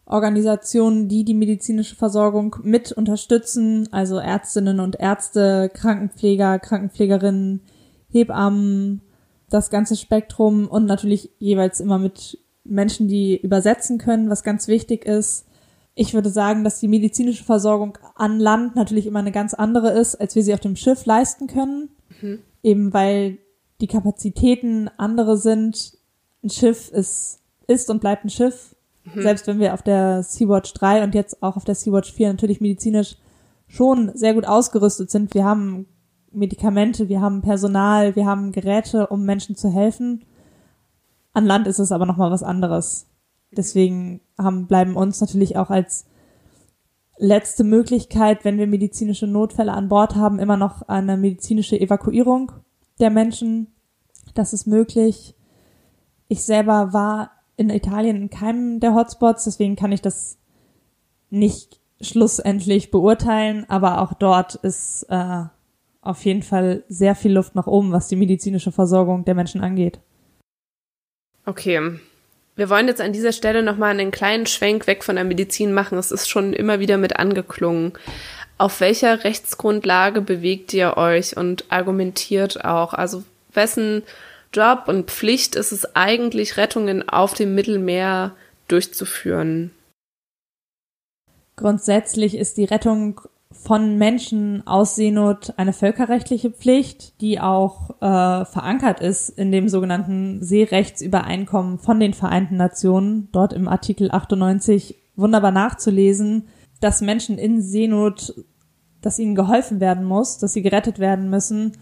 Organisationen, 0.05 1.09
die 1.09 1.25
die 1.25 1.33
medizinische 1.33 1.95
Versorgung 1.95 2.55
mit 2.63 2.91
unterstützen, 2.93 3.89
also 3.91 4.17
Ärztinnen 4.17 4.79
und 4.79 4.99
Ärzte, 4.99 5.69
Krankenpfleger, 5.73 6.59
Krankenpflegerinnen, 6.59 7.61
Hebammen, 8.09 9.01
das 9.49 9.69
ganze 9.69 9.95
Spektrum 9.95 10.67
und 10.67 10.85
natürlich 10.85 11.31
jeweils 11.39 11.79
immer 11.79 11.99
mit 11.99 12.39
Menschen, 12.69 13.07
die 13.07 13.37
übersetzen 13.37 13.97
können, 13.97 14.29
was 14.29 14.43
ganz 14.43 14.67
wichtig 14.67 15.05
ist. 15.05 15.45
Ich 15.95 16.13
würde 16.13 16.29
sagen, 16.29 16.63
dass 16.63 16.79
die 16.79 16.87
medizinische 16.87 17.43
Versorgung 17.43 17.97
an 18.15 18.39
Land 18.39 18.75
natürlich 18.75 19.07
immer 19.07 19.19
eine 19.19 19.31
ganz 19.31 19.53
andere 19.53 19.91
ist, 19.91 20.15
als 20.15 20.35
wir 20.35 20.43
sie 20.43 20.53
auf 20.53 20.59
dem 20.59 20.75
Schiff 20.75 21.05
leisten 21.05 21.47
können, 21.47 21.89
mhm. 22.21 22.39
eben 22.61 22.93
weil 22.93 23.39
die 23.81 23.87
Kapazitäten 23.87 24.89
andere 24.97 25.37
sind, 25.37 25.97
ein 26.43 26.49
Schiff 26.49 26.89
ist, 26.91 27.39
ist 27.67 27.89
und 27.89 27.99
bleibt 27.99 28.25
ein 28.25 28.29
Schiff. 28.29 28.75
Mhm. 29.03 29.21
Selbst 29.21 29.47
wenn 29.47 29.59
wir 29.59 29.73
auf 29.73 29.81
der 29.81 30.23
Sea-Watch 30.23 30.73
3 30.73 31.03
und 31.03 31.15
jetzt 31.15 31.41
auch 31.41 31.57
auf 31.57 31.63
der 31.63 31.75
Sea-Watch 31.75 32.13
4 32.13 32.29
natürlich 32.29 32.61
medizinisch 32.61 33.17
schon 33.67 34.11
sehr 34.15 34.33
gut 34.33 34.45
ausgerüstet 34.45 35.11
sind. 35.11 35.33
Wir 35.33 35.43
haben 35.43 35.87
Medikamente, 36.31 37.09
wir 37.09 37.21
haben 37.21 37.41
Personal, 37.41 38.15
wir 38.15 38.25
haben 38.25 38.51
Geräte, 38.51 39.07
um 39.07 39.25
Menschen 39.25 39.55
zu 39.55 39.69
helfen. 39.69 40.23
An 41.37 41.45
Land 41.45 41.67
ist 41.67 41.77
es 41.77 41.91
aber 41.91 42.07
nochmal 42.07 42.31
was 42.31 42.41
anderes. 42.41 43.05
Deswegen 43.51 44.21
haben, 44.39 44.65
bleiben 44.65 44.95
uns 44.95 45.21
natürlich 45.21 45.55
auch 45.55 45.69
als 45.69 46.07
letzte 47.19 47.63
Möglichkeit, 47.63 48.43
wenn 48.43 48.57
wir 48.57 48.65
medizinische 48.65 49.27
Notfälle 49.27 49.71
an 49.71 49.87
Bord 49.87 50.15
haben, 50.15 50.39
immer 50.39 50.57
noch 50.57 50.81
eine 50.87 51.15
medizinische 51.15 51.79
Evakuierung 51.79 52.53
der 52.99 53.11
Menschen. 53.11 53.67
Das 54.33 54.51
ist 54.51 54.65
möglich. 54.65 55.35
Ich 56.27 56.41
selber 56.43 56.91
war 56.91 57.29
in 57.55 57.69
Italien 57.69 58.15
in 58.15 58.29
keinem 58.31 58.79
der 58.79 58.95
Hotspots, 58.95 59.43
deswegen 59.43 59.75
kann 59.75 59.91
ich 59.91 60.01
das 60.01 60.39
nicht 61.29 61.79
schlussendlich 62.01 62.89
beurteilen, 62.89 63.63
aber 63.69 64.01
auch 64.01 64.15
dort 64.15 64.55
ist 64.55 65.03
äh, 65.09 65.43
auf 66.01 66.25
jeden 66.25 66.41
Fall 66.41 66.83
sehr 66.87 67.13
viel 67.13 67.33
Luft 67.33 67.53
nach 67.53 67.67
oben, 67.67 67.91
was 67.91 68.07
die 68.07 68.15
medizinische 68.15 68.71
Versorgung 68.71 69.23
der 69.23 69.35
Menschen 69.35 69.61
angeht. 69.61 69.99
Okay. 71.47 71.97
Wir 72.57 72.69
wollen 72.69 72.87
jetzt 72.87 72.99
an 72.99 73.13
dieser 73.13 73.31
Stelle 73.31 73.63
nochmal 73.63 73.91
einen 73.91 74.11
kleinen 74.11 74.47
Schwenk 74.47 74.85
weg 74.85 75.03
von 75.03 75.15
der 75.15 75.23
Medizin 75.23 75.73
machen. 75.73 75.97
Es 75.97 76.11
ist 76.11 76.27
schon 76.27 76.51
immer 76.51 76.81
wieder 76.81 76.97
mit 76.97 77.17
angeklungen. 77.17 77.93
Auf 78.57 78.81
welcher 78.81 79.23
Rechtsgrundlage 79.23 80.19
bewegt 80.19 80.73
ihr 80.73 80.97
euch 80.97 81.37
und 81.37 81.63
argumentiert 81.69 82.65
auch? 82.65 82.93
Also 82.93 83.23
wessen 83.53 84.03
Job 84.51 84.83
und 84.87 85.09
Pflicht 85.09 85.55
ist 85.55 85.71
es 85.71 85.95
eigentlich, 85.95 86.57
Rettungen 86.57 87.07
auf 87.07 87.33
dem 87.33 87.55
Mittelmeer 87.55 88.35
durchzuführen. 88.67 89.71
Grundsätzlich 91.55 92.35
ist 92.35 92.57
die 92.57 92.65
Rettung 92.65 93.21
von 93.67 93.97
Menschen 93.97 94.65
aus 94.65 94.95
Seenot 94.95 95.53
eine 95.57 95.73
völkerrechtliche 95.73 96.51
Pflicht, 96.51 97.19
die 97.19 97.41
auch 97.41 97.89
äh, 98.01 98.45
verankert 98.45 99.01
ist 99.01 99.27
in 99.27 99.51
dem 99.51 99.67
sogenannten 99.67 100.41
Seerechtsübereinkommen 100.41 101.77
von 101.77 101.99
den 101.99 102.13
Vereinten 102.13 102.55
Nationen, 102.55 103.27
dort 103.33 103.51
im 103.51 103.67
Artikel 103.67 104.09
98 104.09 104.95
wunderbar 105.17 105.51
nachzulesen, 105.51 106.47
dass 106.79 107.01
Menschen 107.01 107.37
in 107.37 107.61
Seenot, 107.61 108.33
dass 109.01 109.19
ihnen 109.19 109.35
geholfen 109.35 109.81
werden 109.81 110.05
muss, 110.05 110.37
dass 110.37 110.53
sie 110.53 110.61
gerettet 110.61 110.99
werden 110.99 111.29
müssen 111.29 111.73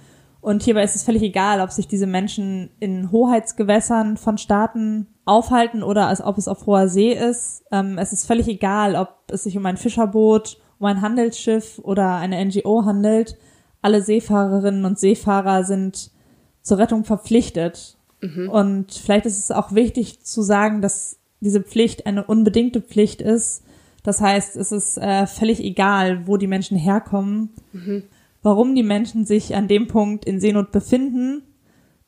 und 0.45 0.61
hierbei 0.61 0.83
ist 0.83 0.95
es 0.95 1.01
völlig 1.01 1.23
egal, 1.23 1.59
ob 1.59 1.71
sich 1.71 1.87
diese 1.87 2.05
Menschen 2.05 2.69
in 2.79 3.11
Hoheitsgewässern 3.11 4.15
von 4.15 4.37
Staaten 4.37 5.07
aufhalten 5.25 5.81
oder 5.81 6.07
als 6.07 6.21
ob 6.21 6.37
es 6.37 6.47
auf 6.47 6.67
hoher 6.67 6.87
See 6.87 7.13
ist. 7.13 7.63
Ähm, 7.71 7.97
es 7.97 8.13
ist 8.13 8.27
völlig 8.27 8.47
egal, 8.47 8.95
ob 8.95 9.09
es 9.31 9.41
sich 9.41 9.57
um 9.57 9.65
ein 9.65 9.77
Fischerboot, 9.77 10.59
um 10.85 10.91
ein 10.91 11.01
Handelsschiff 11.01 11.79
oder 11.79 12.15
eine 12.17 12.43
NGO 12.45 12.85
handelt. 12.85 13.37
alle 13.81 14.01
Seefahrerinnen 14.01 14.85
und 14.85 14.97
Seefahrer 14.97 15.63
sind 15.63 16.11
zur 16.61 16.79
Rettung 16.79 17.05
verpflichtet. 17.05 17.97
Mhm. 18.21 18.49
Und 18.49 18.93
vielleicht 18.93 19.27
ist 19.27 19.37
es 19.37 19.51
auch 19.51 19.73
wichtig 19.73 20.21
zu 20.23 20.41
sagen, 20.41 20.81
dass 20.81 21.19
diese 21.39 21.61
Pflicht 21.61 22.07
eine 22.07 22.23
unbedingte 22.23 22.81
Pflicht 22.81 23.21
ist. 23.21 23.63
Das 24.01 24.21
heißt, 24.21 24.55
es 24.55 24.71
ist 24.71 24.97
äh, 24.97 25.27
völlig 25.27 25.59
egal, 25.59 26.25
wo 26.27 26.37
die 26.37 26.47
Menschen 26.47 26.77
herkommen, 26.77 27.49
mhm. 27.73 28.03
warum 28.41 28.73
die 28.73 28.83
Menschen 28.83 29.25
sich 29.25 29.55
an 29.55 29.67
dem 29.67 29.87
Punkt 29.87 30.25
in 30.25 30.39
Seenot 30.39 30.71
befinden. 30.71 31.43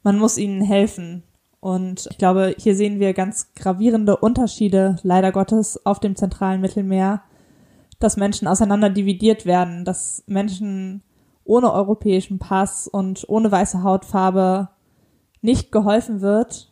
Man 0.01 0.17
muss 0.17 0.39
ihnen 0.39 0.61
helfen. 0.61 1.23
Und 1.59 2.07
ich 2.09 2.17
glaube, 2.17 2.55
hier 2.57 2.75
sehen 2.75 2.99
wir 2.99 3.13
ganz 3.13 3.53
gravierende 3.55 4.17
Unterschiede, 4.17 4.97
leider 5.03 5.31
Gottes, 5.31 5.85
auf 5.85 5.99
dem 5.99 6.15
zentralen 6.15 6.61
Mittelmeer, 6.61 7.21
dass 7.99 8.17
Menschen 8.17 8.47
auseinander 8.47 8.89
dividiert 8.89 9.45
werden, 9.45 9.85
dass 9.85 10.23
Menschen 10.27 11.03
ohne 11.43 11.71
europäischen 11.71 12.39
Pass 12.39 12.87
und 12.87 13.25
ohne 13.27 13.51
weiße 13.51 13.83
Hautfarbe 13.83 14.69
nicht 15.41 15.71
geholfen 15.71 16.21
wird, 16.21 16.71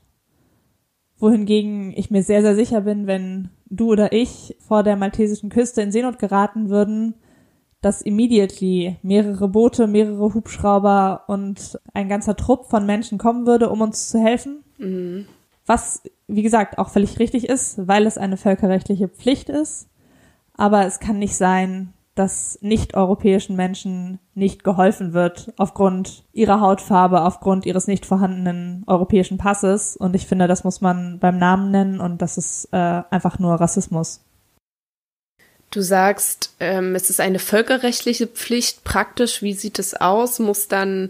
wohingegen 1.17 1.93
ich 1.95 2.11
mir 2.11 2.23
sehr, 2.23 2.41
sehr 2.41 2.55
sicher 2.55 2.82
bin, 2.82 3.07
wenn 3.07 3.49
du 3.67 3.91
oder 3.91 4.11
ich 4.11 4.55
vor 4.59 4.84
der 4.84 4.95
maltesischen 4.95 5.49
Küste 5.49 5.82
in 5.82 5.91
Seenot 5.91 6.19
geraten 6.19 6.69
würden, 6.69 7.15
dass 7.82 8.01
immediately 8.01 8.97
mehrere 9.03 9.47
Boote, 9.47 9.88
mehrere 9.88 10.34
Hubschrauber 10.34 11.23
und 11.28 11.80
ein 11.93 12.09
ganzer 12.09 12.36
Trupp 12.36 12.65
von 12.65 12.86
Menschen 12.86 13.17
kommen 13.17 13.45
würde, 13.45 13.69
um 13.69 13.82
uns 13.82 14.09
zu 14.09 14.19
helfen. 14.19 14.63
Mhm. 14.78 15.28
Was, 15.65 16.01
wie 16.28 16.41
gesagt, 16.41 16.78
auch 16.78 16.89
völlig 16.89 17.19
richtig 17.19 17.47
ist, 17.47 17.88
weil 17.88 18.05
es 18.05 18.17
eine 18.17 18.38
völkerrechtliche 18.38 19.07
Pflicht 19.07 19.49
ist. 19.49 19.88
Aber 20.57 20.85
es 20.85 20.99
kann 20.99 21.19
nicht 21.19 21.35
sein, 21.35 21.93
dass 22.15 22.57
nicht-europäischen 22.61 23.57
Menschen 23.57 24.19
nicht 24.33 24.63
geholfen 24.63 25.11
wird 25.11 25.51
aufgrund 25.57 26.23
ihrer 26.31 26.61
Hautfarbe, 26.61 27.21
aufgrund 27.21 27.65
ihres 27.65 27.87
nicht 27.87 28.05
vorhandenen 28.05 28.83
europäischen 28.87 29.37
Passes. 29.37 29.97
Und 29.97 30.15
ich 30.15 30.25
finde, 30.25 30.47
das 30.47 30.63
muss 30.63 30.79
man 30.79 31.19
beim 31.19 31.37
Namen 31.37 31.71
nennen 31.71 31.99
und 31.99 32.21
das 32.21 32.37
ist 32.37 32.69
äh, 32.71 32.77
einfach 33.09 33.37
nur 33.37 33.55
Rassismus. 33.55 34.21
Du 35.71 35.81
sagst, 35.81 36.53
ähm, 36.61 36.95
es 36.95 37.09
ist 37.09 37.19
eine 37.19 37.39
völkerrechtliche 37.39 38.27
Pflicht. 38.27 38.85
Praktisch, 38.85 39.41
wie 39.41 39.53
sieht 39.53 39.77
es 39.77 39.93
aus? 39.93 40.39
Muss 40.39 40.69
dann 40.69 41.09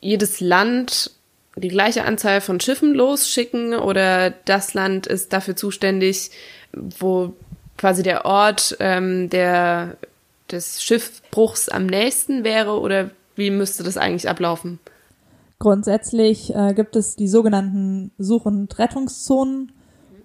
jedes 0.00 0.40
Land 0.40 1.12
die 1.54 1.68
gleiche 1.68 2.04
Anzahl 2.04 2.40
von 2.40 2.58
Schiffen 2.58 2.92
losschicken 2.94 3.74
oder 3.74 4.30
das 4.30 4.74
Land 4.74 5.06
ist 5.06 5.32
dafür 5.32 5.54
zuständig, 5.54 6.30
wo 6.72 7.34
quasi 7.80 8.02
der 8.02 8.26
Ort 8.26 8.76
ähm, 8.78 9.30
der, 9.30 9.96
des 10.50 10.82
Schiffbruchs 10.82 11.70
am 11.70 11.86
nächsten 11.86 12.44
wäre 12.44 12.78
oder 12.78 13.10
wie 13.36 13.50
müsste 13.50 13.82
das 13.82 13.96
eigentlich 13.96 14.28
ablaufen? 14.28 14.78
Grundsätzlich 15.58 16.54
äh, 16.54 16.74
gibt 16.74 16.94
es 16.94 17.16
die 17.16 17.26
sogenannten 17.26 18.10
Such- 18.18 18.44
und 18.44 18.78
Rettungszonen 18.78 19.72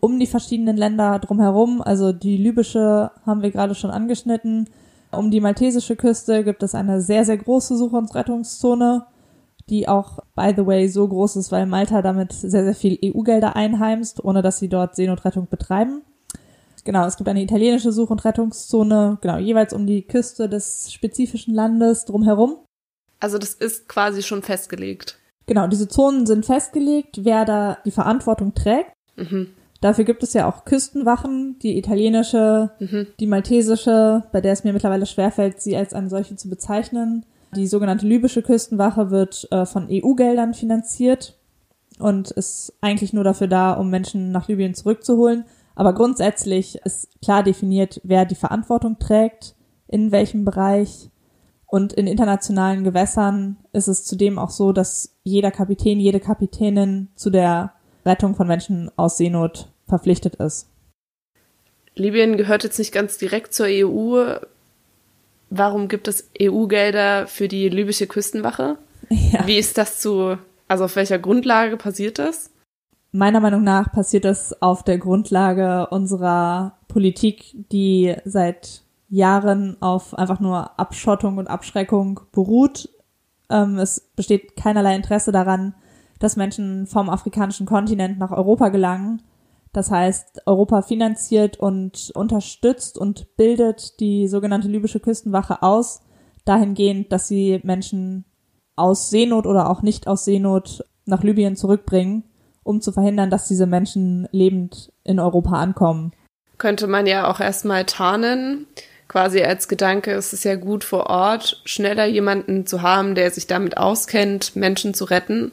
um 0.01 0.20
die 0.20 0.28
verschiedenen 0.28 0.76
Länder 0.76 1.18
drumherum. 1.20 1.82
Also 1.82 2.12
die 2.12 2.36
libysche 2.36 3.12
haben 3.26 3.41
wir 3.41 3.51
gerade 3.51 3.74
schon 3.74 3.89
angeschnitten. 3.89 4.70
Um 5.12 5.32
die 5.32 5.39
maltesische 5.39 5.95
Küste 5.95 6.43
gibt 6.43 6.62
es 6.62 6.76
eine 6.76 6.99
sehr, 6.99 7.24
sehr 7.24 7.38
große 7.38 7.78
Such- 7.78 7.93
und 7.93 8.14
Rettungszone, 8.14 9.06
die 9.70 9.88
auch, 9.88 10.20
by 10.36 10.53
the 10.56 10.66
way, 10.66 10.89
so 10.89 11.08
groß 11.08 11.38
ist, 11.38 11.53
weil 11.53 11.68
Malta 11.68 12.01
damit 12.01 12.34
sehr, 12.34 12.66
sehr 12.66 12.76
viel 12.76 12.99
EU-Gelder 13.01 13.56
einheimst, 13.56 14.22
ohne 14.26 14.41
dass 14.41 14.60
sie 14.60 14.68
dort 14.68 14.97
Seenotrettung 14.97 15.47
betreiben. 15.47 16.01
Genau, 16.86 17.06
es 17.06 17.18
gibt 17.18 17.28
eine 17.28 17.42
italienische 17.42 17.92
Such- 17.92 18.12
und 18.12 18.24
Rettungszone, 18.24 19.18
genau, 19.20 19.38
jeweils 19.38 19.74
um 19.74 19.88
die 19.88 20.04
Küste 20.04 20.48
des 20.48 20.94
spezifischen 20.94 21.54
Landes 21.54 22.06
drumherum. 22.06 22.60
Also 23.20 23.40
das 23.40 23.56
ist 23.56 23.90
quasi 23.90 24.22
schon 24.22 24.44
festgelegt. 24.44 25.18
Genau, 25.48 25.68
diese 25.68 25.88
Zonen 25.88 26.28
sind 26.28 26.46
festgelegt, 26.46 27.24
wer 27.24 27.44
da 27.44 27.80
die 27.86 27.92
Verantwortung 27.92 28.54
trägt. 28.54 28.92
Mhm. 29.16 29.50
Dafür 29.82 30.04
gibt 30.04 30.24
es 30.24 30.34
ja 30.34 30.48
auch 30.48 30.64
Küstenwachen, 30.66 31.58
die 31.60 31.78
italienische, 31.78 32.72
mhm. 32.80 33.08
die 33.20 33.28
maltesische, 33.28 34.24
bei 34.32 34.42
der 34.42 34.54
es 34.54 34.64
mir 34.64 34.74
mittlerweile 34.74 35.06
schwerfällt, 35.08 35.62
sie 35.62 35.76
als 35.76 35.94
eine 35.94 36.10
solche 36.10 36.36
zu 36.36 36.50
bezeichnen. 36.50 37.26
Die 37.56 37.68
sogenannte 37.68 38.06
libysche 38.06 38.42
Küstenwache 38.42 39.10
wird 39.10 39.48
äh, 39.52 39.66
von 39.66 39.88
EU-Geldern 39.90 40.54
finanziert 40.54 41.36
und 42.00 42.32
ist 42.32 42.74
eigentlich 42.82 43.14
nur 43.14 43.24
dafür 43.24 43.48
da, 43.48 43.74
um 43.74 43.90
Menschen 43.90 44.32
nach 44.32 44.48
Libyen 44.48 44.76
zurückzuholen. 44.76 45.46
Aber 45.76 45.94
grundsätzlich 45.94 46.78
ist 46.86 47.10
klar 47.22 47.44
definiert, 47.44 48.00
wer 48.04 48.26
die 48.26 48.36
Verantwortung 48.36 48.98
trägt, 48.98 49.56
in 49.88 50.12
welchem 50.12 50.46
Bereich. 50.46 51.10
Und 51.68 51.94
in 51.94 52.08
internationalen 52.08 52.84
Gewässern 52.84 53.58
ist 53.74 53.88
es 53.88 54.06
zudem 54.06 54.40
auch 54.40 54.50
so, 54.50 54.72
dass 54.72 55.16
jeder 55.24 55.52
Kapitän, 55.52 56.00
jede 56.00 56.20
Kapitänin 56.22 57.10
zu 57.16 57.30
der 57.30 57.74
Rettung 58.06 58.36
von 58.36 58.48
Menschen 58.48 58.90
aus 58.96 59.18
Seenot 59.18 59.68
verpflichtet 59.88 60.36
ist. 60.36 60.70
Libyen 61.96 62.38
gehört 62.38 62.64
jetzt 62.64 62.80
nicht 62.80 62.92
ganz 62.92 63.18
direkt 63.18 63.54
zur 63.54 63.68
EU. 63.70 64.38
Warum 65.50 65.88
gibt 65.88 66.08
es 66.08 66.30
EU-Gelder 66.42 67.28
für 67.28 67.48
die 67.48 67.70
libysche 67.70 68.08
Küstenwache? 68.08 68.78
Ja. 69.10 69.46
Wie 69.46 69.60
ist 69.60 69.78
das 69.78 70.00
zu, 70.00 70.36
also 70.68 70.86
auf 70.86 70.96
welcher 70.96 71.20
Grundlage 71.20 71.78
passiert 71.78 72.18
das? 72.18 72.50
Meiner 73.16 73.39
Meinung 73.39 73.63
nach 73.63 73.91
passiert 73.91 74.26
das 74.26 74.61
auf 74.61 74.84
der 74.84 74.97
Grundlage 74.97 75.88
unserer 75.88 76.78
Politik, 76.88 77.55
die 77.72 78.13
seit 78.26 78.84
Jahren 79.09 79.82
auf 79.82 80.13
einfach 80.18 80.39
nur 80.39 80.78
Abschottung 80.80 81.38
und 81.38 81.47
Abschreckung 81.47 82.20
beruht. 82.32 82.89
Ähm, 83.49 83.78
es 83.78 84.01
besteht 84.16 84.55
keinerlei 84.57 84.95
Interesse 84.95 85.32
daran, 85.32 85.76
dass 86.20 86.36
Menschen 86.36 86.88
vom 86.88 87.09
afrikanischen 87.09 87.66
Kontinent 87.66 88.20
nach 88.20 88.32
Europa 88.32 88.70
gelangen 88.70 89.22
das 89.76 89.91
heißt, 89.91 90.43
Europa 90.45 90.84
finanziert 90.84 91.57
und 91.59 92.09
unterstützt 92.16 92.97
und 92.97 93.36
bildet 93.36 93.99
die 93.99 94.30
sogenannte 94.30 94.70
libysche 94.70 95.01
Küstenwache 95.01 95.61
aus, 95.63 95.99
dahingehend, 96.45 97.11
dass 97.11 97.28
sie 97.28 97.59
Menschen 97.61 98.24
aus 98.78 99.09
Seenot 99.09 99.45
oder 99.45 99.70
auch 99.70 99.82
nicht 99.82 100.07
aus 100.07 100.24
Seenot 100.24 100.86
nach 101.03 101.24
Libyen 101.24 101.57
zurückbringen, 101.57 102.24
um 102.66 102.82
zu 102.82 102.91
verhindern, 102.91 103.30
dass 103.30 103.47
diese 103.47 103.68
Menschen 103.68 104.28
lebend 104.32 104.91
in 105.03 105.20
Europa 105.20 105.51
ankommen. 105.51 106.11
Könnte 106.57 106.88
man 106.88 107.05
ja 107.05 107.30
auch 107.30 107.39
erstmal 107.39 107.86
tarnen. 107.86 108.66
Quasi 109.07 109.43
als 109.43 109.68
Gedanke 109.68 110.11
ist 110.11 110.34
es 110.34 110.43
ja 110.43 110.55
gut 110.55 110.84
vor 110.84 111.07
Ort, 111.07 111.61
schneller 111.66 112.05
jemanden 112.05 112.66
zu 112.66 112.82
haben, 112.82 113.13
der 113.13 113.30
sich 113.30 113.45
damit 113.45 113.78
auskennt, 113.78 114.55
Menschen 114.55 114.95
zu 114.95 115.05
retten. 115.05 115.51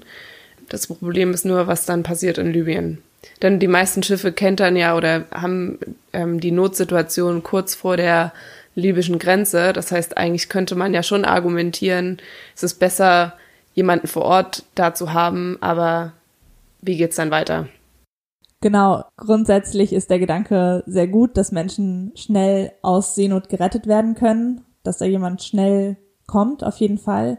Das 0.70 0.86
Problem 0.86 1.32
ist 1.32 1.44
nur, 1.44 1.66
was 1.66 1.84
dann 1.84 2.02
passiert 2.02 2.38
in 2.38 2.52
Libyen. 2.52 3.02
Denn 3.42 3.58
die 3.58 3.68
meisten 3.68 4.02
Schiffe 4.02 4.32
kentern 4.32 4.74
ja 4.74 4.96
oder 4.96 5.26
haben 5.32 5.78
ähm, 6.14 6.40
die 6.40 6.50
Notsituation 6.50 7.42
kurz 7.42 7.74
vor 7.74 7.98
der 7.98 8.32
libyschen 8.74 9.18
Grenze. 9.18 9.74
Das 9.74 9.92
heißt, 9.92 10.16
eigentlich 10.16 10.48
könnte 10.48 10.76
man 10.76 10.94
ja 10.94 11.02
schon 11.02 11.26
argumentieren, 11.26 12.22
es 12.56 12.62
ist 12.62 12.78
besser, 12.78 13.34
jemanden 13.74 14.06
vor 14.06 14.22
Ort 14.22 14.64
da 14.74 14.94
zu 14.94 15.12
haben, 15.12 15.58
aber 15.60 16.12
wie 16.82 16.96
geht's 16.96 17.16
dann 17.16 17.30
weiter? 17.30 17.68
Genau, 18.60 19.04
grundsätzlich 19.16 19.92
ist 19.92 20.10
der 20.10 20.18
Gedanke 20.18 20.84
sehr 20.86 21.08
gut, 21.08 21.36
dass 21.36 21.50
Menschen 21.50 22.12
schnell 22.14 22.72
aus 22.82 23.14
Seenot 23.14 23.48
gerettet 23.48 23.86
werden 23.86 24.14
können, 24.14 24.60
dass 24.82 24.98
da 24.98 25.04
jemand 25.04 25.42
schnell 25.42 25.96
kommt, 26.26 26.62
auf 26.62 26.76
jeden 26.76 26.98
Fall. 26.98 27.38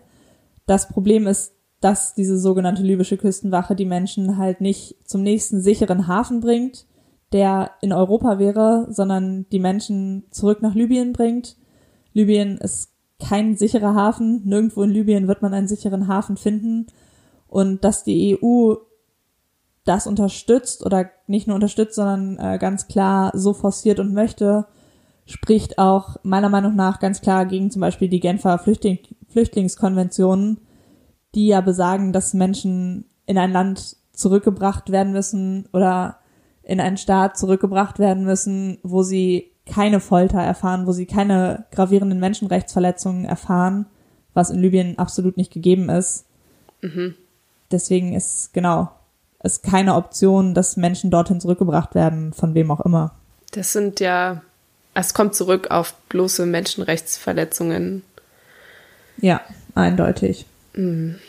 Das 0.66 0.90
Problem 0.90 1.28
ist 1.28 1.54
dass 1.84 2.16
diese 2.16 2.40
sogenannte 2.40 2.82
libysche 2.82 3.18
Küstenwache 3.18 3.76
die 3.76 3.86
Menschen 3.86 4.38
halt 4.38 4.62
nicht 4.62 4.96
zum 5.04 5.22
nächsten 5.22 5.60
sicheren 5.60 6.08
Hafen 6.08 6.40
bringt, 6.40 6.86
der 7.34 7.72
in 7.82 7.92
Europa 7.92 8.40
wäre, 8.40 8.88
sondern 8.90 9.46
die 9.52 9.60
Menschen 9.60 10.24
zurück 10.32 10.62
nach 10.62 10.76
Libyen 10.76 11.12
bringt. 11.12 11.58
Libyen 12.14 12.58
ist 12.58 12.94
kein 13.20 13.58
sicherer 13.58 13.96
Hafen. 13.96 14.44
Nirgendwo 14.46 14.84
in 14.84 14.92
Libyen 14.92 15.28
wird 15.28 15.42
man 15.42 15.54
einen 15.54 15.68
sicheren 15.68 16.08
Hafen 16.08 16.38
finden. 16.38 16.88
Und 17.48 17.84
dass 17.84 18.06
die 18.06 18.40
EU 18.42 18.76
das 19.86 20.08
unterstützt 20.08 20.86
oder 20.86 21.10
nicht 21.28 21.48
nur 21.48 21.56
unterstützt, 21.56 21.96
sondern 21.96 22.38
äh, 22.40 22.58
ganz 22.58 22.88
klar 22.88 23.32
so 23.34 23.54
forciert 23.54 24.00
und 24.00 24.14
möchte, 24.14 24.66
spricht 25.26 25.78
auch 25.78 26.18
meiner 26.24 26.50
Meinung 26.50 26.76
nach 26.76 27.00
ganz 27.00 27.22
klar 27.22 27.46
gegen 27.46 27.72
zum 27.72 27.82
Beispiel 27.82 28.10
die 28.10 28.20
Genfer 28.20 28.60
Flüchtling 28.60 29.00
Flüchtlingskonventionen, 29.30 30.60
die 31.34 31.48
ja 31.48 31.62
besagen, 31.62 32.14
dass 32.14 32.36
Menschen 32.36 33.06
in 33.26 33.38
ein 33.38 33.52
Land 33.52 33.98
zurückgebracht 34.14 34.92
werden 34.92 35.12
müssen 35.12 35.68
oder 35.74 36.20
in 36.62 36.80
einen 36.80 36.98
Staat 36.98 37.38
zurückgebracht 37.38 38.00
werden 38.00 38.26
müssen, 38.26 38.78
wo 38.84 39.02
sie 39.02 39.52
keine 39.66 40.00
Folter 40.00 40.40
erfahren, 40.40 40.86
wo 40.86 40.92
sie 40.92 41.06
keine 41.06 41.66
gravierenden 41.72 42.20
Menschenrechtsverletzungen 42.20 43.26
erfahren, 43.26 43.88
was 44.34 44.50
in 44.50 44.60
Libyen 44.60 45.00
absolut 45.00 45.36
nicht 45.36 45.52
gegeben 45.52 45.90
ist. 45.90 46.26
Mhm. 46.82 47.16
Deswegen 47.72 48.14
ist 48.14 48.54
genau 48.54 48.90
ist 49.44 49.64
keine 49.64 49.96
Option, 49.96 50.54
dass 50.54 50.78
Menschen 50.78 51.12
dorthin 51.12 51.42
zurückgebracht 51.42 51.96
werden, 51.96 52.34
von 52.34 52.56
wem 52.56 52.72
auch 52.72 52.82
immer. 52.82 53.14
Das 53.52 53.74
sind 53.74 54.00
ja, 54.00 54.42
es 54.94 55.14
kommt 55.14 55.36
zurück 55.36 55.70
auf 55.70 55.94
bloße 56.10 56.46
Menschenrechtsverletzungen. 56.46 58.04
Ja, 59.18 59.42
eindeutig. 59.76 60.46
Mhm. 60.74 61.20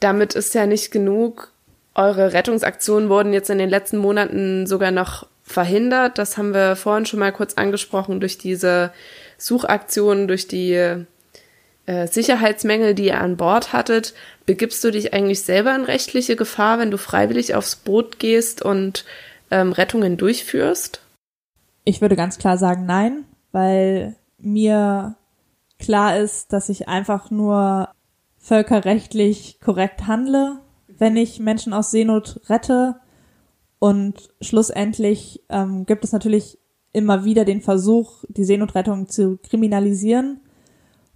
Damit 0.00 0.34
ist 0.34 0.54
ja 0.54 0.66
nicht 0.66 0.90
genug. 0.90 1.52
Eure 1.94 2.32
Rettungsaktionen 2.32 3.08
wurden 3.08 3.32
jetzt 3.32 3.50
in 3.50 3.58
den 3.58 3.68
letzten 3.68 3.98
Monaten 3.98 4.66
sogar 4.66 4.90
noch 4.90 5.26
verhindert. 5.42 6.16
Das 6.18 6.38
haben 6.38 6.54
wir 6.54 6.76
vorhin 6.76 7.04
schon 7.04 7.20
mal 7.20 7.32
kurz 7.32 7.54
angesprochen 7.54 8.20
durch 8.20 8.38
diese 8.38 8.92
Suchaktionen, 9.36 10.28
durch 10.28 10.48
die 10.48 10.72
äh, 11.86 12.06
Sicherheitsmängel, 12.06 12.94
die 12.94 13.06
ihr 13.06 13.20
an 13.20 13.36
Bord 13.36 13.72
hattet. 13.72 14.14
Begibst 14.50 14.82
du 14.82 14.90
dich 14.90 15.14
eigentlich 15.14 15.42
selber 15.42 15.72
in 15.76 15.84
rechtliche 15.84 16.34
Gefahr, 16.34 16.80
wenn 16.80 16.90
du 16.90 16.98
freiwillig 16.98 17.54
aufs 17.54 17.76
Boot 17.76 18.18
gehst 18.18 18.62
und 18.62 19.04
ähm, 19.52 19.70
Rettungen 19.70 20.16
durchführst? 20.16 21.02
Ich 21.84 22.00
würde 22.00 22.16
ganz 22.16 22.36
klar 22.36 22.58
sagen 22.58 22.84
nein, 22.84 23.26
weil 23.52 24.16
mir 24.38 25.14
klar 25.78 26.18
ist, 26.18 26.52
dass 26.52 26.68
ich 26.68 26.88
einfach 26.88 27.30
nur 27.30 27.90
völkerrechtlich 28.38 29.60
korrekt 29.60 30.08
handle, 30.08 30.58
wenn 30.98 31.16
ich 31.16 31.38
Menschen 31.38 31.72
aus 31.72 31.92
Seenot 31.92 32.40
rette. 32.48 32.96
Und 33.78 34.30
schlussendlich 34.40 35.44
ähm, 35.48 35.86
gibt 35.86 36.02
es 36.02 36.10
natürlich 36.10 36.58
immer 36.92 37.24
wieder 37.24 37.44
den 37.44 37.60
Versuch, 37.60 38.24
die 38.26 38.44
Seenotrettung 38.44 39.08
zu 39.08 39.38
kriminalisieren, 39.48 40.40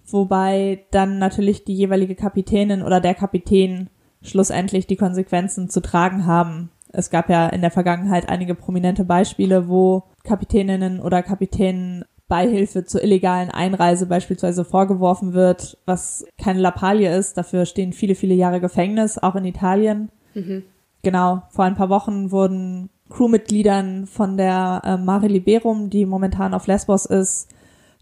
wobei 0.06 0.84
dann 0.90 1.18
natürlich 1.18 1.64
die 1.64 1.74
jeweilige 1.74 2.14
Kapitänin 2.14 2.82
oder 2.82 3.00
der 3.00 3.14
Kapitän 3.14 3.88
schlussendlich 4.22 4.86
die 4.86 4.96
Konsequenzen 4.96 5.68
zu 5.68 5.80
tragen 5.80 6.26
haben. 6.26 6.70
Es 6.92 7.10
gab 7.10 7.28
ja 7.28 7.48
in 7.48 7.60
der 7.60 7.70
Vergangenheit 7.70 8.28
einige 8.28 8.54
prominente 8.54 9.04
Beispiele, 9.04 9.68
wo 9.68 10.04
Kapitäninnen 10.22 11.00
oder 11.00 11.22
Kapitänen 11.22 12.04
Beihilfe 12.28 12.84
zur 12.84 13.02
illegalen 13.02 13.50
Einreise 13.50 14.06
beispielsweise 14.06 14.64
vorgeworfen 14.64 15.34
wird, 15.34 15.76
was 15.84 16.24
keine 16.42 16.60
Lappalie 16.60 17.14
ist. 17.14 17.36
Dafür 17.36 17.66
stehen 17.66 17.92
viele, 17.92 18.14
viele 18.14 18.34
Jahre 18.34 18.60
Gefängnis, 18.60 19.18
auch 19.18 19.34
in 19.34 19.44
Italien. 19.44 20.10
Mhm. 20.34 20.62
Genau, 21.02 21.42
vor 21.50 21.66
ein 21.66 21.74
paar 21.74 21.90
Wochen 21.90 22.30
wurden 22.30 22.88
Crewmitgliedern 23.10 24.06
von 24.06 24.38
der 24.38 24.80
äh, 24.84 24.96
Mare 24.96 25.26
Liberum, 25.26 25.90
die 25.90 26.06
momentan 26.06 26.54
auf 26.54 26.66
Lesbos 26.66 27.04
ist, 27.04 27.50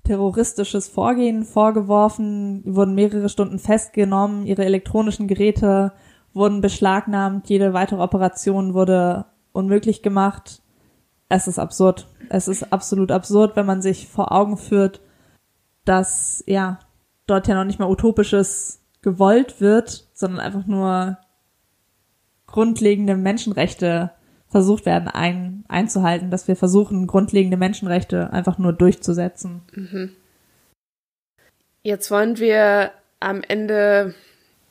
terroristisches 0.04 0.88
Vorgehen 0.88 1.44
vorgeworfen, 1.44 2.62
wurden 2.64 2.94
mehrere 2.94 3.28
Stunden 3.28 3.58
festgenommen, 3.58 4.46
ihre 4.46 4.64
elektronischen 4.64 5.28
Geräte 5.28 5.92
wurden 6.34 6.60
beschlagnahmt, 6.60 7.48
jede 7.48 7.72
weitere 7.72 8.00
Operation 8.00 8.74
wurde 8.74 9.26
unmöglich 9.52 10.02
gemacht. 10.02 10.62
Es 11.28 11.46
ist 11.46 11.58
absurd. 11.58 12.08
Es 12.30 12.48
ist 12.48 12.72
absolut 12.72 13.12
absurd, 13.12 13.56
wenn 13.56 13.66
man 13.66 13.82
sich 13.82 14.08
vor 14.08 14.32
Augen 14.32 14.56
führt, 14.56 15.00
dass 15.84 16.42
ja 16.46 16.78
dort 17.26 17.48
ja 17.48 17.54
noch 17.54 17.64
nicht 17.64 17.78
mal 17.78 17.90
utopisches 17.90 18.82
gewollt 19.02 19.60
wird, 19.60 20.08
sondern 20.14 20.40
einfach 20.40 20.66
nur 20.66 21.18
grundlegende 22.46 23.16
Menschenrechte 23.16 24.12
versucht 24.52 24.86
werden 24.86 25.08
ein, 25.08 25.64
einzuhalten, 25.66 26.30
dass 26.30 26.46
wir 26.46 26.54
versuchen, 26.54 27.06
grundlegende 27.06 27.56
Menschenrechte 27.56 28.32
einfach 28.32 28.58
nur 28.58 28.72
durchzusetzen. 28.72 29.62
Mhm. 29.74 30.10
Jetzt 31.82 32.10
wollen 32.10 32.38
wir 32.38 32.92
am 33.18 33.42
Ende 33.46 34.14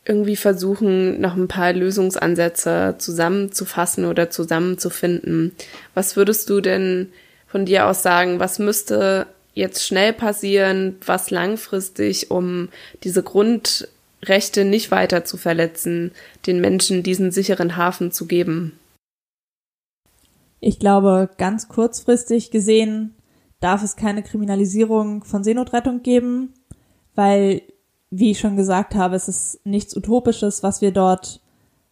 irgendwie 0.05 0.35
versuchen, 0.35 1.19
noch 1.19 1.35
ein 1.35 1.47
paar 1.47 1.73
Lösungsansätze 1.73 2.95
zusammenzufassen 2.97 4.05
oder 4.05 4.29
zusammenzufinden. 4.29 5.51
Was 5.93 6.15
würdest 6.15 6.49
du 6.49 6.61
denn 6.61 7.11
von 7.47 7.65
dir 7.65 7.87
aus 7.87 8.01
sagen, 8.01 8.39
was 8.39 8.59
müsste 8.59 9.27
jetzt 9.53 9.85
schnell 9.85 10.13
passieren, 10.13 10.97
was 11.05 11.31
langfristig, 11.31 12.31
um 12.31 12.69
diese 13.03 13.23
Grundrechte 13.23 14.63
nicht 14.63 14.91
weiter 14.91 15.25
zu 15.25 15.37
verletzen, 15.37 16.11
den 16.47 16.61
Menschen 16.61 17.03
diesen 17.03 17.31
sicheren 17.31 17.75
Hafen 17.75 18.11
zu 18.11 18.25
geben? 18.25 18.79
Ich 20.61 20.77
glaube, 20.77 21.29
ganz 21.37 21.67
kurzfristig 21.67 22.51
gesehen 22.51 23.15
darf 23.59 23.83
es 23.83 23.95
keine 23.95 24.21
Kriminalisierung 24.21 25.23
von 25.23 25.43
Seenotrettung 25.43 26.03
geben, 26.03 26.53
weil, 27.15 27.63
wie 28.11 28.31
ich 28.31 28.39
schon 28.39 28.55
gesagt 28.55 28.93
habe, 28.93 29.15
es 29.15 29.27
ist 29.27 29.65
nichts 29.65 29.97
Utopisches, 29.97 30.61
was 30.61 30.81
wir 30.81 30.91
dort 30.91 31.41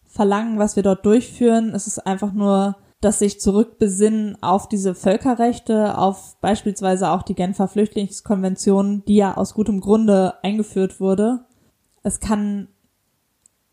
verlangen, 0.06 0.58
was 0.58 0.76
wir 0.76 0.84
dort 0.84 1.04
durchführen. 1.04 1.72
Es 1.74 1.88
ist 1.88 1.98
einfach 2.06 2.32
nur, 2.32 2.76
dass 3.00 3.18
sich 3.18 3.40
zurückbesinnen 3.40 4.40
auf 4.40 4.68
diese 4.68 4.94
Völkerrechte, 4.94 5.98
auf 5.98 6.36
beispielsweise 6.40 7.10
auch 7.10 7.22
die 7.22 7.34
Genfer 7.34 7.66
Flüchtlingskonvention, 7.66 9.04
die 9.06 9.16
ja 9.16 9.36
aus 9.36 9.54
gutem 9.54 9.80
Grunde 9.80 10.34
eingeführt 10.44 11.00
wurde. 11.00 11.44
Es 12.04 12.20
kann 12.20 12.68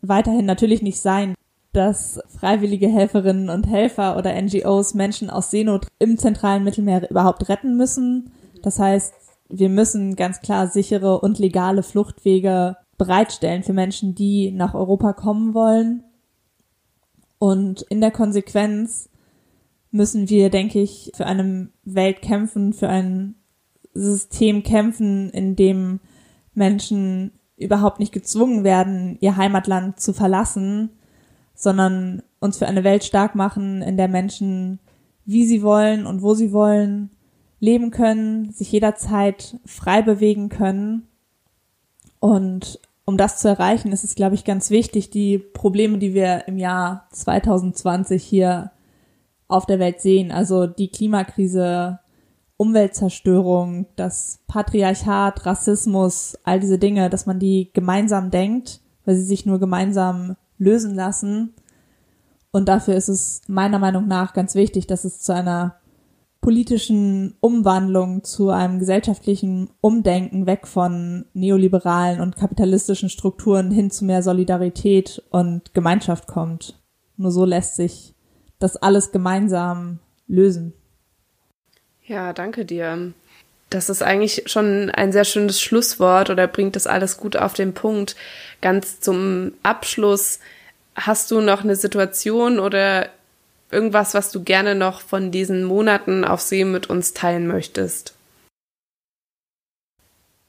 weiterhin 0.00 0.46
natürlich 0.46 0.82
nicht 0.82 1.00
sein, 1.00 1.34
dass 1.78 2.20
freiwillige 2.26 2.88
Helferinnen 2.88 3.50
und 3.50 3.68
Helfer 3.68 4.16
oder 4.16 4.34
NGOs 4.42 4.94
Menschen 4.94 5.30
aus 5.30 5.52
Seenot 5.52 5.86
im 6.00 6.18
zentralen 6.18 6.64
Mittelmeer 6.64 7.08
überhaupt 7.08 7.48
retten 7.48 7.76
müssen. 7.76 8.32
Das 8.62 8.80
heißt, 8.80 9.14
wir 9.48 9.68
müssen 9.68 10.16
ganz 10.16 10.40
klar 10.40 10.66
sichere 10.66 11.20
und 11.20 11.38
legale 11.38 11.84
Fluchtwege 11.84 12.76
bereitstellen 12.96 13.62
für 13.62 13.74
Menschen, 13.74 14.16
die 14.16 14.50
nach 14.50 14.74
Europa 14.74 15.12
kommen 15.12 15.54
wollen. 15.54 16.02
Und 17.38 17.82
in 17.82 18.00
der 18.00 18.10
Konsequenz 18.10 19.08
müssen 19.92 20.28
wir, 20.28 20.50
denke 20.50 20.80
ich, 20.80 21.12
für 21.14 21.26
eine 21.26 21.68
Welt 21.84 22.22
kämpfen, 22.22 22.72
für 22.72 22.88
ein 22.88 23.36
System 23.94 24.64
kämpfen, 24.64 25.30
in 25.30 25.54
dem 25.54 26.00
Menschen 26.54 27.30
überhaupt 27.56 28.00
nicht 28.00 28.12
gezwungen 28.12 28.64
werden, 28.64 29.16
ihr 29.20 29.36
Heimatland 29.36 30.00
zu 30.00 30.12
verlassen, 30.12 30.97
sondern 31.58 32.22
uns 32.38 32.58
für 32.58 32.68
eine 32.68 32.84
Welt 32.84 33.02
stark 33.02 33.34
machen, 33.34 33.82
in 33.82 33.96
der 33.96 34.06
Menschen, 34.06 34.78
wie 35.24 35.44
sie 35.44 35.60
wollen 35.60 36.06
und 36.06 36.22
wo 36.22 36.34
sie 36.34 36.52
wollen, 36.52 37.10
leben 37.58 37.90
können, 37.90 38.52
sich 38.52 38.70
jederzeit 38.70 39.58
frei 39.66 40.02
bewegen 40.02 40.50
können. 40.50 41.08
Und 42.20 42.78
um 43.04 43.16
das 43.16 43.40
zu 43.40 43.48
erreichen, 43.48 43.90
ist 43.90 44.04
es, 44.04 44.14
glaube 44.14 44.36
ich, 44.36 44.44
ganz 44.44 44.70
wichtig, 44.70 45.10
die 45.10 45.38
Probleme, 45.38 45.98
die 45.98 46.14
wir 46.14 46.46
im 46.46 46.58
Jahr 46.58 47.08
2020 47.10 48.22
hier 48.22 48.70
auf 49.48 49.66
der 49.66 49.80
Welt 49.80 50.00
sehen, 50.00 50.30
also 50.30 50.68
die 50.68 50.92
Klimakrise, 50.92 51.98
Umweltzerstörung, 52.56 53.86
das 53.96 54.38
Patriarchat, 54.46 55.44
Rassismus, 55.44 56.38
all 56.44 56.60
diese 56.60 56.78
Dinge, 56.78 57.10
dass 57.10 57.26
man 57.26 57.40
die 57.40 57.70
gemeinsam 57.72 58.30
denkt, 58.30 58.80
weil 59.04 59.16
sie 59.16 59.24
sich 59.24 59.44
nur 59.44 59.58
gemeinsam 59.58 60.36
lösen 60.58 60.94
lassen. 60.94 61.54
Und 62.50 62.68
dafür 62.68 62.94
ist 62.94 63.08
es 63.08 63.42
meiner 63.46 63.78
Meinung 63.78 64.08
nach 64.08 64.32
ganz 64.32 64.54
wichtig, 64.54 64.86
dass 64.86 65.04
es 65.04 65.20
zu 65.20 65.34
einer 65.34 65.76
politischen 66.40 67.36
Umwandlung, 67.40 68.24
zu 68.24 68.50
einem 68.50 68.78
gesellschaftlichen 68.78 69.70
Umdenken 69.80 70.46
weg 70.46 70.66
von 70.66 71.26
neoliberalen 71.34 72.20
und 72.20 72.36
kapitalistischen 72.36 73.08
Strukturen 73.10 73.70
hin 73.70 73.90
zu 73.90 74.04
mehr 74.04 74.22
Solidarität 74.22 75.22
und 75.30 75.74
Gemeinschaft 75.74 76.26
kommt. 76.26 76.80
Nur 77.16 77.32
so 77.32 77.44
lässt 77.44 77.76
sich 77.76 78.14
das 78.58 78.76
alles 78.76 79.12
gemeinsam 79.12 79.98
lösen. 80.26 80.72
Ja, 82.06 82.32
danke 82.32 82.64
dir. 82.64 83.12
Das 83.70 83.90
ist 83.90 84.02
eigentlich 84.02 84.44
schon 84.46 84.90
ein 84.90 85.12
sehr 85.12 85.24
schönes 85.24 85.60
Schlusswort 85.60 86.30
oder 86.30 86.46
bringt 86.46 86.74
das 86.74 86.86
alles 86.86 87.18
gut 87.18 87.36
auf 87.36 87.52
den 87.52 87.74
Punkt. 87.74 88.16
Ganz 88.62 89.00
zum 89.00 89.52
Abschluss, 89.62 90.40
hast 90.94 91.30
du 91.30 91.40
noch 91.40 91.62
eine 91.64 91.76
Situation 91.76 92.58
oder 92.58 93.08
irgendwas, 93.70 94.14
was 94.14 94.32
du 94.32 94.42
gerne 94.42 94.74
noch 94.74 95.00
von 95.00 95.30
diesen 95.30 95.64
Monaten 95.64 96.24
auf 96.24 96.40
See 96.40 96.64
mit 96.64 96.88
uns 96.88 97.12
teilen 97.12 97.46
möchtest? 97.46 98.14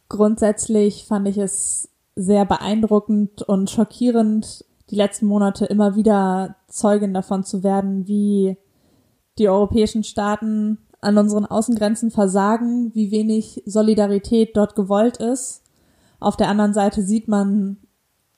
Grundsätzlich 0.07 1.05
fand 1.05 1.27
ich 1.27 1.37
es 1.37 1.89
sehr 2.15 2.45
beeindruckend 2.45 3.43
und 3.43 3.69
schockierend, 3.69 4.65
die 4.89 4.95
letzten 4.95 5.27
Monate 5.27 5.65
immer 5.65 5.95
wieder 5.95 6.55
Zeugin 6.67 7.13
davon 7.13 7.43
zu 7.43 7.63
werden, 7.63 8.07
wie 8.07 8.57
die 9.37 9.49
europäischen 9.49 10.03
Staaten 10.03 10.79
an 11.01 11.17
unseren 11.17 11.45
Außengrenzen 11.45 12.11
versagen, 12.11 12.93
wie 12.93 13.11
wenig 13.11 13.63
Solidarität 13.65 14.55
dort 14.55 14.75
gewollt 14.75 15.17
ist. 15.17 15.63
Auf 16.19 16.35
der 16.35 16.49
anderen 16.49 16.73
Seite 16.73 17.01
sieht 17.01 17.27
man 17.27 17.77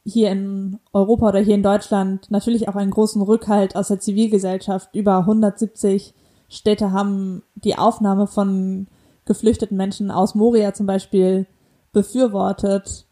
hier 0.03 0.31
in 0.31 0.79
Europa 0.93 1.29
oder 1.29 1.39
hier 1.39 1.55
in 1.55 1.63
Deutschland 1.63 2.29
natürlich 2.31 2.67
auch 2.67 2.75
einen 2.75 2.91
großen 2.91 3.21
Rückhalt 3.21 3.75
aus 3.75 3.89
der 3.89 3.99
Zivilgesellschaft. 3.99 4.89
Über 4.93 5.17
170 5.19 6.13
Städte 6.49 6.91
haben 6.91 7.43
die 7.55 7.77
Aufnahme 7.77 8.27
von 8.27 8.87
geflüchteten 9.25 9.77
Menschen 9.77 10.11
aus 10.11 10.35
Moria 10.35 10.73
zum 10.73 10.85
Beispiel 10.85 11.47
befürwortet. 11.93 13.05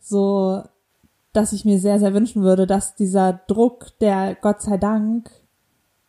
So, 0.00 0.62
dass 1.32 1.52
ich 1.52 1.64
mir 1.64 1.78
sehr, 1.78 1.98
sehr 1.98 2.14
wünschen 2.14 2.42
würde, 2.42 2.66
dass 2.66 2.94
dieser 2.94 3.40
Druck, 3.46 3.98
der 4.00 4.34
Gott 4.34 4.60
sei 4.60 4.76
Dank 4.76 5.30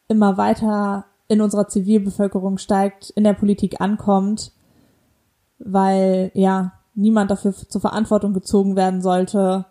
immer 0.08 0.38
weiter 0.38 1.06
in 1.34 1.42
unserer 1.42 1.68
Zivilbevölkerung 1.68 2.58
steigt, 2.58 3.10
in 3.12 3.24
der 3.24 3.34
Politik 3.34 3.82
ankommt, 3.82 4.52
weil 5.60 6.32
ja, 6.34 6.74
niemand 6.96 7.32
dafür 7.32 7.54
zur 7.54 7.82
Verantwortung 7.82 8.34
gezogen 8.34 8.76
werden 8.76 9.02
sollte, 9.02 9.66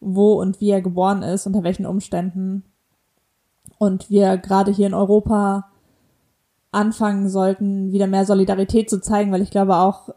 wo 0.00 0.34
und 0.34 0.60
wie 0.60 0.70
er 0.70 0.82
geboren 0.82 1.22
ist, 1.22 1.46
unter 1.46 1.62
welchen 1.62 1.86
Umständen. 1.86 2.64
Und 3.78 4.10
wir 4.10 4.36
gerade 4.38 4.72
hier 4.72 4.86
in 4.86 4.94
Europa 4.94 5.70
anfangen 6.70 7.28
sollten, 7.28 7.92
wieder 7.92 8.06
mehr 8.06 8.24
Solidarität 8.24 8.88
zu 8.88 9.00
zeigen, 9.00 9.32
weil 9.32 9.42
ich 9.42 9.50
glaube 9.50 9.76
auch, 9.76 10.08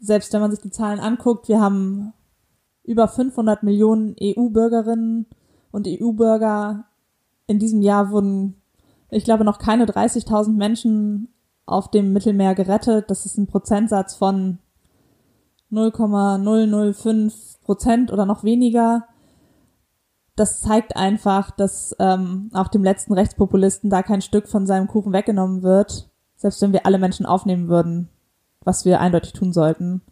selbst 0.00 0.32
wenn 0.32 0.40
man 0.40 0.50
sich 0.50 0.60
die 0.60 0.70
Zahlen 0.70 1.00
anguckt, 1.00 1.48
wir 1.48 1.60
haben 1.60 2.12
über 2.84 3.06
500 3.06 3.62
Millionen 3.62 4.16
EU-Bürgerinnen 4.20 5.26
und 5.70 5.86
EU-Bürger. 5.86 6.84
In 7.46 7.58
diesem 7.58 7.82
Jahr 7.82 8.10
wurden, 8.10 8.57
ich 9.10 9.24
glaube, 9.24 9.44
noch 9.44 9.58
keine 9.58 9.86
30.000 9.86 10.52
Menschen 10.52 11.28
auf 11.66 11.90
dem 11.90 12.12
Mittelmeer 12.12 12.54
gerettet. 12.54 13.10
Das 13.10 13.26
ist 13.26 13.38
ein 13.38 13.46
Prozentsatz 13.46 14.14
von 14.14 14.58
0,005 15.70 17.60
Prozent 17.62 18.12
oder 18.12 18.26
noch 18.26 18.44
weniger. 18.44 19.04
Das 20.36 20.60
zeigt 20.60 20.96
einfach, 20.96 21.50
dass 21.50 21.96
ähm, 21.98 22.50
auch 22.54 22.68
dem 22.68 22.84
letzten 22.84 23.12
Rechtspopulisten 23.12 23.90
da 23.90 24.02
kein 24.02 24.22
Stück 24.22 24.48
von 24.48 24.66
seinem 24.66 24.86
Kuchen 24.86 25.12
weggenommen 25.12 25.62
wird, 25.62 26.08
selbst 26.36 26.62
wenn 26.62 26.72
wir 26.72 26.86
alle 26.86 26.98
Menschen 26.98 27.26
aufnehmen 27.26 27.68
würden, 27.68 28.08
was 28.62 28.84
wir 28.84 29.00
eindeutig 29.00 29.32
tun 29.32 29.52
sollten. 29.52 30.02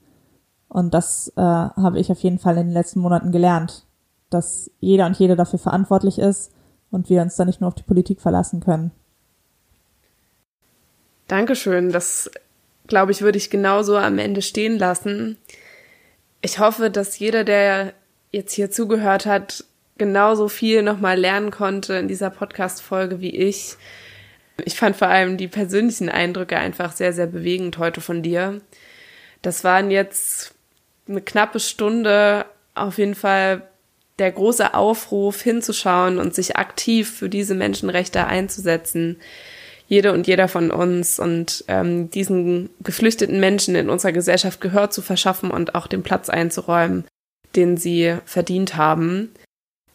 Und 0.68 0.94
das 0.94 1.32
äh, 1.36 1.40
habe 1.40 2.00
ich 2.00 2.10
auf 2.10 2.22
jeden 2.22 2.38
Fall 2.38 2.56
in 2.56 2.66
den 2.66 2.74
letzten 2.74 3.00
Monaten 3.00 3.30
gelernt, 3.30 3.86
dass 4.30 4.70
jeder 4.80 5.06
und 5.06 5.18
jede 5.18 5.36
dafür 5.36 5.60
verantwortlich 5.60 6.18
ist 6.18 6.55
und 6.96 7.08
wir 7.08 7.22
uns 7.22 7.36
da 7.36 7.44
nicht 7.44 7.60
nur 7.60 7.68
auf 7.68 7.74
die 7.74 7.82
Politik 7.82 8.20
verlassen 8.20 8.60
können. 8.60 8.90
Dankeschön. 11.28 11.92
Das, 11.92 12.30
glaube 12.88 13.12
ich, 13.12 13.22
würde 13.22 13.38
ich 13.38 13.50
genauso 13.50 13.96
am 13.96 14.18
Ende 14.18 14.42
stehen 14.42 14.78
lassen. 14.78 15.36
Ich 16.40 16.58
hoffe, 16.58 16.90
dass 16.90 17.18
jeder, 17.18 17.44
der 17.44 17.92
jetzt 18.32 18.52
hier 18.54 18.70
zugehört 18.70 19.26
hat, 19.26 19.64
genauso 19.98 20.48
viel 20.48 20.82
nochmal 20.82 21.18
lernen 21.18 21.50
konnte 21.50 21.94
in 21.94 22.08
dieser 22.08 22.30
Podcast-Folge 22.30 23.20
wie 23.20 23.34
ich. 23.34 23.76
Ich 24.64 24.76
fand 24.76 24.96
vor 24.96 25.08
allem 25.08 25.36
die 25.36 25.48
persönlichen 25.48 26.08
Eindrücke 26.08 26.56
einfach 26.56 26.92
sehr, 26.92 27.12
sehr 27.12 27.26
bewegend 27.26 27.78
heute 27.78 28.00
von 28.00 28.22
dir. 28.22 28.60
Das 29.42 29.64
waren 29.64 29.90
jetzt 29.90 30.54
eine 31.08 31.20
knappe 31.20 31.60
Stunde 31.60 32.46
auf 32.74 32.98
jeden 32.98 33.14
Fall 33.14 33.62
der 34.18 34.32
große 34.32 34.74
Aufruf 34.74 35.42
hinzuschauen 35.42 36.18
und 36.18 36.34
sich 36.34 36.56
aktiv 36.56 37.10
für 37.10 37.28
diese 37.28 37.54
Menschenrechte 37.54 38.26
einzusetzen 38.26 39.18
jede 39.88 40.12
und 40.12 40.26
jeder 40.26 40.48
von 40.48 40.70
uns 40.70 41.18
und 41.18 41.64
ähm, 41.68 42.10
diesen 42.10 42.70
geflüchteten 42.80 43.38
Menschen 43.38 43.74
in 43.74 43.88
unserer 43.88 44.12
Gesellschaft 44.12 44.60
Gehör 44.60 44.90
zu 44.90 45.00
verschaffen 45.00 45.50
und 45.50 45.74
auch 45.74 45.86
den 45.86 46.02
Platz 46.02 46.28
einzuräumen, 46.28 47.04
den 47.54 47.76
sie 47.76 48.16
verdient 48.24 48.76
haben. 48.76 49.30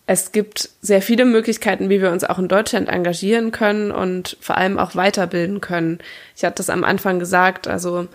Es 0.08 0.32
gibt 0.32 0.70
sehr 0.82 1.02
viele 1.02 1.26
Möglichkeiten, 1.26 1.90
wie 1.90 2.02
wir 2.02 2.12
uns 2.12 2.24
auch 2.24 2.40
in 2.40 2.48
Deutschland 2.48 2.90
engagieren 2.90 3.52
können 3.52 3.92
und 3.92 4.38
vor 4.40 4.58
allem 4.58 4.80
auch 4.80 4.96
weiterbilden 4.96 5.62
können. 5.62 6.00
Ich 6.36 6.44
hatte 6.44 6.56
das 6.56 6.70
am 6.70 6.84
Anfang 6.84 7.20
gesagt, 7.20 7.68
also 7.68 8.08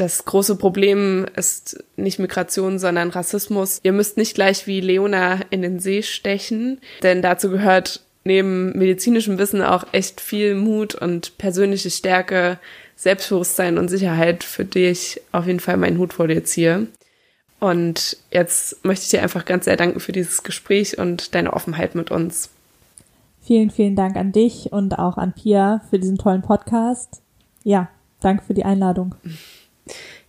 das 0.00 0.24
große 0.24 0.56
Problem 0.56 1.26
ist 1.36 1.84
nicht 1.96 2.18
Migration, 2.18 2.78
sondern 2.78 3.10
Rassismus. 3.10 3.80
Ihr 3.82 3.92
müsst 3.92 4.16
nicht 4.16 4.34
gleich 4.34 4.66
wie 4.66 4.80
Leona 4.80 5.40
in 5.50 5.62
den 5.62 5.78
See 5.78 6.02
stechen, 6.02 6.80
denn 7.02 7.20
dazu 7.20 7.50
gehört 7.50 8.00
neben 8.24 8.76
medizinischem 8.78 9.38
Wissen 9.38 9.62
auch 9.62 9.84
echt 9.92 10.20
viel 10.20 10.54
Mut 10.54 10.94
und 10.94 11.36
persönliche 11.38 11.90
Stärke, 11.90 12.58
Selbstbewusstsein 12.96 13.78
und 13.78 13.88
Sicherheit, 13.88 14.44
für 14.44 14.64
die 14.64 14.86
ich 14.86 15.20
auf 15.32 15.46
jeden 15.46 15.60
Fall 15.60 15.76
meinen 15.76 15.98
Hut 15.98 16.14
vor 16.14 16.28
dir 16.28 16.44
ziehe. 16.44 16.86
Und 17.58 18.16
jetzt 18.30 18.84
möchte 18.84 19.04
ich 19.04 19.10
dir 19.10 19.22
einfach 19.22 19.44
ganz 19.44 19.66
sehr 19.66 19.76
danken 19.76 20.00
für 20.00 20.12
dieses 20.12 20.42
Gespräch 20.42 20.98
und 20.98 21.34
deine 21.34 21.52
Offenheit 21.52 21.94
mit 21.94 22.10
uns. 22.10 22.48
Vielen, 23.42 23.70
vielen 23.70 23.96
Dank 23.96 24.16
an 24.16 24.32
dich 24.32 24.72
und 24.72 24.98
auch 24.98 25.18
an 25.18 25.32
Pia 25.32 25.82
für 25.90 25.98
diesen 25.98 26.18
tollen 26.18 26.42
Podcast. 26.42 27.20
Ja, 27.64 27.88
danke 28.20 28.44
für 28.44 28.54
die 28.54 28.64
Einladung. 28.64 29.14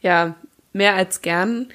Ja, 0.01 0.35
mehr 0.73 0.95
als 0.95 1.21
gern. 1.21 1.71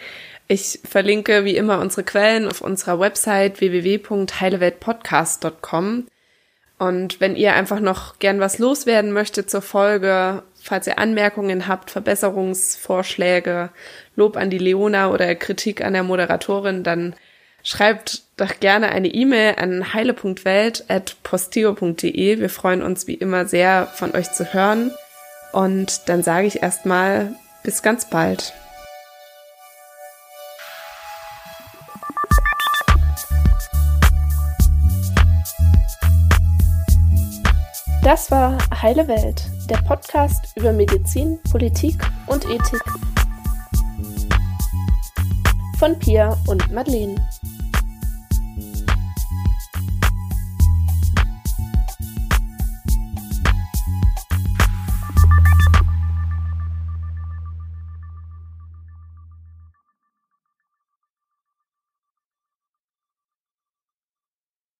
Ich 0.48 0.80
verlinke 0.88 1.44
wie 1.44 1.56
immer 1.56 1.80
unsere 1.80 2.04
Quellen 2.04 2.46
auf 2.46 2.60
unserer 2.60 3.00
Website 3.00 3.60
www.heileweltpodcast.com. 3.60 6.06
Und 6.78 7.20
wenn 7.20 7.36
ihr 7.36 7.54
einfach 7.54 7.80
noch 7.80 8.18
gern 8.18 8.38
was 8.38 8.58
loswerden 8.58 9.12
möchtet 9.12 9.48
zur 9.50 9.62
Folge, 9.62 10.42
falls 10.62 10.86
ihr 10.86 10.98
Anmerkungen 10.98 11.68
habt, 11.68 11.90
Verbesserungsvorschläge, 11.90 13.70
Lob 14.14 14.36
an 14.36 14.50
die 14.50 14.58
Leona 14.58 15.10
oder 15.10 15.34
Kritik 15.34 15.82
an 15.82 15.94
der 15.94 16.02
Moderatorin, 16.02 16.82
dann 16.82 17.14
schreibt 17.62 18.24
doch 18.36 18.60
gerne 18.60 18.90
eine 18.90 19.08
E-Mail 19.08 19.54
an 19.56 19.94
heile.welt.posteo.de. 19.94 22.38
Wir 22.38 22.50
freuen 22.50 22.82
uns 22.82 23.06
wie 23.06 23.14
immer 23.14 23.46
sehr, 23.46 23.86
von 23.86 24.14
euch 24.14 24.30
zu 24.32 24.52
hören. 24.52 24.92
Und 25.52 26.10
dann 26.10 26.22
sage 26.22 26.46
ich 26.46 26.62
erstmal 26.62 27.34
bis 27.66 27.82
ganz 27.82 28.04
bald. 28.04 28.54
Das 38.04 38.30
war 38.30 38.56
Heile 38.80 39.08
Welt, 39.08 39.50
der 39.68 39.78
Podcast 39.78 40.56
über 40.56 40.72
Medizin, 40.72 41.40
Politik 41.50 42.00
und 42.28 42.44
Ethik. 42.44 42.84
Von 45.80 45.98
Pia 45.98 46.38
und 46.46 46.72
Madeleine. 46.72 47.16